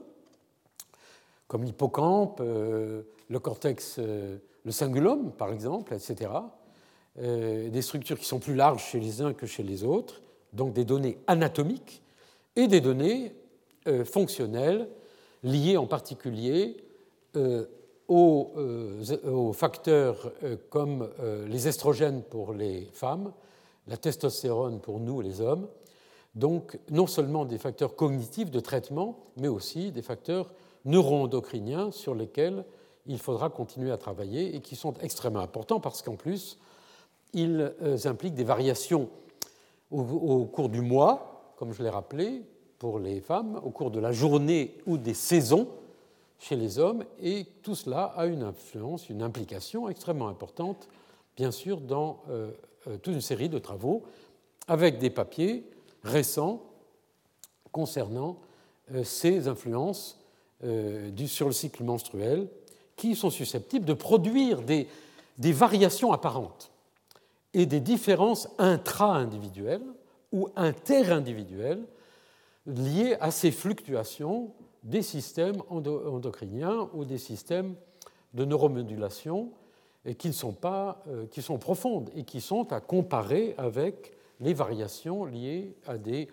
comme 1.47 1.65
l'hippocampe, 1.65 2.41
euh, 2.41 3.03
le 3.29 3.39
cortex, 3.39 3.99
le 3.99 4.71
cingulum, 4.71 5.33
par 5.33 5.53
exemple, 5.53 5.95
etc. 5.95 6.31
Des 7.17 7.83
structures 7.83 8.19
qui 8.19 8.25
sont 8.25 8.39
plus 8.39 8.55
larges 8.55 8.83
chez 8.83 9.01
les 9.01 9.21
uns 9.21 9.35
que 9.35 9.45
chez 9.45 9.63
les 9.63 9.85
autres, 9.85 10.23
donc 10.55 10.73
des 10.73 10.87
données 10.87 11.19
anatomiques 11.27 12.03
et 12.59 12.67
des 12.67 12.81
données 12.81 13.33
euh, 13.87 14.05
fonctionnelles 14.05 14.89
liées 15.45 15.77
en 15.77 15.87
particulier 15.87 16.77
euh, 17.37 17.65
euh, 18.11 19.05
aux, 19.25 19.53
facteurs 19.53 20.33
comme 20.71 21.09
les 21.47 21.69
estrogènes 21.69 22.23
pour 22.23 22.55
les 22.55 22.89
femmes, 22.95 23.33
la 23.87 23.97
testostérone 23.99 24.81
pour 24.81 24.99
nous 24.99 25.21
les 25.21 25.41
hommes, 25.41 25.69
donc 26.35 26.79
non 26.91 27.07
seulement 27.07 27.45
des 27.45 27.59
facteurs 27.59 27.95
cognitifs 27.95 28.51
de 28.51 28.61
traitement, 28.61 29.27
mais 29.37 29.49
aussi 29.49 29.93
des 29.93 30.03
facteurs 30.03 30.51
neuroendocriniens 30.87 31.91
sur 31.91 32.15
lesquels 32.15 32.65
il 33.07 33.19
faudra 33.19 33.51
continuer 33.51 33.91
à 33.91 33.99
travailler 33.99 34.57
et 34.57 34.61
qui 34.61 34.75
sont 34.75 34.95
extrêmement 35.03 35.41
importants 35.41 35.81
parce 35.81 36.01
qu'en 36.01 36.17
plus, 36.17 36.59
ils 37.35 37.73
impliquent 38.07 38.35
des 38.35 38.45
variations 38.45 39.11
au, 39.91 40.01
au 40.01 40.45
cours 40.47 40.71
du 40.71 40.81
mois, 40.81 41.38
comme 41.59 41.73
je 41.73 41.83
l'ai 41.83 41.91
rappelé, 41.91 42.45
pour 42.79 43.01
les 43.01 43.21
femmes 43.21 43.61
au 43.65 43.71
cours 43.71 43.91
de 43.91 43.99
la 43.99 44.13
journée 44.13 44.77
ou 44.87 44.97
des 44.97 45.13
saisons 45.13 45.67
chez 46.39 46.55
les 46.55 46.79
hommes, 46.79 47.05
et 47.21 47.47
tout 47.63 47.75
cela 47.75 48.05
a 48.17 48.27
une 48.27 48.45
influence, 48.45 49.11
une 49.11 49.23
implication 49.23 49.89
extrêmement 49.89 50.29
importante, 50.29 50.89
bien 51.37 51.51
sûr, 51.51 51.81
dans 51.81 52.23
euh, 52.31 52.53
euh, 52.87 52.97
toute 52.99 53.13
une 53.13 53.21
série 53.21 53.49
de 53.49 53.59
travaux, 53.59 54.05
avec 54.69 54.99
des 54.99 55.11
papiers 55.11 55.65
récents 56.05 56.63
concernant 57.73 58.39
euh, 58.95 59.03
ces 59.03 59.49
influences 59.49 60.15
sur 61.27 61.47
le 61.47 61.53
cycle 61.53 61.85
menstruel, 61.85 62.49
qui 62.97 63.15
sont 63.15 63.31
susceptibles 63.31 63.85
de 63.85 63.95
produire 63.95 64.61
des, 64.63 64.89
des 65.39 65.53
variations 65.53 66.13
apparentes 66.13 66.73
et 67.55 67.65
des 67.65 67.79
différences 67.79 68.49
intra-individuelles 68.59 69.85
ou 70.33 70.49
interindividuelles 70.57 71.85
liées 72.67 73.17
à 73.21 73.31
ces 73.31 73.51
fluctuations 73.51 74.53
des 74.83 75.03
systèmes 75.03 75.63
endocriniens 75.69 76.89
ou 76.93 77.05
des 77.05 77.19
systèmes 77.19 77.75
de 78.35 78.45
neuromodulation 78.45 79.53
qui, 80.17 80.33
sont 80.33 80.53
pas, 80.53 81.03
euh, 81.09 81.27
qui 81.27 81.43
sont 81.43 81.59
profondes 81.59 82.11
et 82.15 82.25
qui 82.25 82.41
sont 82.41 82.73
à 82.73 82.81
comparer 82.81 83.55
avec 83.59 84.13
les 84.41 84.55
variations 84.55 85.25
liées 85.25 85.75
à 85.87 85.99
des 85.99 86.29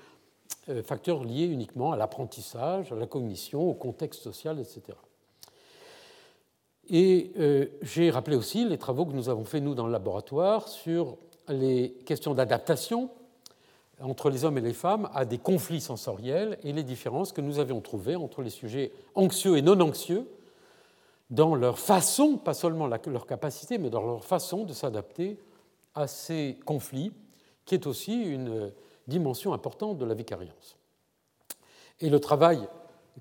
euh, 0.70 0.84
facteurs 0.84 1.24
liés 1.24 1.46
uniquement 1.46 1.91
à 1.91 1.98
l'apprentissage, 1.98 2.91
à 2.91 2.96
la 2.96 3.08
cognition, 3.08 3.70
au 3.70 3.74
contexte 3.74 4.22
social, 4.22 4.60
etc. 4.60 4.98
Et 6.89 7.32
euh, 7.39 7.66
j'ai 7.82 8.12
rappelé 8.12 8.38
aussi 8.38 8.64
les 8.64 8.78
travaux 8.78 9.06
que 9.06 9.14
nous 9.14 9.30
avons 9.30 9.43
faits, 9.43 9.64
nous, 9.64 9.74
dans 9.74 9.88
le 9.88 9.91
laboratoire, 9.91 10.68
sur 10.68 11.18
les 11.48 11.91
questions 12.06 12.34
d'adaptation 12.34 13.10
entre 14.02 14.30
les 14.30 14.43
hommes 14.43 14.58
et 14.58 14.62
les 14.62 14.74
femmes 14.74 15.10
à 15.14 15.26
des 15.26 15.38
conflits 15.38 15.82
sensoriels 15.82 16.58
et 16.64 16.74
les 16.74 16.84
différences 16.84 17.32
que 17.32 17.41
nous 17.41 17.60
avions 17.60 17.82
trouvées 17.82 18.16
entre 18.16 18.41
les 18.41 18.50
sujets 18.50 18.91
anxieux 19.16 19.58
et 19.58 19.62
non 19.62 19.80
anxieux 19.80 20.28
dans 21.30 21.56
leur 21.56 21.80
façon, 21.80 22.38
pas 22.38 22.54
seulement 22.54 22.88
leur 22.88 23.26
capacité, 23.26 23.78
mais 23.78 23.89
dans 23.89 24.06
leur 24.06 24.24
façon 24.24 24.64
de 24.64 24.74
s'adapter 24.74 25.39
à 25.96 26.08
ces 26.08 26.60
conflits, 26.66 27.14
qui 27.66 27.74
est 27.74 27.88
aussi 27.88 28.22
une 28.22 28.72
dimension 29.08 29.54
importante 29.54 29.98
de 29.98 30.06
la 30.06 30.14
vicariance. 30.14 30.78
Et 32.00 32.10
le 32.10 32.20
travail 32.20 32.68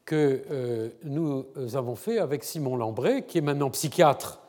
que 0.05 0.43
euh, 0.51 0.91
nous 1.05 1.47
avons 1.75 1.95
fait 1.95 2.19
avec 2.19 2.45
Simon 2.45 2.77
Lambray, 2.77 3.25
qui 3.25 3.39
est 3.39 3.43
maintenant 3.43 3.71
psychiatre 3.71 4.41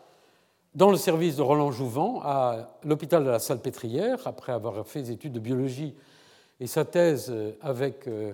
dans 0.76 0.92
le 0.92 0.98
service 0.98 1.38
de 1.38 1.42
Roland 1.42 1.72
Jouvent 1.72 2.22
à 2.24 2.78
l'hôpital 2.84 3.24
de 3.24 3.30
la 3.30 3.40
Salpêtrière, 3.40 4.20
après 4.26 4.52
avoir 4.52 4.86
fait 4.86 5.02
des 5.02 5.12
études 5.12 5.32
de 5.32 5.40
biologie 5.40 5.96
et 6.60 6.68
sa 6.68 6.84
thèse 6.84 7.28
euh, 7.30 7.54
avec 7.62 8.08
euh, 8.08 8.34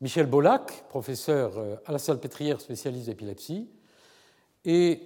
Michel 0.00 0.26
Bolac, 0.26 0.84
professeur 0.88 1.52
euh, 1.56 1.76
à 1.86 1.92
la 1.92 1.98
Salpêtrière 1.98 2.60
spécialiste 2.60 3.06
d'épilepsie. 3.06 3.68
Et 4.66 5.02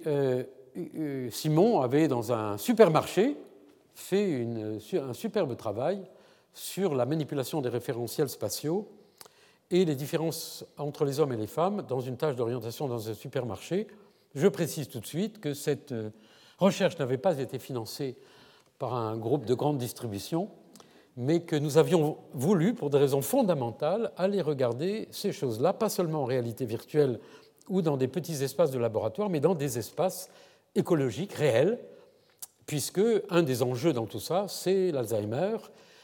Simon 1.31 1.81
avait, 1.81 2.07
dans 2.07 2.31
un 2.31 2.57
supermarché, 2.57 3.35
fait 3.93 4.47
un 4.93 5.13
superbe 5.13 5.57
travail 5.57 6.01
sur 6.53 6.95
la 6.95 7.05
manipulation 7.05 7.59
des 7.59 7.67
référentiels 7.67 8.29
spatiaux 8.29 8.87
et 9.69 9.83
les 9.83 9.95
différences 9.95 10.63
entre 10.77 11.03
les 11.03 11.19
hommes 11.19 11.33
et 11.33 11.37
les 11.37 11.45
femmes 11.45 11.81
dans 11.81 11.99
une 11.99 12.15
tâche 12.15 12.37
d'orientation 12.37 12.87
dans 12.87 13.09
un 13.09 13.13
supermarché. 13.13 13.87
Je 14.33 14.47
précise 14.47 14.87
tout 14.87 15.01
de 15.01 15.05
suite 15.05 15.41
que 15.41 15.53
cette 15.53 15.93
recherche 16.59 16.97
n'avait 16.99 17.17
pas 17.17 17.39
été 17.39 17.59
financée 17.59 18.15
par 18.77 18.93
un 18.93 19.17
groupe 19.17 19.45
de 19.45 19.53
grande 19.53 19.77
distribution, 19.77 20.49
mais 21.17 21.41
que 21.41 21.55
nous 21.55 21.77
avions 21.77 22.17
voulu, 22.33 22.73
pour 22.73 22.89
des 22.89 22.97
raisons 22.97 23.21
fondamentales, 23.21 24.11
aller 24.17 24.41
regarder 24.41 25.07
ces 25.11 25.31
choses-là, 25.31 25.73
pas 25.73 25.89
seulement 25.89 26.23
en 26.23 26.25
réalité 26.25 26.65
virtuelle 26.65 27.19
ou 27.67 27.81
dans 27.81 27.97
des 27.97 28.07
petits 28.07 28.43
espaces 28.43 28.71
de 28.71 28.79
laboratoire, 28.79 29.29
mais 29.29 29.39
dans 29.39 29.55
des 29.55 29.77
espaces 29.77 30.29
écologiques 30.75 31.33
réels, 31.33 31.79
puisque 32.65 33.01
un 33.29 33.43
des 33.43 33.63
enjeux 33.63 33.93
dans 33.93 34.05
tout 34.05 34.19
ça, 34.19 34.45
c'est 34.47 34.91
l'Alzheimer, 34.91 35.57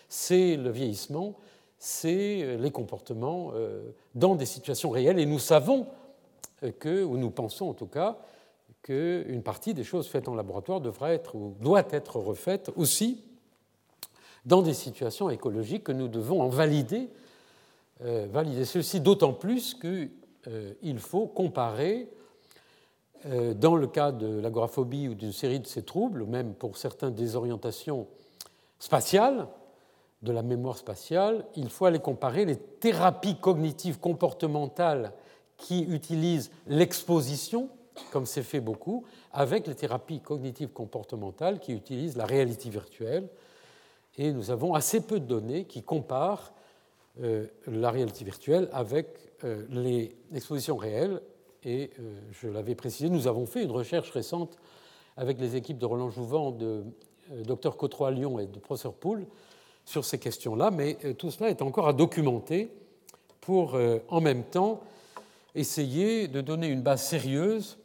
c'est 0.09 0.57
le 0.57 0.69
vieillissement, 0.69 1.35
c'est 1.77 2.57
les 2.57 2.71
comportements 2.71 3.51
euh, 3.55 3.91
dans 4.15 4.35
des 4.35 4.45
situations 4.45 4.89
réelles. 4.89 5.19
Et 5.19 5.25
nous 5.25 5.39
savons 5.39 5.87
que, 6.79 7.03
ou 7.03 7.17
nous 7.17 7.31
pensons 7.31 7.69
en 7.69 7.73
tout 7.73 7.87
cas, 7.87 8.17
qu'une 8.85 9.41
partie 9.41 9.73
des 9.73 9.83
choses 9.83 10.07
faites 10.07 10.27
en 10.27 10.35
laboratoire 10.35 10.79
devra 10.79 11.11
être 11.11 11.33
ou 11.33 11.55
doit 11.59 11.87
être 11.89 12.17
refaite 12.17 12.69
aussi 12.75 13.23
dans 14.45 14.61
des 14.61 14.75
situations 14.75 15.31
écologiques 15.31 15.85
que 15.85 15.91
nous 15.91 16.07
devons 16.07 16.39
en 16.39 16.49
valider, 16.49 17.09
euh, 18.03 18.27
valider 18.31 18.63
ceci 18.63 18.99
d'autant 18.99 19.33
plus 19.33 19.73
qu'il 19.73 20.11
euh, 20.47 20.97
faut 20.99 21.25
comparer, 21.25 22.07
euh, 23.25 23.55
dans 23.55 23.75
le 23.75 23.87
cas 23.87 24.11
de 24.11 24.39
l'agoraphobie 24.39 25.07
ou 25.07 25.15
d'une 25.15 25.33
série 25.33 25.59
de 25.59 25.65
ces 25.65 25.81
troubles, 25.81 26.21
ou 26.21 26.27
même 26.27 26.53
pour 26.53 26.77
certaines 26.77 27.15
désorientations 27.15 28.05
spatiales, 28.77 29.47
de 30.21 30.31
la 30.31 30.43
mémoire 30.43 30.77
spatiale, 30.77 31.43
il 31.55 31.69
faut 31.69 31.85
aller 31.85 31.99
comparer 31.99 32.45
les 32.45 32.57
thérapies 32.57 33.35
cognitives 33.35 33.99
comportementales 33.99 35.11
qui 35.57 35.83
utilisent 35.83 36.51
l'exposition, 36.67 37.69
comme 38.11 38.25
c'est 38.25 38.43
fait 38.43 38.61
beaucoup, 38.61 39.05
avec 39.31 39.67
les 39.67 39.75
thérapies 39.75 40.21
cognitives 40.21 40.69
comportementales 40.69 41.59
qui 41.59 41.73
utilisent 41.73 42.17
la 42.17 42.25
réalité 42.25 42.69
virtuelle, 42.69 43.27
et 44.17 44.31
nous 44.31 44.51
avons 44.51 44.73
assez 44.73 45.01
peu 45.01 45.19
de 45.19 45.25
données 45.25 45.65
qui 45.65 45.83
comparent 45.83 46.53
euh, 47.21 47.47
la 47.67 47.91
réalité 47.91 48.25
virtuelle 48.25 48.69
avec 48.71 49.07
euh, 49.43 49.65
les 49.69 50.15
expositions 50.33 50.77
réelles. 50.77 51.21
Et 51.63 51.91
euh, 51.99 52.19
je 52.31 52.47
l'avais 52.47 52.75
précisé, 52.75 53.09
nous 53.09 53.27
avons 53.27 53.45
fait 53.45 53.63
une 53.63 53.71
recherche 53.71 54.11
récente 54.11 54.57
avec 55.17 55.39
les 55.39 55.55
équipes 55.55 55.77
de 55.77 55.85
Roland 55.85 56.09
Jouvent, 56.09 56.57
de 56.57 56.83
Dr 57.43 57.75
Cotro 57.77 58.05
à 58.05 58.11
Lyon 58.11 58.39
et 58.39 58.47
de 58.47 58.59
professeur 58.59 58.93
Poul 58.93 59.25
sur 59.85 60.03
ces 60.03 60.19
questions-là, 60.19 60.71
mais 60.71 60.95
tout 61.17 61.31
cela 61.31 61.49
est 61.49 61.61
encore 61.61 61.87
à 61.87 61.93
documenter 61.93 62.69
pour 63.39 63.79
en 64.09 64.19
même 64.21 64.43
temps 64.43 64.81
essayer 65.53 66.27
de 66.27 66.41
donner 66.41 66.67
une 66.67 66.81
base 66.81 67.01
sérieuse 67.01 67.77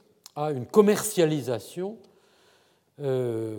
à 0.44 0.50
une 0.50 0.66
commercialisation 0.66 1.96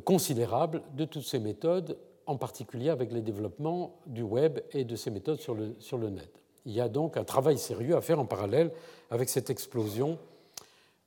considérable 0.06 0.84
de 0.94 1.04
toutes 1.06 1.26
ces 1.26 1.40
méthodes 1.40 1.98
en 2.28 2.38
particulier 2.38 2.90
avec 2.90 3.12
les 3.12 3.22
développements 3.22 4.00
du 4.06 4.22
web 4.22 4.60
et 4.72 4.84
de 4.84 4.96
ces 4.96 5.10
méthodes 5.10 5.40
sur 5.40 5.56
le, 5.56 5.76
sur 5.80 5.98
le 5.98 6.10
net. 6.10 6.30
Il 6.66 6.74
y 6.74 6.82
a 6.82 6.90
donc 6.90 7.18
un 7.18 7.24
travail 7.24 7.58
sérieux 7.58 7.96
à 7.96 8.02
faire 8.02 8.20
en 8.20 8.26
parallèle 8.26 8.72
avec 9.10 9.30
cette 9.30 9.50
explosion 9.50 10.20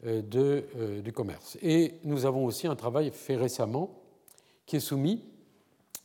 euh, 0.04 0.20
de, 0.22 0.64
euh, 0.76 1.00
du 1.00 1.12
commerce. 1.12 1.56
Et 1.62 1.94
nous 2.04 2.26
avons 2.26 2.44
aussi 2.44 2.66
un 2.66 2.76
travail 2.76 3.10
fait 3.10 3.36
récemment 3.36 3.90
qui 4.66 4.76
est 4.76 4.80
soumis 4.80 5.22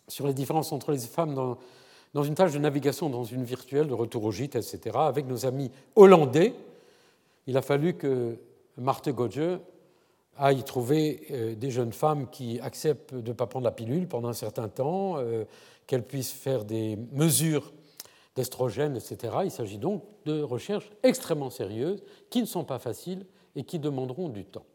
sur 0.07 0.27
les 0.27 0.33
différences 0.33 0.71
entre 0.71 0.91
les 0.91 0.99
femmes 0.99 1.33
dans, 1.33 1.57
dans 2.13 2.23
une 2.23 2.35
tâche 2.35 2.53
de 2.53 2.59
navigation 2.59 3.09
dans 3.09 3.23
une 3.23 3.43
virtuelle 3.43 3.87
de 3.87 3.93
retour 3.93 4.23
au 4.23 4.31
gîte, 4.31 4.55
etc., 4.55 4.95
avec 4.95 5.27
nos 5.27 5.45
amis 5.45 5.71
hollandais. 5.95 6.53
Il 7.47 7.57
a 7.57 7.61
fallu 7.61 7.95
que 7.95 8.37
Marthe 8.79 9.09
Godje 9.09 9.59
à 10.39 10.53
y 10.53 10.63
trouver 10.63 11.27
euh, 11.31 11.55
des 11.55 11.69
jeunes 11.69 11.91
femmes 11.91 12.29
qui 12.29 12.59
acceptent 12.61 13.13
de 13.13 13.27
ne 13.27 13.33
pas 13.33 13.45
prendre 13.45 13.65
la 13.65 13.71
pilule 13.71 14.07
pendant 14.07 14.29
un 14.29 14.33
certain 14.33 14.69
temps, 14.69 15.17
euh, 15.17 15.43
qu'elles 15.85 16.05
puissent 16.05 16.31
faire 16.31 16.63
des 16.63 16.97
mesures 17.11 17.73
d'estrogène, 18.35 18.95
etc. 18.95 19.33
Il 19.43 19.51
s'agit 19.51 19.77
donc 19.77 20.03
de 20.25 20.41
recherches 20.41 20.89
extrêmement 21.03 21.49
sérieuses 21.49 22.01
qui 22.29 22.41
ne 22.41 22.45
sont 22.45 22.63
pas 22.63 22.79
faciles 22.79 23.25
et 23.55 23.63
qui 23.63 23.79
demanderont 23.79 24.29
du 24.29 24.45
temps. 24.45 24.65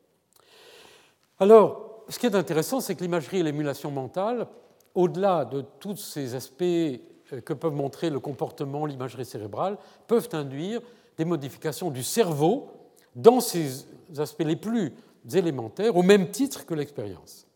Alors, 1.40 2.04
ce 2.10 2.18
qui 2.18 2.26
est 2.26 2.34
intéressant, 2.34 2.80
c'est 2.80 2.94
que 2.94 3.02
l'imagerie 3.02 3.38
et 3.38 3.42
l'émulation 3.42 3.90
mentale, 3.90 4.46
au-delà 4.94 5.46
de 5.46 5.64
tous 5.80 5.96
ces 5.96 6.34
aspects 6.34 6.62
euh, 6.62 7.00
que 7.42 7.54
peuvent 7.54 7.72
montrer 7.72 8.10
le 8.10 8.20
comportement, 8.20 8.84
l'imagerie 8.84 9.24
cérébrale, 9.24 9.78
peuvent 10.06 10.28
induire 10.32 10.82
des 11.16 11.24
modifications 11.24 11.90
du 11.90 12.02
cerveau 12.02 12.68
dans 13.14 13.40
ces 13.40 13.86
aspects 14.18 14.44
les 14.44 14.56
plus 14.56 14.92
élémentaires 15.32 15.96
au 15.96 16.02
même 16.02 16.30
titre 16.30 16.66
que 16.66 16.74
l'expérience. 16.74 17.46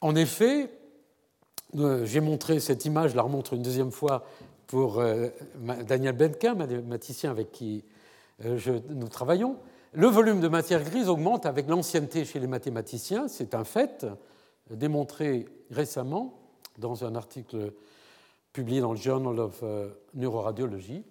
En 0.00 0.14
effet, 0.16 0.70
euh, 1.76 2.04
j'ai 2.04 2.20
montré 2.20 2.58
cette 2.60 2.84
image, 2.84 3.12
je 3.12 3.16
la 3.16 3.22
remontre 3.22 3.54
une 3.54 3.62
deuxième 3.62 3.92
fois 3.92 4.24
pour 4.66 4.98
euh, 4.98 5.28
Daniel 5.86 6.16
Benka, 6.16 6.54
mathématicien 6.54 7.30
avec 7.30 7.52
qui 7.52 7.84
euh, 8.44 8.80
nous 8.88 9.08
travaillons. 9.08 9.56
Le 9.92 10.06
volume 10.06 10.40
de 10.40 10.48
matière 10.48 10.82
grise 10.82 11.08
augmente 11.08 11.46
avec 11.46 11.68
l'ancienneté 11.68 12.24
chez 12.24 12.38
les 12.38 12.46
mathématiciens, 12.46 13.28
c'est 13.28 13.54
un 13.54 13.64
fait, 13.64 14.06
démontré 14.70 15.46
récemment 15.70 16.38
dans 16.78 17.04
un 17.04 17.16
article 17.16 17.72
publié 18.52 18.80
dans 18.80 18.92
le 18.92 18.98
Journal 18.98 19.38
of 19.40 19.64
Neuroradiology. 20.14 21.04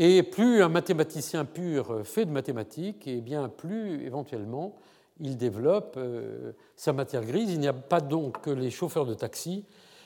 Et 0.00 0.22
plus 0.22 0.62
un 0.62 0.68
mathématicien 0.68 1.44
pur 1.44 2.02
fait 2.04 2.24
de 2.24 2.30
mathématiques, 2.30 3.08
et 3.08 3.20
bien 3.20 3.48
plus 3.48 4.04
éventuellement 4.06 4.76
il 5.20 5.36
développe 5.36 5.94
euh, 5.96 6.52
sa 6.76 6.92
matière 6.92 7.24
grise. 7.24 7.50
Il 7.50 7.58
n'y 7.58 7.66
a 7.66 7.72
pas 7.72 8.00
donc 8.00 8.40
que 8.40 8.50
les 8.50 8.70
chauffeurs 8.70 9.06
de 9.06 9.14
taxi 9.14 9.64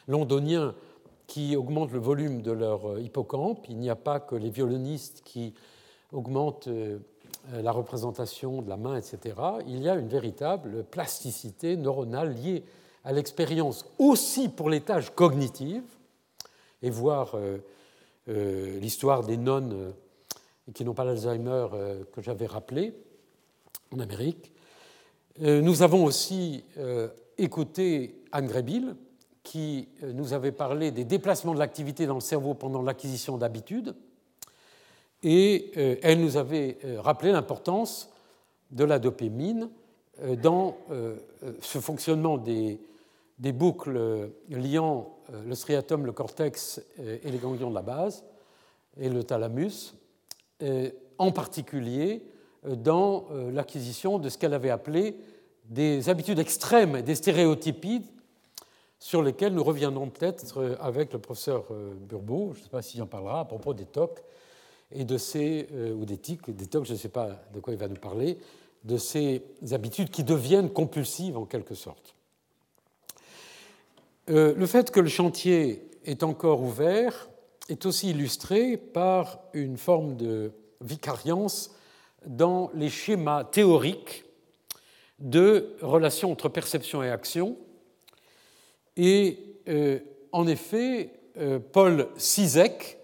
londoniens 0.09 0.75
qui 1.27 1.55
augmentent 1.57 1.93
le 1.93 1.99
volume 1.99 2.41
de 2.41 2.53
leur 2.53 2.99
hippocampe. 2.99 3.67
Il 3.69 3.79
n'y 3.79 3.91
a 3.91 3.97
pas 3.97 4.21
que 4.21 4.35
les 4.35 4.49
violonistes 4.49 5.21
qui 5.25 5.53
augmentent 6.13 6.69
la 7.53 7.73
représentation 7.73 8.63
de 8.63 8.69
la 8.69 8.77
main, 8.77 8.97
etc. 8.97 9.37
Il 9.67 9.83
y 9.83 9.89
a 9.89 9.95
une 9.95 10.09
véritable 10.09 10.85
plasticité 10.85 11.77
neuronale 11.77 12.35
liée 12.35 12.65
à 13.05 13.13
l'expérience 13.13 13.87
aussi 13.99 14.49
pour 14.49 14.71
les 14.71 14.81
tâches 14.81 15.11
cognitives, 15.11 15.83
et 16.83 16.91
voir 16.91 17.37
l'histoire 18.27 19.25
des 19.25 19.37
nonnes 19.37 19.93
qui 20.75 20.85
n'ont 20.85 20.95
pas 20.95 21.05
l'Alzheimer 21.05 21.67
que 22.13 22.23
j'avais 22.23 22.47
rappelé 22.47 22.95
en 23.95 23.99
Amérique. 23.99 24.53
Nous 25.41 25.83
avons 25.83 26.05
aussi 26.05 26.65
écouté 27.39 28.23
Anne 28.33 28.47
Grébil, 28.47 28.97
qui 29.43 29.89
euh, 30.03 30.13
nous 30.13 30.33
avait 30.33 30.53
parlé 30.53 30.91
des 30.91 31.05
déplacements 31.05 31.55
de 31.55 31.59
l'activité 31.59 32.07
dans 32.07 32.15
le 32.15 32.21
cerveau 32.21 32.55
pendant 32.55 32.83
l'acquisition 32.83 33.37
d'habitudes, 33.39 33.95
et 35.23 35.71
euh, 35.77 35.97
elle 36.03 36.21
nous 36.21 36.37
avait 36.37 36.79
euh, 36.85 37.01
rappelé 37.01 37.33
l'importance 37.33 38.11
de 38.71 38.85
la 38.85 38.99
dopamine 38.99 39.69
dans 40.43 40.77
ce 41.61 41.79
fonctionnement 41.79 42.39
des, 42.39 42.79
des 43.39 43.53
boucles 43.53 44.31
liant 44.51 45.17
le 45.45 45.55
striatum, 45.55 46.07
le 46.07 46.13
cortex 46.13 46.81
et 46.99 47.31
les 47.31 47.39
ganglions 47.39 47.71
de 47.71 47.75
la 47.75 47.83
base, 47.83 48.25
et 48.99 49.09
le 49.09 49.25
thalamus, 49.25 49.95
en 51.19 51.33
particulier 51.33 52.25
dans 52.65 53.27
l'acquisition 53.53 54.19
de 54.19 54.29
ce 54.29 54.39
qu'elle 54.39 54.55
avait 54.55 54.71
appelé 54.71 55.17
des 55.65 56.09
habitudes 56.09 56.39
extrêmes, 56.39 57.03
des 57.03 57.15
stéréotypies 57.15 58.03
sur 59.03 59.21
lesquels 59.21 59.53
nous 59.53 59.65
reviendrons 59.65 60.11
peut-être 60.11 60.59
euh, 60.59 60.77
avec 60.81 61.13
le 61.13 61.19
professeur 61.19 61.65
euh, 61.73 61.93
Burbeau, 62.09 62.53
je 62.53 62.61
ne 62.61 62.65
sais 62.65 62.71
pas 62.71 62.83
s'il 62.83 63.03
en 63.03 63.07
parlera, 63.07 63.41
à 63.41 63.45
propos 63.45 63.75
des 63.75 63.85
TOC 63.85 64.23
et 64.93 65.05
de 65.05 65.19
ces, 65.19 65.67
euh, 65.73 65.93
ou 65.93 66.05
des 66.05 66.19
tics, 66.19 66.49
des 66.49 66.67
TOC, 66.67 66.85
je 66.85 66.93
ne 66.93 66.99
sais 66.99 67.09
pas 67.09 67.43
de 67.53 67.59
quoi 67.59 67.73
il 67.73 67.81
va 67.81 67.89
nous 67.89 67.97
parler, 67.97 68.39
de 68.85 68.97
ces 68.97 69.43
habitudes 69.73 70.11
qui 70.11 70.23
deviennent 70.23 70.71
compulsives 70.71 71.37
en 71.37 71.47
quelque 71.47 71.75
sorte. 71.75 72.15
Le 74.29 74.67
fait 74.67 74.91
que 74.91 75.01
le 75.01 75.09
chantier 75.09 75.89
est 76.05 76.23
encore 76.23 76.63
ouvert 76.63 77.29
est 77.69 77.87
aussi 77.87 78.11
illustré 78.11 78.77
par 78.77 79.41
une 79.53 79.77
forme 79.77 80.17
de 80.17 80.53
vicariance 80.81 81.75
dans 82.27 82.71
les 82.75 82.91
schémas 82.91 83.45
théoriques 83.45 84.25
de 85.19 85.77
relations 85.81 86.33
entre 86.33 86.49
perception 86.49 87.03
et 87.03 87.11
action, 87.11 87.57
et 88.97 89.39
euh, 89.69 90.01
en 90.33 90.47
effet, 90.47 91.13
euh, 91.39 91.59
Paul 91.59 92.09
Sizek, 92.17 92.99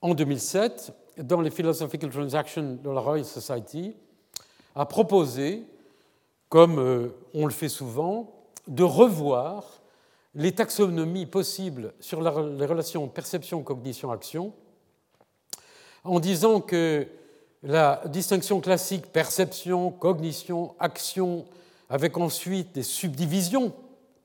en 0.00 0.14
2007, 0.14 0.92
dans 1.18 1.40
les 1.40 1.50
Philosophical 1.50 2.10
Transactions 2.10 2.78
de 2.82 2.90
la 2.90 3.00
Royal 3.00 3.24
Society, 3.24 3.94
a 4.74 4.84
proposé, 4.84 5.62
comme 6.48 6.78
euh, 6.78 7.08
on 7.32 7.46
le 7.46 7.52
fait 7.52 7.68
souvent, 7.68 8.32
de 8.66 8.82
revoir 8.82 9.80
les 10.36 10.52
taxonomies 10.52 11.26
possibles 11.26 11.92
sur 11.98 12.22
les 12.22 12.66
relations 12.66 13.08
perception, 13.08 13.62
cognition, 13.62 14.12
action, 14.12 14.52
en 16.04 16.20
disant 16.20 16.60
que 16.60 17.08
la 17.62 18.02
distinction 18.06 18.60
classique 18.60 19.06
perception, 19.06 19.90
cognition, 19.90 20.76
action, 20.78 21.46
avec 21.90 22.16
ensuite 22.16 22.72
des 22.74 22.84
subdivisions 22.84 23.72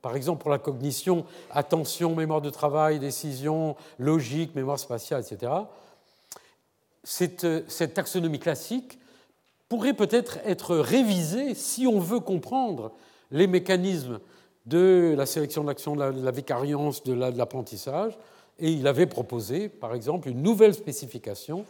par 0.02 0.16
exemple, 0.16 0.42
pour 0.42 0.50
la 0.50 0.58
cognition, 0.58 1.24
attention, 1.52 2.16
mémoire 2.16 2.40
de 2.40 2.50
travail, 2.50 2.98
décision, 2.98 3.76
logique, 4.00 4.54
mémoire 4.56 4.80
spatiale, 4.80 5.22
etc. 5.22 5.52
Cette 7.04 7.94
taxonomie 7.94 8.40
classique 8.40 8.98
pourrait 9.68 9.94
peut-être 9.94 10.38
être 10.44 10.76
révisée 10.76 11.54
si 11.54 11.86
on 11.86 12.00
veut 12.00 12.18
comprendre 12.18 12.92
les 13.30 13.46
mécanismes 13.46 14.18
de 14.66 15.14
la 15.16 15.26
sélection 15.26 15.64
de 15.64 15.98
la, 15.98 16.12
de 16.12 16.24
la 16.24 16.30
vicariance, 16.30 17.02
de 17.02 17.12
l'apprentissage. 17.12 18.16
Et 18.58 18.70
il 18.70 18.86
avait 18.86 19.06
proposé, 19.06 19.68
par 19.68 19.94
exemple, 19.94 20.28
une 20.28 20.42
nouvelle 20.42 20.74
spécification 20.74 21.64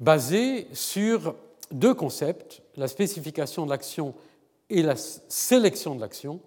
basée 0.00 0.66
sur 0.72 1.34
deux 1.70 1.94
concepts, 1.94 2.62
la 2.76 2.88
spécification 2.88 3.64
de 3.64 3.70
l'action 3.70 4.14
et 4.70 4.82
la 4.82 4.96
sélection 4.96 5.94
de 5.94 6.00
l'action, 6.00 6.40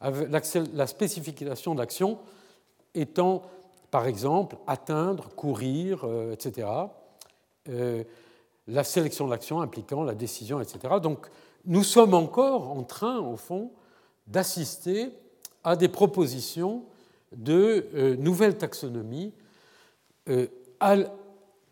la 0.00 0.86
spécification 0.86 1.74
d'action 1.74 2.18
étant, 2.94 3.42
par 3.90 4.06
exemple, 4.06 4.56
atteindre, 4.66 5.28
courir, 5.34 6.04
euh, 6.04 6.32
etc. 6.32 6.68
Euh, 7.68 8.04
la 8.66 8.84
sélection 8.84 9.26
de 9.26 9.30
l'action 9.30 9.60
impliquant 9.60 10.04
la 10.04 10.14
décision, 10.14 10.60
etc. 10.60 10.94
Donc, 11.02 11.26
nous 11.66 11.84
sommes 11.84 12.14
encore 12.14 12.70
en 12.70 12.82
train, 12.82 13.18
au 13.18 13.36
fond, 13.36 13.70
d'assister 14.30 15.10
à 15.64 15.76
des 15.76 15.88
propositions 15.88 16.84
de 17.32 17.86
euh, 17.94 18.16
nouvelles 18.16 18.56
taxonomies 18.58 19.32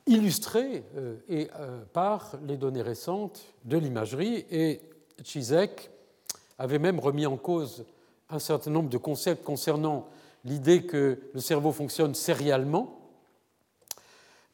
illustrées 0.07 0.83
et, 1.29 1.49
par 1.93 2.33
les 2.47 2.57
données 2.57 2.83
récentes 2.83 3.45
de 3.65 3.77
l'imagerie. 3.77 4.45
Et 4.51 4.81
Chizek 5.23 5.91
avait 6.59 6.79
même 6.79 6.99
remis 6.99 7.27
en 7.27 7.37
cause 7.37 7.85
un 8.31 8.39
certain 8.39 8.71
nombre 8.71 8.91
de 8.91 8.99
concepts 8.99 9.45
concernant 9.45 10.09
l'idée 10.45 10.85
que 10.85 11.19
le 11.33 11.41
cerveau 11.41 11.73
fonctionne 11.73 12.15
sériellement 12.15 12.99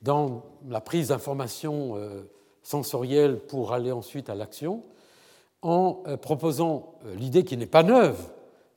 dans 0.02 0.42
la 0.68 0.80
prise 0.80 1.08
d'informations 1.08 1.96
euh, 1.96 2.22
sensorielles 2.62 3.38
pour 3.38 3.72
aller 3.72 3.90
ensuite 3.90 4.28
à 4.28 4.34
l'action, 4.34 4.82
en 5.64 6.04
euh, 6.06 6.16
proposant 6.16 6.94
euh, 7.04 7.16
l'idée 7.16 7.42
qui 7.42 7.56
n'est 7.56 7.66
pas 7.66 7.82
neuve, 7.82 8.18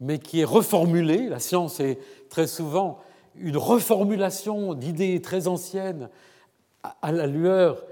mais 0.01 0.17
qui 0.17 0.41
est 0.41 0.45
reformulée. 0.45 1.29
La 1.29 1.39
science 1.39 1.79
est 1.79 1.99
très 2.29 2.47
souvent 2.47 2.97
une 3.35 3.57
reformulation 3.57 4.73
d'idées 4.73 5.21
très 5.21 5.47
anciennes 5.47 6.09
à 7.03 7.11
la 7.11 7.27
lueur 7.27 7.83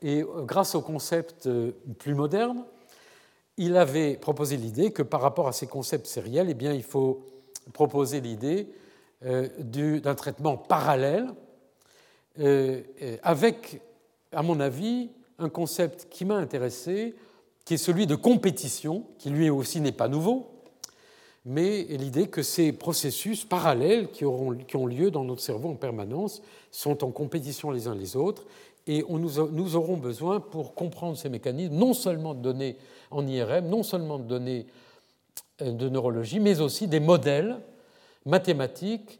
et 0.00 0.24
grâce 0.46 0.76
aux 0.76 0.80
concepts 0.80 1.48
plus 1.98 2.14
modernes 2.14 2.62
il 3.56 3.76
avait 3.76 4.16
proposé 4.16 4.56
l'idée 4.56 4.92
que 4.92 5.02
par 5.02 5.20
rapport 5.20 5.48
à 5.48 5.52
ces 5.52 5.66
concepts 5.66 6.06
sériels, 6.06 6.48
eh 6.50 6.54
bien, 6.54 6.72
il 6.72 6.82
faut 6.82 7.24
proposer 7.72 8.20
l'idée 8.20 8.68
euh, 9.24 9.48
d'un 9.58 10.14
traitement 10.14 10.56
parallèle 10.56 11.28
euh, 12.40 12.80
avec, 13.22 13.80
à 14.32 14.42
mon 14.42 14.58
avis, 14.60 15.10
un 15.38 15.48
concept 15.48 16.08
qui 16.10 16.24
m'a 16.24 16.36
intéressé, 16.36 17.14
qui 17.64 17.74
est 17.74 17.78
celui 17.78 18.06
de 18.06 18.14
compétition, 18.14 19.04
qui 19.18 19.30
lui 19.30 19.50
aussi 19.50 19.80
n'est 19.80 19.92
pas 19.92 20.08
nouveau, 20.08 20.48
mais 21.44 21.82
l'idée 21.90 22.28
que 22.28 22.42
ces 22.42 22.72
processus 22.72 23.44
parallèles 23.44 24.10
qui, 24.10 24.24
ont 24.24 24.86
lieu 24.86 25.10
dans 25.10 25.24
notre 25.24 25.42
cerveau 25.42 25.70
en 25.70 25.74
permanence 25.74 26.40
sont 26.70 27.02
en 27.02 27.10
compétition 27.10 27.70
les 27.70 27.88
uns 27.88 27.94
les 27.94 28.16
autres, 28.16 28.44
et 28.86 29.04
on 29.08 29.18
nous, 29.18 29.76
aurons 29.76 29.96
besoin, 29.96 30.40
pour 30.40 30.74
comprendre 30.74 31.16
ces 31.16 31.28
mécanismes, 31.28 31.74
non 31.74 31.94
seulement 31.94 32.34
de 32.34 32.40
donner 32.40 32.76
en 33.10 33.26
IRM, 33.26 33.68
non 33.68 33.82
seulement 33.82 34.18
de 34.18 34.24
données 34.24 34.66
euh, 35.60 35.72
de 35.72 35.88
neurologie, 35.88 36.40
mais 36.40 36.60
aussi 36.60 36.88
des 36.88 37.00
modèles 37.00 37.60
mathématiques 38.26 39.18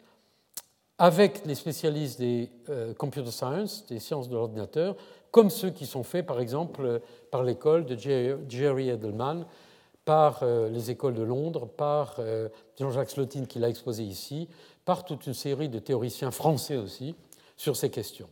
avec 1.02 1.44
les 1.46 1.56
spécialistes 1.56 2.20
des 2.20 2.48
euh, 2.68 2.94
computer 2.94 3.32
science, 3.32 3.84
des 3.86 3.98
sciences 3.98 4.28
de 4.28 4.34
l'ordinateur, 4.34 4.94
comme 5.32 5.50
ceux 5.50 5.70
qui 5.70 5.84
sont 5.84 6.04
faits 6.04 6.24
par 6.24 6.38
exemple 6.38 7.00
par 7.32 7.42
l'école 7.42 7.86
de 7.86 7.98
Jerry 8.48 8.88
Edelman, 8.88 9.44
par 10.04 10.44
euh, 10.44 10.68
les 10.68 10.92
écoles 10.92 11.14
de 11.14 11.24
Londres, 11.24 11.66
par 11.66 12.20
Jean-Jacques 12.78 13.10
Slotine 13.10 13.48
qui 13.48 13.58
l'a 13.58 13.68
exposé 13.68 14.04
ici, 14.04 14.48
par 14.84 15.04
toute 15.04 15.26
une 15.26 15.34
série 15.34 15.68
de 15.68 15.80
théoriciens 15.80 16.30
français 16.30 16.76
aussi 16.76 17.16
sur 17.56 17.74
ces 17.74 17.90
questions. 17.90 18.28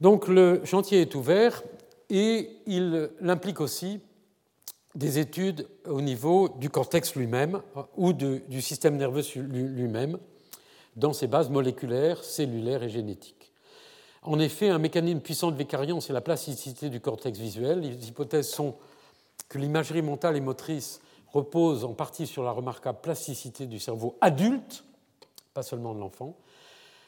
Donc 0.00 0.28
le 0.28 0.64
chantier 0.64 1.00
est 1.00 1.16
ouvert 1.16 1.64
et 2.08 2.50
il 2.66 3.10
implique 3.26 3.60
aussi 3.60 3.98
des 4.94 5.18
études 5.18 5.66
au 5.88 6.02
niveau 6.02 6.48
du 6.48 6.70
cortex 6.70 7.16
lui-même 7.16 7.62
ou 7.96 8.12
du 8.12 8.62
système 8.62 8.96
nerveux 8.96 9.24
lui-même 9.34 10.16
dans 10.96 11.12
ses 11.12 11.26
bases 11.26 11.50
moléculaires, 11.50 12.24
cellulaires 12.24 12.82
et 12.82 12.88
génétiques. 12.88 13.52
En 14.22 14.38
effet, 14.38 14.68
un 14.68 14.78
mécanisme 14.78 15.20
puissant 15.20 15.50
de 15.50 15.56
vicariance 15.56 16.10
est 16.10 16.12
la 16.12 16.20
plasticité 16.20 16.90
du 16.90 17.00
cortex 17.00 17.38
visuel. 17.38 17.80
Les 17.80 18.08
hypothèses 18.08 18.48
sont 18.48 18.74
que 19.48 19.58
l'imagerie 19.58 20.02
mentale 20.02 20.36
et 20.36 20.40
motrice 20.40 21.00
repose 21.32 21.84
en 21.84 21.94
partie 21.94 22.26
sur 22.26 22.42
la 22.42 22.50
remarquable 22.50 22.98
plasticité 23.00 23.66
du 23.66 23.78
cerveau 23.78 24.16
adulte, 24.20 24.84
pas 25.54 25.62
seulement 25.62 25.94
de 25.94 26.00
l'enfant. 26.00 26.36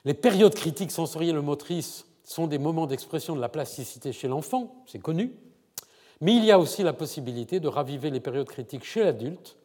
Les 0.05 0.14
périodes 0.14 0.55
critiques 0.55 0.91
sensorielles 0.91 1.37
et 1.37 1.43
motrices 1.43 2.07
sont 2.24 2.47
des 2.47 2.59
moments 2.59 2.87
d'expression 2.87 3.37
de 3.37 3.41
la 3.41 3.49
plasticité 3.49 4.12
chez 4.12 4.28
l'enfant, 4.28 4.74
c'est 4.87 5.01
connu, 5.01 5.33
mais 6.20 6.37
il 6.37 6.45
y 6.45 6.53
a 6.53 6.59
aussi 6.59 6.83
la 6.83 6.93
possibilité 6.93 7.61
de 7.61 7.68
raviver 7.68 8.11
les 8.11 8.20
périodes 8.20 8.49
critiques 8.49 8.85
chez 8.85 9.03
l'adulte 9.03 9.57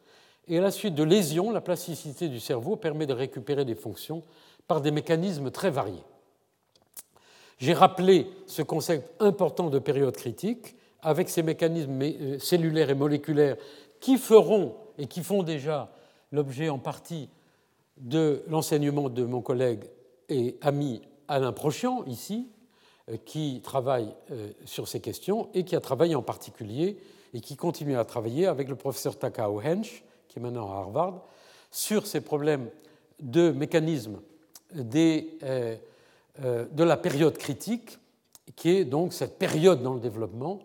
Et 0.48 0.58
à 0.58 0.62
la 0.62 0.70
suite 0.70 0.94
de 0.94 1.02
lésions, 1.02 1.50
la 1.50 1.60
plasticité 1.60 2.28
du 2.28 2.40
cerveau 2.40 2.76
permet 2.76 3.06
de 3.06 3.12
récupérer 3.12 3.64
des 3.64 3.74
fonctions 3.74 4.22
par 4.66 4.80
des 4.80 4.90
mécanismes 4.90 5.50
très 5.50 5.70
variés. 5.70 6.04
J'ai 7.58 7.74
rappelé 7.74 8.28
ce 8.46 8.62
concept 8.62 9.10
important 9.20 9.68
de 9.68 9.78
période 9.78 10.16
critique 10.16 10.76
avec 11.02 11.28
ces 11.28 11.42
mécanismes 11.42 12.00
euh, 12.02 12.38
cellulaires 12.38 12.90
et 12.90 12.94
moléculaires 12.94 13.56
qui 14.00 14.16
feront 14.16 14.76
et 14.96 15.06
qui 15.06 15.22
font 15.22 15.42
déjà 15.42 15.92
l'objet 16.32 16.68
en 16.68 16.78
partie 16.78 17.28
de 17.98 18.42
l'enseignement 18.48 19.08
de 19.08 19.24
mon 19.24 19.42
collègue 19.42 19.84
et 20.28 20.56
ami 20.60 21.02
Alain 21.26 21.52
Prochian, 21.52 22.04
ici, 22.06 22.48
euh, 23.10 23.16
qui 23.24 23.60
travaille 23.62 24.14
euh, 24.30 24.50
sur 24.64 24.88
ces 24.88 25.00
questions 25.00 25.48
et 25.52 25.64
qui 25.64 25.76
a 25.76 25.80
travaillé 25.80 26.14
en 26.14 26.22
particulier 26.22 26.96
et 27.34 27.40
qui 27.40 27.56
continue 27.56 27.96
à 27.96 28.04
travailler 28.04 28.46
avec 28.46 28.68
le 28.68 28.76
professeur 28.76 29.18
Takao 29.18 29.60
Hensch, 29.60 30.04
qui 30.28 30.38
est 30.38 30.42
maintenant 30.42 30.70
à 30.70 30.76
Harvard, 30.76 31.22
sur 31.70 32.06
ces 32.06 32.20
problèmes 32.20 32.68
de 33.20 33.50
mécanismes 33.50 34.20
des 34.74 35.38
euh, 36.44 36.66
de 36.70 36.84
la 36.84 36.96
période 36.96 37.36
critique, 37.36 37.98
qui 38.54 38.70
est 38.70 38.84
donc 38.84 39.12
cette 39.12 39.38
période 39.38 39.82
dans 39.82 39.94
le 39.94 40.00
développement 40.00 40.60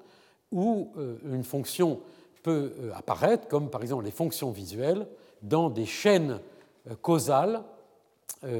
où 0.51 0.91
euh, 0.97 1.17
une 1.25 1.43
fonction 1.43 1.99
peut 2.43 2.73
euh, 2.79 2.91
apparaître, 2.93 3.47
comme 3.47 3.71
par 3.71 3.81
exemple 3.81 4.05
les 4.05 4.11
fonctions 4.11 4.51
visuelles, 4.51 5.07
dans 5.41 5.69
des 5.69 5.85
chaînes 5.85 6.39
causales 7.01 7.63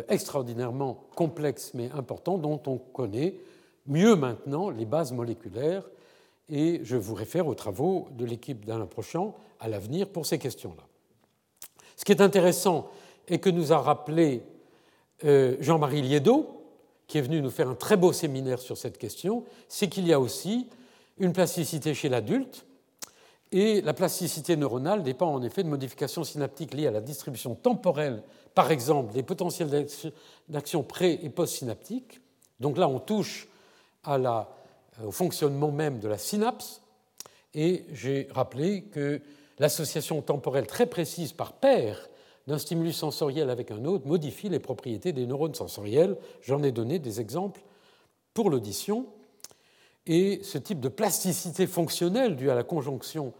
extraordinairement 0.08 1.06
complexes 1.16 1.72
mais 1.74 1.90
importantes 1.92 2.42
dont 2.42 2.62
on 2.68 2.78
connaît 2.78 3.36
mieux 3.86 4.16
maintenant 4.16 4.70
les 4.70 4.86
bases 4.86 5.12
moléculaires. 5.12 5.84
Et 6.50 6.82
je 6.84 6.96
vous 6.96 7.14
réfère 7.14 7.48
aux 7.48 7.56
travaux 7.56 8.08
de 8.12 8.26
l'équipe 8.26 8.66
d'Alain 8.66 8.86
Prochant 8.86 9.36
à 9.60 9.68
l'avenir 9.68 10.08
pour 10.08 10.26
ces 10.26 10.40
questions-là. 10.40 10.84
Ce 12.04 12.06
qui 12.06 12.12
est 12.12 12.22
intéressant 12.22 12.90
et 13.30 13.40
que 13.40 13.50
nous 13.50 13.72
a 13.72 13.78
rappelé 13.78 14.44
Jean-Marie 15.24 16.02
Liedot, 16.02 16.66
qui 17.08 17.18
est 17.18 17.22
venu 17.22 17.42
nous 17.42 17.50
faire 17.50 17.70
un 17.70 17.76
très 17.76 17.96
beau 17.96 18.12
séminaire 18.12 18.60
sur 18.60 18.78
cette 18.78 18.98
question, 18.98 19.46
c'est 19.70 19.88
qu'il 19.88 20.06
y 20.06 20.12
a 20.12 20.20
aussi 20.20 20.68
une 21.18 21.32
plasticité 21.32 21.94
chez 21.94 22.10
l'adulte, 22.10 22.66
et 23.54 23.80
la 23.80 23.94
plasticité 23.94 24.58
neuronale 24.58 25.02
dépend 25.02 25.34
en 25.34 25.42
effet 25.44 25.64
de 25.64 25.70
modifications 25.70 26.26
synaptiques 26.26 26.74
liées 26.74 26.88
à 26.88 26.92
la 26.92 27.00
distribution 27.00 27.56
temporelle, 27.56 28.22
par 28.54 28.70
exemple, 28.70 29.14
des 29.14 29.24
potentiels 29.24 29.88
d'action 30.50 30.84
pré- 30.84 31.22
et 31.24 31.30
post-synaptiques. 31.30 32.20
Donc 32.60 32.78
là, 32.78 32.90
on 32.90 33.00
touche 33.00 33.48
au 34.06 35.12
fonctionnement 35.12 35.72
même 35.72 36.00
de 36.00 36.10
la 36.10 36.18
synapse, 36.18 36.82
et 37.54 37.86
j'ai 37.94 38.28
rappelé 38.34 38.82
que 38.92 39.22
l'association 39.60 40.22
temporelle 40.22 40.68
très 40.68 40.86
précise 40.86 41.34
par 41.34 41.54
paire 41.54 42.10
d'un 42.48 42.58
stimulus 42.58 42.94
sensoriel 42.94 43.50
avec 43.50 43.72
un 43.72 43.86
autre 43.86 44.08
modifie 44.08 44.50
les 44.50 44.60
propriétés 44.60 45.14
des 45.14 45.26
neurones 45.26 45.56
sensoriels. 45.56 46.18
J'en 46.42 46.62
ai 46.64 46.72
donné 46.72 47.00
des 47.00 47.22
exemples 47.22 47.62
pour 48.34 48.50
l'audition. 48.50 49.08
Et 50.06 50.42
ce 50.44 50.58
type 50.58 50.82
de 50.82 50.90
plasticité 50.90 51.68
fonctionnelle 51.68 52.36
due 52.36 52.50
à 52.50 52.56
la 52.56 52.64
conjonction 52.64 53.34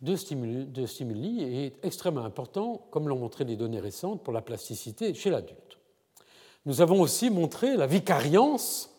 de 0.00 0.14
stimuli, 0.14 1.42
est 1.42 1.84
extrêmement 1.84 2.24
important, 2.24 2.86
comme 2.92 3.08
l'ont 3.08 3.18
montré 3.18 3.44
les 3.44 3.56
données 3.56 3.80
récentes, 3.80 4.22
pour 4.22 4.32
la 4.32 4.42
plasticité 4.42 5.12
chez 5.14 5.30
l'adulte. 5.30 5.78
Nous 6.66 6.80
avons 6.80 7.00
aussi 7.00 7.30
montré 7.30 7.76
la 7.76 7.86
vicariance 7.86 8.90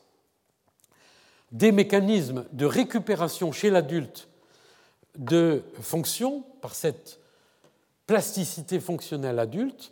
des 1.51 1.71
mécanismes 1.71 2.45
de 2.51 2.65
récupération 2.65 3.51
chez 3.51 3.69
l'adulte 3.69 4.28
de 5.17 5.63
fonctions 5.81 6.43
par 6.61 6.75
cette 6.75 7.19
plasticité 8.07 8.79
fonctionnelle 8.79 9.39
adulte. 9.39 9.91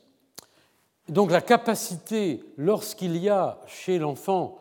Donc 1.09 1.31
la 1.31 1.41
capacité, 1.41 2.43
lorsqu'il 2.57 3.15
y 3.17 3.29
a 3.29 3.59
chez 3.67 3.99
l'enfant 3.99 4.57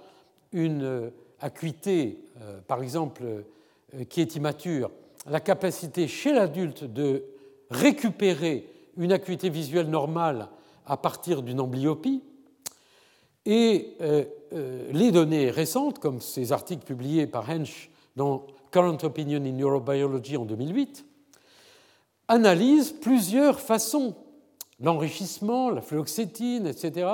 une 0.52 0.84
euh, 0.84 1.11
acuité, 1.40 2.18
euh, 2.40 2.61
par 2.66 2.82
exemple, 2.82 3.24
euh, 3.24 4.04
qui 4.09 4.20
est 4.20 4.36
immature, 4.36 4.90
la 5.28 5.40
capacité 5.40 6.07
chez 6.07 6.32
l'adulte 6.32 6.84
de 6.84 7.24
récupérer 7.70 8.68
une 8.96 9.12
acuité 9.12 9.48
visuelle 9.48 9.88
normale 9.88 10.48
à 10.86 10.96
partir 10.96 11.42
d'une 11.42 11.61
amblyopie, 11.61 12.22
et 13.44 13.94
les 14.92 15.12
données 15.12 15.50
récentes, 15.50 16.00
comme 16.00 16.20
ces 16.20 16.50
articles 16.50 16.84
publiés 16.84 17.28
par 17.28 17.48
Hensch 17.48 17.90
dans 18.16 18.44
Current 18.71 18.99
Opinion 19.05 19.45
in 19.45 19.53
Neurobiology 19.53 20.37
en 20.37 20.45
2008, 20.45 21.05
analyse 22.29 22.93
plusieurs 22.93 23.61
façons, 23.61 24.14
l'enrichissement, 24.81 25.71
la 25.71 25.81
fluoxétine, 25.81 26.67
etc., 26.67 27.09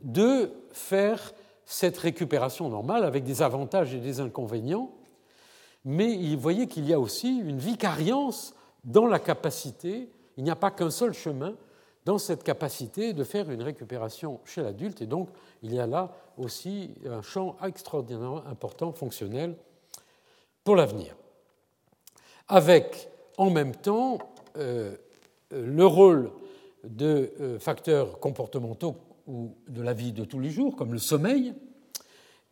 de 0.00 0.50
faire 0.72 1.32
cette 1.64 1.96
récupération 1.98 2.68
normale 2.68 3.04
avec 3.04 3.24
des 3.24 3.40
avantages 3.42 3.94
et 3.94 4.00
des 4.00 4.20
inconvénients, 4.20 4.90
mais 5.84 6.12
il 6.12 6.36
voyait 6.36 6.66
qu'il 6.66 6.86
y 6.86 6.92
a 6.92 7.00
aussi 7.00 7.38
une 7.38 7.58
vicariance 7.58 8.54
dans 8.84 9.06
la 9.06 9.18
capacité, 9.18 10.10
il 10.36 10.44
n'y 10.44 10.50
a 10.50 10.56
pas 10.56 10.70
qu'un 10.70 10.90
seul 10.90 11.12
chemin 11.12 11.54
dans 12.04 12.18
cette 12.18 12.42
capacité 12.42 13.12
de 13.12 13.22
faire 13.22 13.50
une 13.50 13.62
récupération 13.62 14.40
chez 14.44 14.62
l'adulte, 14.62 15.02
et 15.02 15.06
donc 15.06 15.28
il 15.62 15.72
y 15.72 15.78
a 15.78 15.86
là 15.86 16.10
aussi 16.36 16.90
un 17.08 17.22
champ 17.22 17.56
extraordinairement 17.64 18.44
important, 18.46 18.92
fonctionnel, 18.92 19.56
pour 20.64 20.76
l'avenir. 20.76 21.16
Avec 22.48 23.08
en 23.38 23.50
même 23.50 23.74
temps 23.74 24.18
euh, 24.56 24.94
le 25.50 25.86
rôle 25.86 26.30
de 26.84 27.32
euh, 27.40 27.58
facteurs 27.58 28.18
comportementaux 28.18 28.96
ou 29.26 29.54
de 29.68 29.82
la 29.82 29.92
vie 29.92 30.12
de 30.12 30.24
tous 30.24 30.40
les 30.40 30.50
jours, 30.50 30.76
comme 30.76 30.92
le 30.92 30.98
sommeil, 30.98 31.54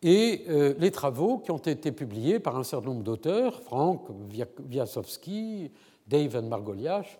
et 0.01 0.45
euh, 0.49 0.73
les 0.79 0.91
travaux 0.91 1.37
qui 1.37 1.51
ont 1.51 1.57
été 1.57 1.91
publiés 1.91 2.39
par 2.39 2.57
un 2.57 2.63
certain 2.63 2.87
nombre 2.87 3.03
d'auteurs, 3.03 3.61
Frank 3.61 4.07
Wiasowski, 4.69 5.71
Dave 6.07 6.43
Margoliash, 6.43 7.19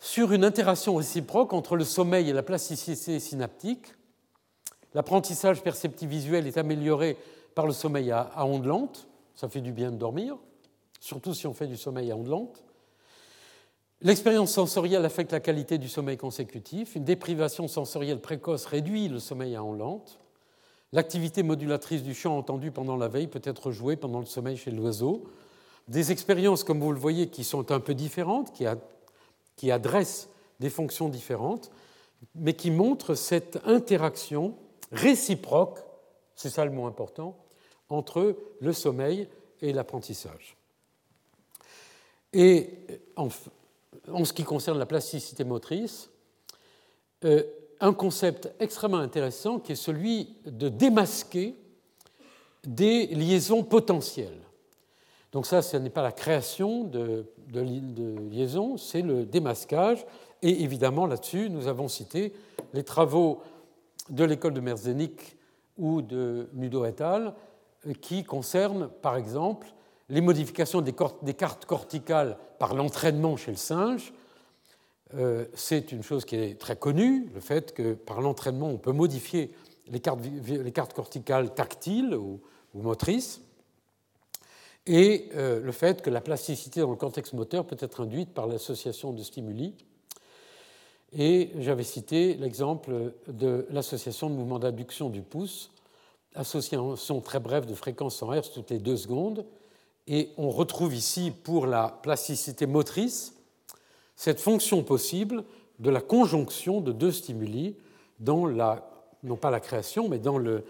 sur 0.00 0.32
une 0.32 0.44
interaction 0.44 0.96
réciproque 0.96 1.52
entre 1.52 1.76
le 1.76 1.84
sommeil 1.84 2.28
et 2.28 2.32
la 2.32 2.42
plasticité 2.42 3.20
synaptique. 3.20 3.86
L'apprentissage 4.92 5.62
perceptif 5.62 6.08
visuel 6.08 6.46
est 6.46 6.58
amélioré 6.58 7.16
par 7.54 7.66
le 7.66 7.72
sommeil 7.72 8.10
à, 8.10 8.20
à 8.20 8.44
ondes 8.44 8.66
lentes, 8.66 9.06
ça 9.34 9.48
fait 9.48 9.60
du 9.60 9.72
bien 9.72 9.90
de 9.90 9.96
dormir, 9.96 10.36
surtout 11.00 11.34
si 11.34 11.46
on 11.46 11.54
fait 11.54 11.66
du 11.66 11.76
sommeil 11.76 12.10
à 12.10 12.16
ondes 12.16 12.28
lentes. 12.28 12.64
L'expérience 14.00 14.52
sensorielle 14.52 15.04
affecte 15.04 15.32
la 15.32 15.40
qualité 15.40 15.78
du 15.78 15.88
sommeil 15.88 16.16
consécutif. 16.16 16.94
Une 16.94 17.04
déprivation 17.04 17.68
sensorielle 17.68 18.20
précoce 18.20 18.66
réduit 18.66 19.08
le 19.08 19.18
sommeil 19.18 19.56
à 19.56 19.64
en 19.64 19.72
lente. 19.72 20.18
L'activité 20.92 21.42
modulatrice 21.42 22.02
du 22.02 22.14
chant 22.14 22.36
entendu 22.36 22.70
pendant 22.70 22.96
la 22.96 23.08
veille 23.08 23.28
peut 23.28 23.40
être 23.42 23.70
jouée 23.70 23.96
pendant 23.96 24.20
le 24.20 24.26
sommeil 24.26 24.56
chez 24.56 24.70
l'oiseau. 24.70 25.24
Des 25.88 26.12
expériences, 26.12 26.64
comme 26.64 26.80
vous 26.80 26.92
le 26.92 26.98
voyez, 26.98 27.28
qui 27.28 27.44
sont 27.44 27.72
un 27.72 27.80
peu 27.80 27.94
différentes, 27.94 28.52
qui 29.56 29.70
adressent 29.70 30.28
des 30.60 30.70
fonctions 30.70 31.08
différentes, 31.08 31.70
mais 32.34 32.54
qui 32.54 32.70
montrent 32.70 33.14
cette 33.14 33.60
interaction 33.66 34.54
réciproque, 34.92 35.80
c'est 36.34 36.50
ça 36.50 36.64
le 36.64 36.70
mot 36.70 36.86
important, 36.86 37.36
entre 37.96 38.36
le 38.60 38.72
sommeil 38.72 39.28
et 39.60 39.72
l'apprentissage. 39.72 40.56
Et 42.32 42.70
en 43.16 44.24
ce 44.24 44.32
qui 44.32 44.44
concerne 44.44 44.78
la 44.78 44.86
plasticité 44.86 45.44
motrice, 45.44 46.10
euh, 47.24 47.42
un 47.80 47.92
concept 47.92 48.52
extrêmement 48.60 48.98
intéressant 48.98 49.58
qui 49.58 49.72
est 49.72 49.76
celui 49.76 50.36
de 50.46 50.68
démasquer 50.68 51.54
des 52.64 53.06
liaisons 53.06 53.62
potentielles. 53.62 54.40
Donc 55.32 55.46
ça, 55.46 55.62
ce 55.62 55.76
n'est 55.76 55.90
pas 55.90 56.02
la 56.02 56.12
création 56.12 56.84
de, 56.84 57.26
liaisons, 58.30 58.76
c'est 58.76 59.02
le 59.02 59.26
démasquage. 59.26 60.06
Et 60.42 60.62
évidemment, 60.62 61.06
là-dessus, 61.06 61.50
nous 61.50 61.66
avons 61.66 61.88
cité 61.88 62.32
les 62.72 62.84
travaux 62.84 63.42
de 64.10 64.24
l'école 64.24 64.54
de 64.54 64.60
Merzenich 64.60 65.36
ou 65.76 66.02
de 66.02 66.48
Nudo 66.54 66.84
et 66.84 66.94
al., 67.02 67.34
qui 68.00 68.24
concernent, 68.24 68.88
par 69.02 69.16
exemple, 69.16 69.68
les 70.08 70.20
modifications 70.20 70.80
des, 70.80 70.92
cartes 71.34 71.64
corticales 71.64 72.36
par 72.58 72.74
l'entraînement 72.74 73.36
chez 73.36 73.50
le 73.50 73.56
singe, 73.56 74.12
euh, 75.14 75.46
c'est 75.54 75.92
une 75.92 76.02
chose 76.02 76.24
qui 76.24 76.36
est 76.36 76.60
très 76.60 76.76
connue, 76.76 77.28
le 77.34 77.40
fait 77.40 77.72
que 77.72 77.94
par 77.94 78.20
l'entraînement, 78.20 78.68
on 78.68 78.78
peut 78.78 78.92
modifier 78.92 79.54
les 79.88 80.00
cartes, 80.00 80.92
corticales 80.92 81.54
tactiles 81.54 82.14
ou, 82.14 82.40
motrices, 82.74 83.40
et 84.86 85.30
euh, 85.34 85.60
le 85.60 85.72
fait 85.72 86.02
que 86.02 86.10
la 86.10 86.20
plasticité 86.20 86.80
dans 86.80 86.90
le 86.90 86.96
cortex 86.96 87.32
moteur 87.32 87.66
peut 87.66 87.76
être 87.78 88.02
induite 88.02 88.30
par 88.30 88.46
l'association 88.46 89.12
de 89.12 89.22
stimuli. 89.22 89.74
Et 91.16 91.52
j'avais 91.60 91.84
cité 91.84 92.34
l'exemple 92.34 93.14
de 93.28 93.66
l'association 93.70 94.28
de 94.28 94.34
mouvement 94.34 94.58
d'adduction 94.58 95.10
du 95.10 95.22
pouce, 95.22 95.70
association 96.34 97.20
très 97.20 97.40
brève 97.40 97.66
de 97.66 97.74
fréquence 97.74 98.22
en 98.22 98.32
Hertz 98.32 98.50
toutes 98.52 98.70
les 98.70 98.78
deux 98.78 98.96
secondes, 98.96 99.44
et 100.06 100.30
on 100.36 100.50
retrouve 100.50 100.94
ici, 100.94 101.30
pour 101.30 101.66
la 101.66 101.88
plasticité 101.88 102.66
motrice, 102.66 103.34
cette 104.16 104.40
fonction 104.40 104.82
possible 104.82 105.44
de 105.78 105.90
la 105.90 106.00
conjonction 106.00 106.80
de 106.80 106.92
deux 106.92 107.12
stimuli 107.12 107.76
dans 108.20 108.46
la, 108.46 108.90
non 109.22 109.36
pas 109.36 109.50
la 109.50 109.60
création, 109.60 110.08
mais 110.08 110.18
dans 110.18 110.38
euh, 110.38 110.60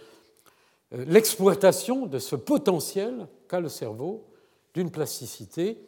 l'exploitation 0.92 2.06
de 2.06 2.18
ce 2.18 2.36
potentiel 2.36 3.26
qu'a 3.48 3.60
le 3.60 3.68
cerveau 3.68 4.24
d'une 4.72 4.90
plasticité 4.90 5.78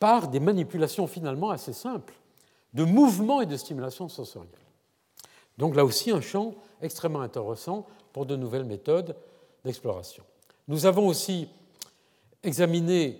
par 0.00 0.28
des 0.28 0.40
manipulations 0.40 1.06
finalement 1.06 1.50
assez 1.50 1.72
simples 1.72 2.14
de 2.72 2.84
mouvement 2.84 3.40
et 3.40 3.46
de 3.46 3.56
stimulation 3.56 4.08
sensorielle. 4.08 4.50
Donc 5.56 5.76
là 5.76 5.84
aussi 5.84 6.10
un 6.10 6.20
champ 6.20 6.54
extrêmement 6.82 7.20
intéressant 7.20 7.86
pour 8.14 8.24
de 8.24 8.36
nouvelles 8.36 8.64
méthodes 8.64 9.16
d'exploration. 9.64 10.22
Nous 10.68 10.86
avons 10.86 11.08
aussi 11.08 11.48
examiné 12.44 13.18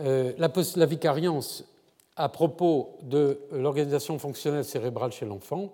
euh, 0.00 0.34
la, 0.36 0.86
vicariance 0.86 1.64
à 2.14 2.28
propos 2.28 2.98
de 3.02 3.40
l'organisation 3.50 4.18
fonctionnelle 4.18 4.66
cérébrale 4.66 5.12
chez 5.12 5.24
l'enfant. 5.24 5.72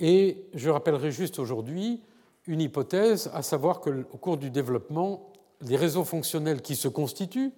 Et 0.00 0.46
je 0.54 0.70
rappellerai 0.70 1.12
juste 1.12 1.38
aujourd'hui 1.38 2.00
une 2.46 2.62
hypothèse, 2.62 3.30
à 3.34 3.42
savoir 3.42 3.80
qu'au 3.80 4.18
cours 4.18 4.38
du 4.38 4.50
développement, 4.50 5.30
les 5.60 5.76
réseaux 5.76 6.04
fonctionnels 6.04 6.62
qui 6.62 6.74
se 6.74 6.88
constituent, 6.88 7.52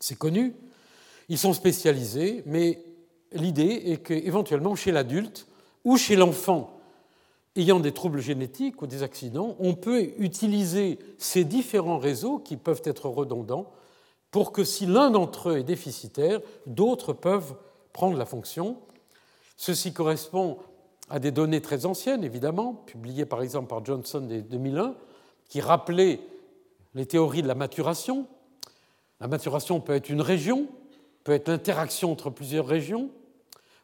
c'est 0.00 0.16
connu, 0.16 0.54
ils 1.28 1.38
sont 1.38 1.52
spécialisés, 1.52 2.42
mais 2.46 2.82
l'idée 3.32 3.82
est 3.84 4.02
qu'éventuellement 4.02 4.74
chez 4.76 4.92
l'adulte 4.92 5.46
ou 5.84 5.98
chez 5.98 6.16
l'enfant 6.16 6.77
ayant 7.58 7.80
des 7.80 7.92
troubles 7.92 8.20
génétiques 8.20 8.80
ou 8.82 8.86
des 8.86 9.02
accidents, 9.02 9.56
on 9.58 9.74
peut 9.74 10.12
utiliser 10.18 10.98
ces 11.18 11.44
différents 11.44 11.98
réseaux 11.98 12.38
qui 12.38 12.56
peuvent 12.56 12.82
être 12.84 13.08
redondants 13.08 13.70
pour 14.30 14.52
que 14.52 14.64
si 14.64 14.86
l'un 14.86 15.10
d'entre 15.10 15.50
eux 15.50 15.58
est 15.58 15.64
déficitaire, 15.64 16.40
d'autres 16.66 17.12
peuvent 17.12 17.54
prendre 17.92 18.16
la 18.16 18.26
fonction. 18.26 18.76
Ceci 19.56 19.92
correspond 19.92 20.58
à 21.10 21.18
des 21.18 21.30
données 21.30 21.62
très 21.62 21.86
anciennes, 21.86 22.22
évidemment, 22.22 22.74
publiées 22.74 23.26
par 23.26 23.42
exemple 23.42 23.68
par 23.68 23.84
Johnson 23.84 24.18
en 24.18 24.40
2001, 24.48 24.94
qui 25.48 25.60
rappelaient 25.60 26.20
les 26.94 27.06
théories 27.06 27.42
de 27.42 27.48
la 27.48 27.54
maturation. 27.54 28.26
La 29.20 29.26
maturation 29.26 29.80
peut 29.80 29.94
être 29.94 30.10
une 30.10 30.20
région, 30.20 30.68
peut 31.24 31.32
être 31.32 31.48
l'interaction 31.48 32.12
entre 32.12 32.30
plusieurs 32.30 32.66
régions, 32.66 33.10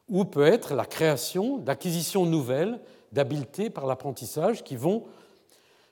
ou 0.08 0.24
peut 0.24 0.44
être 0.44 0.74
la 0.74 0.84
création 0.84 1.56
d'acquisitions 1.56 2.26
nouvelles 2.26 2.78
d'habiletés 3.14 3.70
par 3.70 3.86
l'apprentissage 3.86 4.64
qui 4.64 4.76
vont 4.76 5.04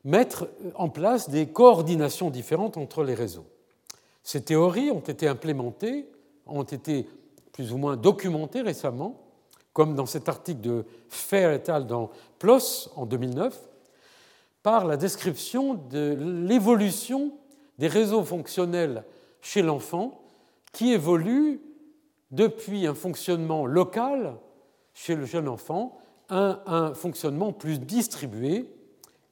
mettre 0.04 0.48
en 0.74 0.88
place 0.88 1.30
des 1.30 1.46
coordinations 1.46 2.30
différentes 2.30 2.76
entre 2.76 3.04
les 3.04 3.14
réseaux. 3.14 3.46
Ces 4.24 4.42
théories 4.42 4.90
ont 4.90 5.00
été 5.00 5.28
implémentées, 5.28 6.08
ont 6.46 6.64
été 6.64 7.08
plus 7.52 7.72
ou 7.72 7.78
moins 7.78 7.96
documentées 7.96 8.62
récemment, 8.62 9.20
comme 9.72 9.94
dans 9.94 10.06
cet 10.06 10.28
article 10.28 10.60
de 10.60 10.84
Fair 11.08 11.52
et 11.52 11.70
al. 11.70 11.86
dans 11.86 12.10
PLOS 12.38 12.90
en 12.96 13.06
2009, 13.06 13.58
par 14.62 14.86
la 14.86 14.96
description 14.96 15.74
de 15.74 16.16
l'évolution 16.46 17.32
des 17.78 17.88
réseaux 17.88 18.24
fonctionnels 18.24 19.04
chez 19.40 19.62
l'enfant 19.62 20.20
qui 20.72 20.92
évoluent 20.92 21.60
depuis 22.30 22.86
un 22.86 22.94
fonctionnement 22.94 23.66
local 23.66 24.36
chez 24.94 25.14
le 25.14 25.24
jeune 25.24 25.48
enfant 25.48 25.98
un 26.32 26.94
fonctionnement 26.94 27.52
plus 27.52 27.78
distribué. 27.78 28.68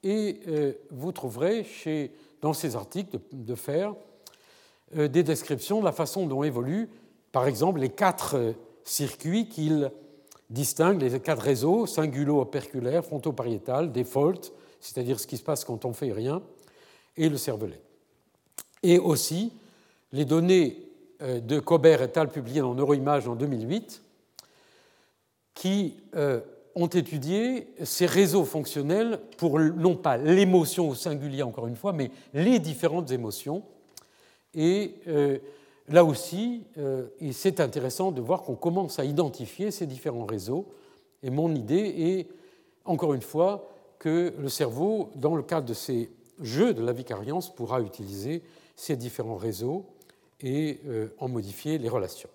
Et 0.03 0.41
euh, 0.49 0.73
vous 0.91 1.13
trouverez 1.13 1.67
dans 2.41 2.53
ces 2.53 2.77
articles 2.77 3.19
de, 3.33 3.55
faire 3.55 3.95
euh, 4.97 5.09
des 5.09 5.23
descriptions 5.23 5.81
de 5.81 5.85
la 5.85 5.93
façon 5.93 6.27
dont 6.27 6.43
évoluent, 6.43 6.89
par 7.33 7.47
exemple, 7.47 7.81
les 7.81 7.91
quatre 7.91 8.37
euh, 8.37 8.53
circuits 8.85 9.49
qu'il 9.49 9.91
distingue, 10.49 11.01
les 11.01 11.21
quatre 11.21 11.43
réseaux, 11.43 11.87
singulo-operculaire, 11.87 13.05
fronto-pariétal, 13.05 13.93
default, 13.93 14.53
c'est-à-dire 14.81 15.21
ce 15.21 15.27
qui 15.27 15.37
se 15.37 15.43
passe 15.43 15.65
quand 15.65 15.85
on 15.85 15.93
fait 15.93 16.13
rien, 16.13 16.43
et 17.17 17.29
le 17.29 17.37
cervelet. 17.37 17.81
Et 18.83 18.99
aussi 18.99 19.53
les 20.13 20.25
données 20.25 20.87
de 21.21 21.61
Cobert 21.61 22.03
et 22.03 22.19
al. 22.19 22.31
publiées 22.31 22.63
dans 22.63 22.75
Neuroimage 22.75 23.29
en 23.29 23.37
2008, 23.37 24.03
qui 25.55 25.95
ont 26.81 26.87
étudié 26.87 27.69
ces 27.85 28.07
réseaux 28.07 28.45
fonctionnels 28.45 29.21
pour 29.37 29.59
non 29.59 29.97
pas 29.97 30.17
l'émotion 30.17 30.89
au 30.89 30.95
singulier, 30.95 31.43
encore 31.43 31.67
une 31.67 31.77
fois, 31.77 31.93
mais 31.93 32.11
les 32.35 32.59
différentes 32.59 33.11
émotions. 33.11 33.63
Et 34.55 34.95
euh, 35.07 35.39
là 35.89 36.05
aussi, 36.05 36.65
c'est 37.33 37.61
intéressant 37.61 38.13
de 38.13 38.21
voir 38.21 38.43
qu'on 38.43 38.57
commence 38.57 38.99
à 38.99 39.05
identifier 39.05 39.71
ces 39.71 39.87
différents 39.87 40.27
réseaux. 40.27 40.67
Et 41.23 41.31
mon 41.31 41.55
idée 41.55 41.95
est, 41.99 42.29
encore 42.85 43.15
une 43.15 43.23
fois, 43.23 43.69
que 43.99 44.33
le 44.39 44.49
cerveau, 44.49 45.11
dans 45.15 45.37
le 45.37 45.43
cadre 45.43 45.67
de 45.67 45.75
ces 45.75 46.11
jeux 46.41 46.75
de 46.75 46.83
la 46.83 46.93
vicariance, 46.93 47.55
pourra 47.55 47.81
utiliser 47.81 48.43
ces 48.75 48.97
différents 48.97 49.37
réseaux 49.37 49.85
et 50.41 50.81
euh, 50.87 51.09
en 51.19 51.29
modifier 51.29 51.79
les 51.79 51.89
relations. 51.89 52.31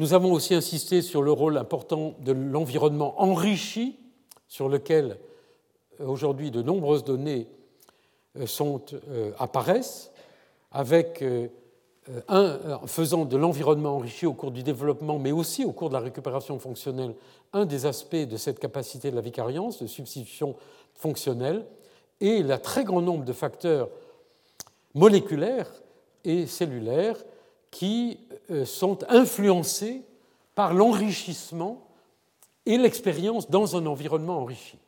Nous 0.00 0.14
avons 0.14 0.32
aussi 0.32 0.54
insisté 0.54 1.02
sur 1.02 1.22
le 1.22 1.32
rôle 1.32 1.56
important 1.56 2.14
de 2.20 2.30
l'environnement 2.30 3.20
enrichi, 3.20 3.98
sur 4.46 4.68
lequel 4.68 5.18
euh, 6.00 6.06
aujourd'hui 6.06 6.52
de 6.52 6.62
nombreuses 6.62 7.02
données 7.02 7.48
euh, 8.36 8.46
sont, 8.46 8.80
apparaissent, 9.38 10.12
avec 10.70 11.24
faisant 12.86 13.24
de 13.24 13.36
l'environnement 13.36 13.96
enrichi 13.96 14.24
au 14.24 14.32
cours 14.32 14.50
du 14.50 14.62
développement, 14.62 15.18
mais 15.18 15.32
aussi 15.32 15.64
au 15.64 15.72
cours 15.72 15.88
de 15.88 15.94
la 15.94 16.00
récupération 16.00 16.58
fonctionnelle, 16.58 17.14
un 17.52 17.66
des 17.66 17.84
aspects 17.84 18.16
de 18.16 18.36
cette 18.36 18.58
capacité 18.58 19.10
de 19.10 19.16
la 19.16 19.22
vicariance, 19.22 19.82
de 19.82 19.86
substitution 19.86 20.54
fonctionnelle, 20.94 21.66
et 22.20 22.42
le 22.42 22.56
très 22.58 22.84
grand 22.84 23.02
nombre 23.02 23.24
de 23.24 23.32
facteurs 23.32 23.88
moléculaires 24.94 25.70
et 26.24 26.46
cellulaires 26.46 27.16
qui 27.70 28.18
euh, 28.50 28.64
sont 28.64 28.98
influencés 29.08 30.02
par 30.54 30.74
l'enrichissement 30.74 31.86
et 32.66 32.78
l'expérience 32.78 33.48
dans 33.50 33.76
un 33.76 33.86
environnement 33.86 34.38
enrichi. 34.42 34.78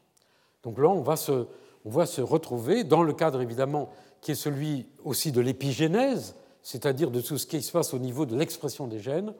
Donc 0.62 0.78
là, 0.78 0.88
on 0.88 1.00
va, 1.00 1.16
se, 1.16 1.46
on 1.84 1.90
va 1.90 2.06
se 2.06 2.20
retrouver 2.20 2.84
dans 2.84 3.02
le 3.02 3.12
cadre 3.12 3.40
évidemment 3.40 3.90
qui 4.20 4.32
est 4.32 4.34
celui 4.34 4.86
aussi 5.04 5.32
de 5.32 5.40
l'épigénèse, 5.40 6.34
c'est-à-dire 6.62 7.10
de 7.10 7.20
tout 7.20 7.38
ce 7.38 7.46
qui 7.46 7.62
se 7.62 7.72
passe 7.72 7.94
au 7.94 7.98
niveau 7.98 8.26
de 8.26 8.36
l'expression 8.36 8.86
des 8.86 8.98
gènes, 8.98 9.32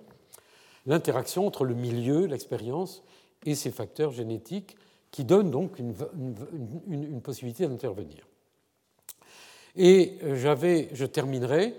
l'interaction 0.86 1.46
entre 1.46 1.64
le 1.64 1.74
milieu, 1.74 2.24
l'expérience 2.24 3.02
et 3.44 3.54
ces 3.54 3.70
facteurs 3.70 4.12
génétiques 4.12 4.76
qui 5.10 5.24
donnent 5.24 5.50
donc 5.50 5.78
une, 5.78 5.94
une, 6.88 7.20
possibilité 7.20 7.66
d'intervenir. 7.66 8.26
Et 9.76 10.18
euh, 10.22 10.36
je 10.36 11.04
terminerai 11.04 11.74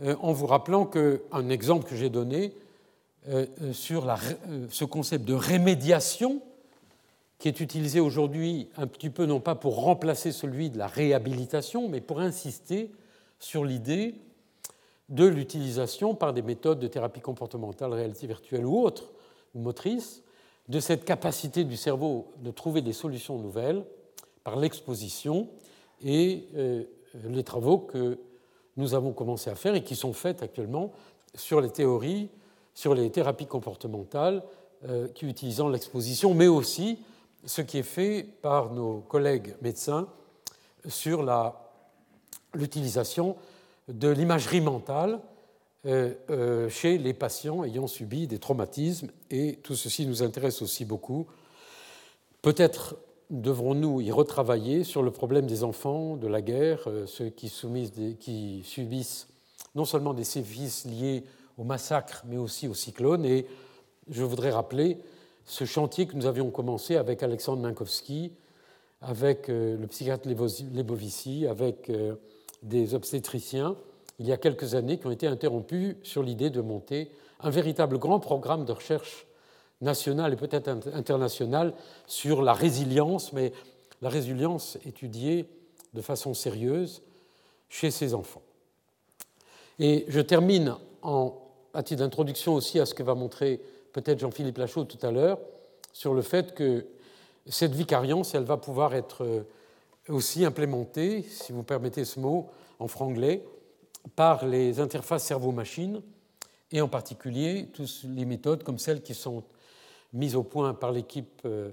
en 0.00 0.32
vous 0.32 0.46
rappelant 0.46 0.86
qu'un 0.86 1.48
exemple 1.48 1.88
que 1.88 1.94
j'ai 1.94 2.10
donné 2.10 2.52
euh, 3.28 3.46
sur 3.72 4.12
ce 4.70 4.84
concept 4.84 5.24
de 5.24 5.34
rémédiation, 5.34 6.42
qui 7.38 7.46
est 7.46 7.60
utilisé 7.60 8.00
aujourd'hui 8.00 8.68
un 8.76 8.88
petit 8.88 9.10
peu 9.10 9.26
non 9.26 9.38
pas 9.38 9.54
pour 9.54 9.76
remplacer 9.76 10.32
celui 10.32 10.70
de 10.70 10.78
la 10.78 10.88
réhabilitation, 10.88 11.88
mais 11.88 12.00
pour 12.00 12.18
insister 12.18 12.90
sur 13.38 13.64
l'idée 13.64 14.16
de 15.08 15.24
l'utilisation 15.24 16.16
par 16.16 16.32
des 16.32 16.42
méthodes 16.42 16.80
de 16.80 16.88
thérapie 16.88 17.20
comportementale, 17.20 17.92
réalité 17.92 18.26
virtuelle 18.26 18.66
ou 18.66 18.80
autres, 18.80 19.12
ou 19.54 19.60
motrices, 19.60 20.24
de 20.68 20.80
cette 20.80 21.04
capacité 21.04 21.62
du 21.62 21.76
cerveau 21.76 22.32
de 22.38 22.50
trouver 22.50 22.82
des 22.82 22.92
solutions 22.92 23.38
nouvelles 23.38 23.84
par 24.42 24.56
l'exposition 24.56 25.48
et 26.04 26.48
les 27.28 27.44
travaux 27.44 27.78
que 27.78 28.18
nous 28.76 28.94
avons 28.94 29.12
commencé 29.12 29.50
à 29.50 29.54
faire 29.54 29.74
et 29.74 29.84
qui 29.84 29.96
sont 29.96 30.12
faits 30.12 30.42
actuellement 30.42 30.92
sur 31.34 31.60
les 31.60 31.70
théories, 31.70 32.28
sur 32.74 32.94
les 32.94 33.10
thérapies 33.10 33.46
comportementales 33.46 34.42
euh, 34.88 35.08
qui 35.08 35.26
utilisant 35.26 35.68
l'exposition, 35.68 36.34
mais 36.34 36.48
aussi 36.48 36.98
ce 37.44 37.60
qui 37.62 37.78
est 37.78 37.82
fait 37.82 38.26
par 38.42 38.72
nos 38.72 38.98
collègues 39.00 39.54
médecins 39.62 40.08
sur 40.88 41.24
l'utilisation 42.54 43.36
de 43.88 44.08
l'imagerie 44.08 44.60
mentale 44.60 45.20
euh, 45.84 46.14
euh, 46.30 46.68
chez 46.68 46.98
les 46.98 47.12
patients 47.12 47.64
ayant 47.64 47.86
subi 47.86 48.26
des 48.26 48.38
traumatismes. 48.38 49.08
Et 49.30 49.56
tout 49.62 49.74
ceci 49.74 50.06
nous 50.06 50.22
intéresse 50.22 50.62
aussi 50.62 50.84
beaucoup. 50.84 51.26
Peut-être 52.40 52.96
devrons-nous 53.32 54.02
y 54.02 54.12
retravailler 54.12 54.84
sur 54.84 55.02
le 55.02 55.10
problème 55.10 55.46
des 55.46 55.64
enfants 55.64 56.16
de 56.16 56.28
la 56.28 56.42
guerre, 56.42 56.84
euh, 56.86 57.06
ceux 57.06 57.30
qui, 57.30 57.48
subissent 57.48 59.28
non 59.74 59.86
seulement 59.86 60.12
des 60.12 60.24
sévices 60.24 60.84
liés 60.84 61.24
au 61.56 61.64
massacre, 61.64 62.24
mais 62.28 62.36
aussi 62.36 62.68
au 62.68 62.74
cyclone. 62.74 63.24
Et 63.24 63.46
je 64.10 64.22
voudrais 64.22 64.50
rappeler 64.50 64.98
ce 65.46 65.64
chantier 65.64 66.06
que 66.06 66.14
nous 66.14 66.26
avions 66.26 66.50
commencé 66.50 66.96
avec 66.96 67.22
Alexandre 67.22 67.62
Minkowski, 67.62 68.32
avec 69.00 69.48
euh, 69.48 69.78
le 69.78 69.86
psychiatre 69.86 70.28
Lebovici, 70.28 71.46
avec 71.46 71.88
euh, 71.88 72.14
des 72.62 72.94
obstétriciens, 72.94 73.76
il 74.18 74.26
y 74.26 74.32
a 74.32 74.36
quelques 74.36 74.74
années, 74.74 74.98
qui 74.98 75.06
ont 75.06 75.10
été 75.10 75.26
interrompues 75.26 75.96
sur 76.02 76.22
l'idée 76.22 76.50
de 76.50 76.60
monter 76.60 77.10
un 77.40 77.50
véritable 77.50 77.98
grand 77.98 78.20
programme 78.20 78.66
de 78.66 78.72
recherche 78.72 79.26
nationale 79.82 80.32
et 80.32 80.36
peut-être 80.36 80.68
internationale 80.94 81.74
sur 82.06 82.40
la 82.40 82.54
résilience, 82.54 83.32
mais 83.32 83.52
la 84.00 84.08
résilience 84.08 84.78
étudiée 84.86 85.46
de 85.92 86.00
façon 86.00 86.32
sérieuse 86.32 87.02
chez 87.68 87.90
ces 87.90 88.14
enfants. 88.14 88.42
Et 89.78 90.04
je 90.08 90.20
termine 90.20 90.76
en, 91.02 91.34
à 91.74 91.82
titre 91.82 92.00
d'introduction 92.00 92.54
aussi 92.54 92.80
à 92.80 92.86
ce 92.86 92.94
que 92.94 93.02
va 93.02 93.14
montrer 93.14 93.60
peut-être 93.92 94.20
Jean-Philippe 94.20 94.58
Lachaud 94.58 94.84
tout 94.84 95.04
à 95.04 95.10
l'heure, 95.10 95.38
sur 95.92 96.14
le 96.14 96.22
fait 96.22 96.54
que 96.54 96.86
cette 97.46 97.74
vicariance, 97.74 98.34
elle 98.34 98.44
va 98.44 98.56
pouvoir 98.56 98.94
être 98.94 99.24
euh, 99.24 99.42
aussi 100.08 100.44
implémentée, 100.44 101.22
si 101.22 101.52
vous 101.52 101.62
permettez 101.62 102.04
ce 102.04 102.20
mot 102.20 102.48
en 102.78 102.88
franglais, 102.88 103.44
par 104.16 104.46
les 104.46 104.80
interfaces 104.80 105.24
cerveau-machine, 105.24 106.02
et 106.70 106.80
en 106.80 106.88
particulier 106.88 107.68
toutes 107.72 107.90
les 108.04 108.24
méthodes 108.24 108.62
comme 108.62 108.78
celles 108.78 109.02
qui 109.02 109.14
sont 109.14 109.44
mises 110.12 110.36
au 110.36 110.42
point 110.42 110.74
par 110.74 110.92
euh, 110.92 111.00
euh, 111.44 111.70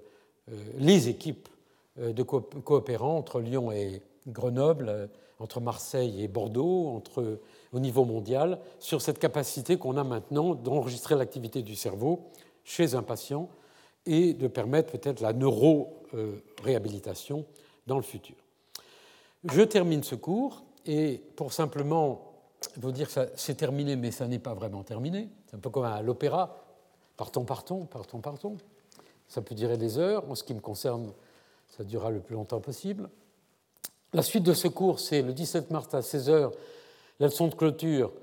les 0.78 1.10
équipes 1.10 1.50
de 1.98 2.24
coopérants 2.24 3.18
entre 3.18 3.42
Lyon 3.42 3.74
et 3.74 4.02
Grenoble, 4.28 5.10
entre 5.40 5.60
Marseille 5.60 6.24
et 6.24 6.30
Bordeaux, 6.30 7.04
au 7.74 7.80
niveau 7.80 8.06
mondial, 8.06 8.60
sur 8.80 9.02
cette 9.02 9.20
capacité 9.20 9.76
qu'on 9.78 9.98
a 9.98 10.06
maintenant 10.06 10.56
d'enregistrer 10.56 11.16
l'activité 11.16 11.62
du 11.62 11.76
cerveau 11.76 12.30
chez 12.64 12.96
un 12.96 13.04
patient 13.04 13.50
et 14.06 14.34
de 14.34 14.48
permettre 14.48 14.98
peut-être 14.98 15.20
la 15.20 15.34
neuroréhabilitation 15.34 17.44
dans 17.86 17.98
le 17.98 18.04
futur. 18.04 18.38
Je 19.44 19.62
termine 19.62 20.04
ce 20.04 20.16
cours 20.16 20.64
et 20.86 21.22
pour 21.36 21.52
simplement 21.52 22.30
vous 22.78 22.92
dire 22.92 23.14
que 23.14 23.30
c'est 23.36 23.56
terminé, 23.56 23.96
mais 23.96 24.12
ça 24.12 24.28
n'est 24.28 24.40
pas 24.40 24.54
vraiment 24.54 24.84
terminé. 24.84 25.30
C'est 25.48 25.56
un 25.56 25.60
peu 25.60 25.70
comme 25.70 25.86
à 25.86 26.02
l'opéra. 26.02 26.58
Partons, 27.20 27.44
partons, 27.44 27.84
partons, 27.84 28.22
partons. 28.22 28.58
Ça 29.28 29.42
peut 29.42 29.54
durer 29.54 29.76
des 29.76 29.98
heures. 29.98 30.24
En 30.32 30.36
ce 30.36 30.44
qui 30.46 30.54
me 30.54 30.62
concerne, 30.62 31.12
ça 31.68 31.84
durera 31.84 32.12
le 32.12 32.22
plus 32.22 32.36
longtemps 32.36 32.62
possible. 32.62 33.10
La 34.14 34.22
suite 34.22 34.44
de 34.44 34.54
ce 34.54 34.70
cours, 34.70 35.02
c'est 35.02 35.22
le 35.22 35.34
17 35.34 35.70
mars 35.70 35.94
à 35.94 36.00
16h, 36.00 36.54
la 37.20 37.28
leçon 37.28 37.50
de 37.50 37.56
clôture 37.56 38.14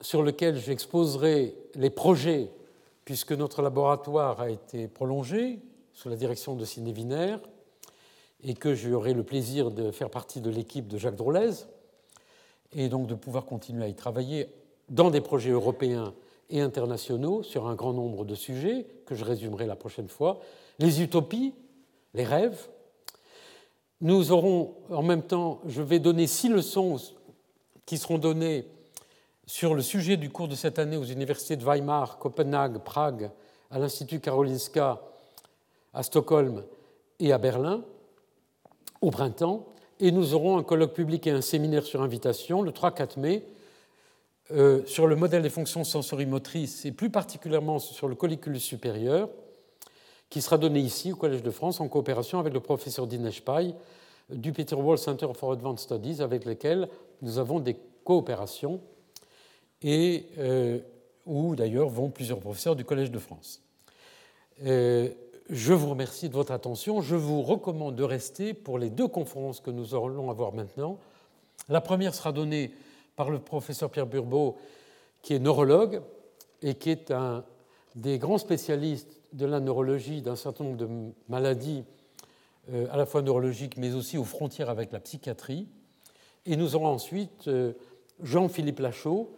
sur 0.00 0.24
lequel 0.24 0.56
j'exposerai 0.56 1.54
les 1.76 1.90
projets 1.90 2.50
puisque 3.04 3.30
notre 3.30 3.62
laboratoire 3.62 4.40
a 4.40 4.50
été 4.50 4.88
prolongé 4.88 5.60
sous 5.92 6.08
la 6.08 6.16
direction 6.16 6.56
de 6.56 6.64
Sidney 6.64 6.92
Wiener 6.92 7.36
et 8.42 8.54
que 8.54 8.74
j'aurai 8.74 9.14
le 9.14 9.22
plaisir 9.22 9.70
de 9.70 9.92
faire 9.92 10.10
partie 10.10 10.40
de 10.40 10.50
l'équipe 10.50 10.88
de 10.88 10.98
Jacques 10.98 11.14
Drolez 11.14 11.52
et 12.72 12.88
donc 12.88 13.06
de 13.06 13.14
pouvoir 13.14 13.44
continuer 13.44 13.84
à 13.84 13.88
y 13.88 13.94
travailler 13.94 14.52
dans 14.88 15.12
des 15.12 15.20
projets 15.20 15.50
européens 15.50 16.14
et 16.50 16.60
internationaux 16.60 17.42
sur 17.42 17.66
un 17.66 17.74
grand 17.74 17.92
nombre 17.92 18.24
de 18.24 18.34
sujets 18.34 18.86
que 19.06 19.14
je 19.14 19.24
résumerai 19.24 19.66
la 19.66 19.76
prochaine 19.76 20.08
fois. 20.08 20.40
Les 20.78 21.02
utopies, 21.02 21.54
les 22.14 22.24
rêves. 22.24 22.68
Nous 24.00 24.32
aurons 24.32 24.74
en 24.90 25.02
même 25.02 25.22
temps, 25.22 25.60
je 25.66 25.82
vais 25.82 25.98
donner 25.98 26.26
six 26.26 26.48
leçons 26.48 26.96
qui 27.84 27.98
seront 27.98 28.18
données 28.18 28.66
sur 29.46 29.74
le 29.74 29.82
sujet 29.82 30.16
du 30.16 30.30
cours 30.30 30.48
de 30.48 30.54
cette 30.54 30.78
année 30.78 30.96
aux 30.96 31.04
universités 31.04 31.56
de 31.56 31.64
Weimar, 31.64 32.18
Copenhague, 32.18 32.78
Prague, 32.78 33.30
à 33.70 33.78
l'Institut 33.78 34.20
Karolinska, 34.20 35.00
à 35.94 36.02
Stockholm 36.02 36.64
et 37.18 37.32
à 37.32 37.38
Berlin, 37.38 37.82
au 39.00 39.10
printemps. 39.10 39.66
Et 40.00 40.12
nous 40.12 40.34
aurons 40.34 40.58
un 40.58 40.62
colloque 40.62 40.92
public 40.92 41.26
et 41.26 41.30
un 41.30 41.40
séminaire 41.40 41.84
sur 41.84 42.02
invitation 42.02 42.62
le 42.62 42.70
3-4 42.70 43.18
mai 43.18 43.44
euh, 44.50 44.84
sur 44.86 45.06
le 45.06 45.14
modèle 45.14 45.42
des 45.42 45.50
fonctions 45.50 45.84
sensorimotrices 45.84 46.84
et 46.86 46.92
plus 46.92 47.10
particulièrement 47.10 47.78
sur 47.78 48.08
le 48.08 48.14
colliculus 48.14 48.60
supérieur, 48.60 49.28
qui 50.30 50.40
sera 50.40 50.58
donné 50.58 50.80
ici 50.80 51.12
au 51.12 51.16
Collège 51.16 51.42
de 51.42 51.50
France 51.50 51.80
en 51.80 51.88
coopération 51.88 52.38
avec 52.38 52.52
le 52.52 52.60
professeur 52.60 53.06
Dinesh 53.06 53.42
Pai 53.42 53.74
du 54.30 54.52
Peter 54.52 54.74
Wall 54.74 54.98
Center 54.98 55.26
for 55.34 55.52
Advanced 55.52 55.80
Studies, 55.80 56.22
avec 56.22 56.44
lequel 56.44 56.88
nous 57.22 57.38
avons 57.38 57.60
des 57.60 57.76
coopérations 58.04 58.80
et 59.82 60.26
euh, 60.38 60.78
où 61.26 61.54
d'ailleurs 61.54 61.88
vont 61.88 62.10
plusieurs 62.10 62.40
professeurs 62.40 62.76
du 62.76 62.84
Collège 62.84 63.10
de 63.10 63.18
France. 63.18 63.62
Euh, 64.64 65.08
je 65.50 65.72
vous 65.72 65.90
remercie 65.90 66.28
de 66.28 66.34
votre 66.34 66.52
attention. 66.52 67.00
Je 67.00 67.16
vous 67.16 67.42
recommande 67.42 67.96
de 67.96 68.02
rester 68.02 68.54
pour 68.54 68.78
les 68.78 68.90
deux 68.90 69.08
conférences 69.08 69.60
que 69.60 69.70
nous 69.70 69.94
allons 69.94 70.30
avoir 70.30 70.52
maintenant. 70.52 70.98
La 71.68 71.80
première 71.80 72.14
sera 72.14 72.32
donnée 72.32 72.70
par 73.18 73.30
le 73.30 73.40
professeur 73.40 73.90
Pierre 73.90 74.06
Burbeau, 74.06 74.56
qui 75.20 75.34
est 75.34 75.38
neurologue 75.40 76.00
et 76.62 76.74
qui 76.74 76.90
est 76.90 77.10
un 77.10 77.44
des 77.96 78.18
grands 78.18 78.38
spécialistes 78.38 79.20
de 79.32 79.44
la 79.44 79.58
neurologie 79.60 80.22
d'un 80.22 80.36
certain 80.36 80.64
nombre 80.64 80.76
de 80.76 80.88
maladies 81.28 81.84
euh, 82.72 82.86
à 82.90 82.96
la 82.96 83.04
fois 83.04 83.20
neurologiques 83.20 83.76
mais 83.76 83.92
aussi 83.92 84.16
aux 84.16 84.24
frontières 84.24 84.70
avec 84.70 84.92
la 84.92 85.00
psychiatrie. 85.00 85.66
Et 86.46 86.56
nous 86.56 86.76
aurons 86.76 86.86
ensuite 86.86 87.50
Jean-Philippe 88.22 88.78
Lachaud, 88.78 89.34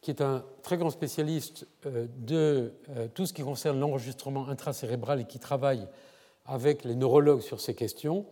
qui 0.00 0.10
est 0.10 0.20
un 0.20 0.44
très 0.62 0.76
grand 0.76 0.90
spécialiste 0.90 1.66
euh, 1.86 2.06
de 2.18 2.72
euh, 2.90 3.08
tout 3.14 3.26
ce 3.26 3.32
qui 3.32 3.42
concerne 3.42 3.80
l'enregistrement 3.80 4.48
intracérébral 4.48 5.20
et 5.20 5.24
qui 5.24 5.40
travaille 5.40 5.88
avec 6.46 6.84
les 6.84 6.94
neurologues 6.94 7.40
sur 7.40 7.60
ces 7.60 7.74
questions. 7.74 8.26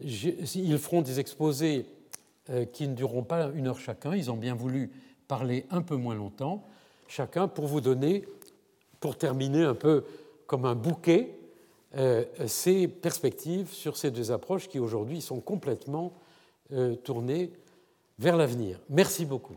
Ils 0.00 0.78
feront 0.78 1.02
des 1.02 1.20
exposés 1.20 1.86
euh, 1.86 2.01
qui 2.72 2.88
ne 2.88 2.94
dureront 2.94 3.22
pas 3.22 3.50
une 3.54 3.68
heure 3.68 3.78
chacun. 3.78 4.14
Ils 4.14 4.30
ont 4.30 4.36
bien 4.36 4.54
voulu 4.54 4.90
parler 5.28 5.66
un 5.70 5.82
peu 5.82 5.96
moins 5.96 6.14
longtemps, 6.14 6.64
chacun, 7.08 7.48
pour 7.48 7.66
vous 7.66 7.80
donner, 7.80 8.24
pour 9.00 9.16
terminer 9.16 9.62
un 9.62 9.74
peu 9.74 10.04
comme 10.46 10.64
un 10.64 10.74
bouquet, 10.74 11.38
ces 12.46 12.88
perspectives 12.88 13.70
sur 13.72 13.96
ces 13.96 14.10
deux 14.10 14.32
approches 14.32 14.68
qui 14.68 14.78
aujourd'hui 14.78 15.20
sont 15.20 15.40
complètement 15.40 16.12
tournées 17.04 17.52
vers 18.18 18.36
l'avenir. 18.36 18.80
Merci 18.88 19.24
beaucoup. 19.24 19.56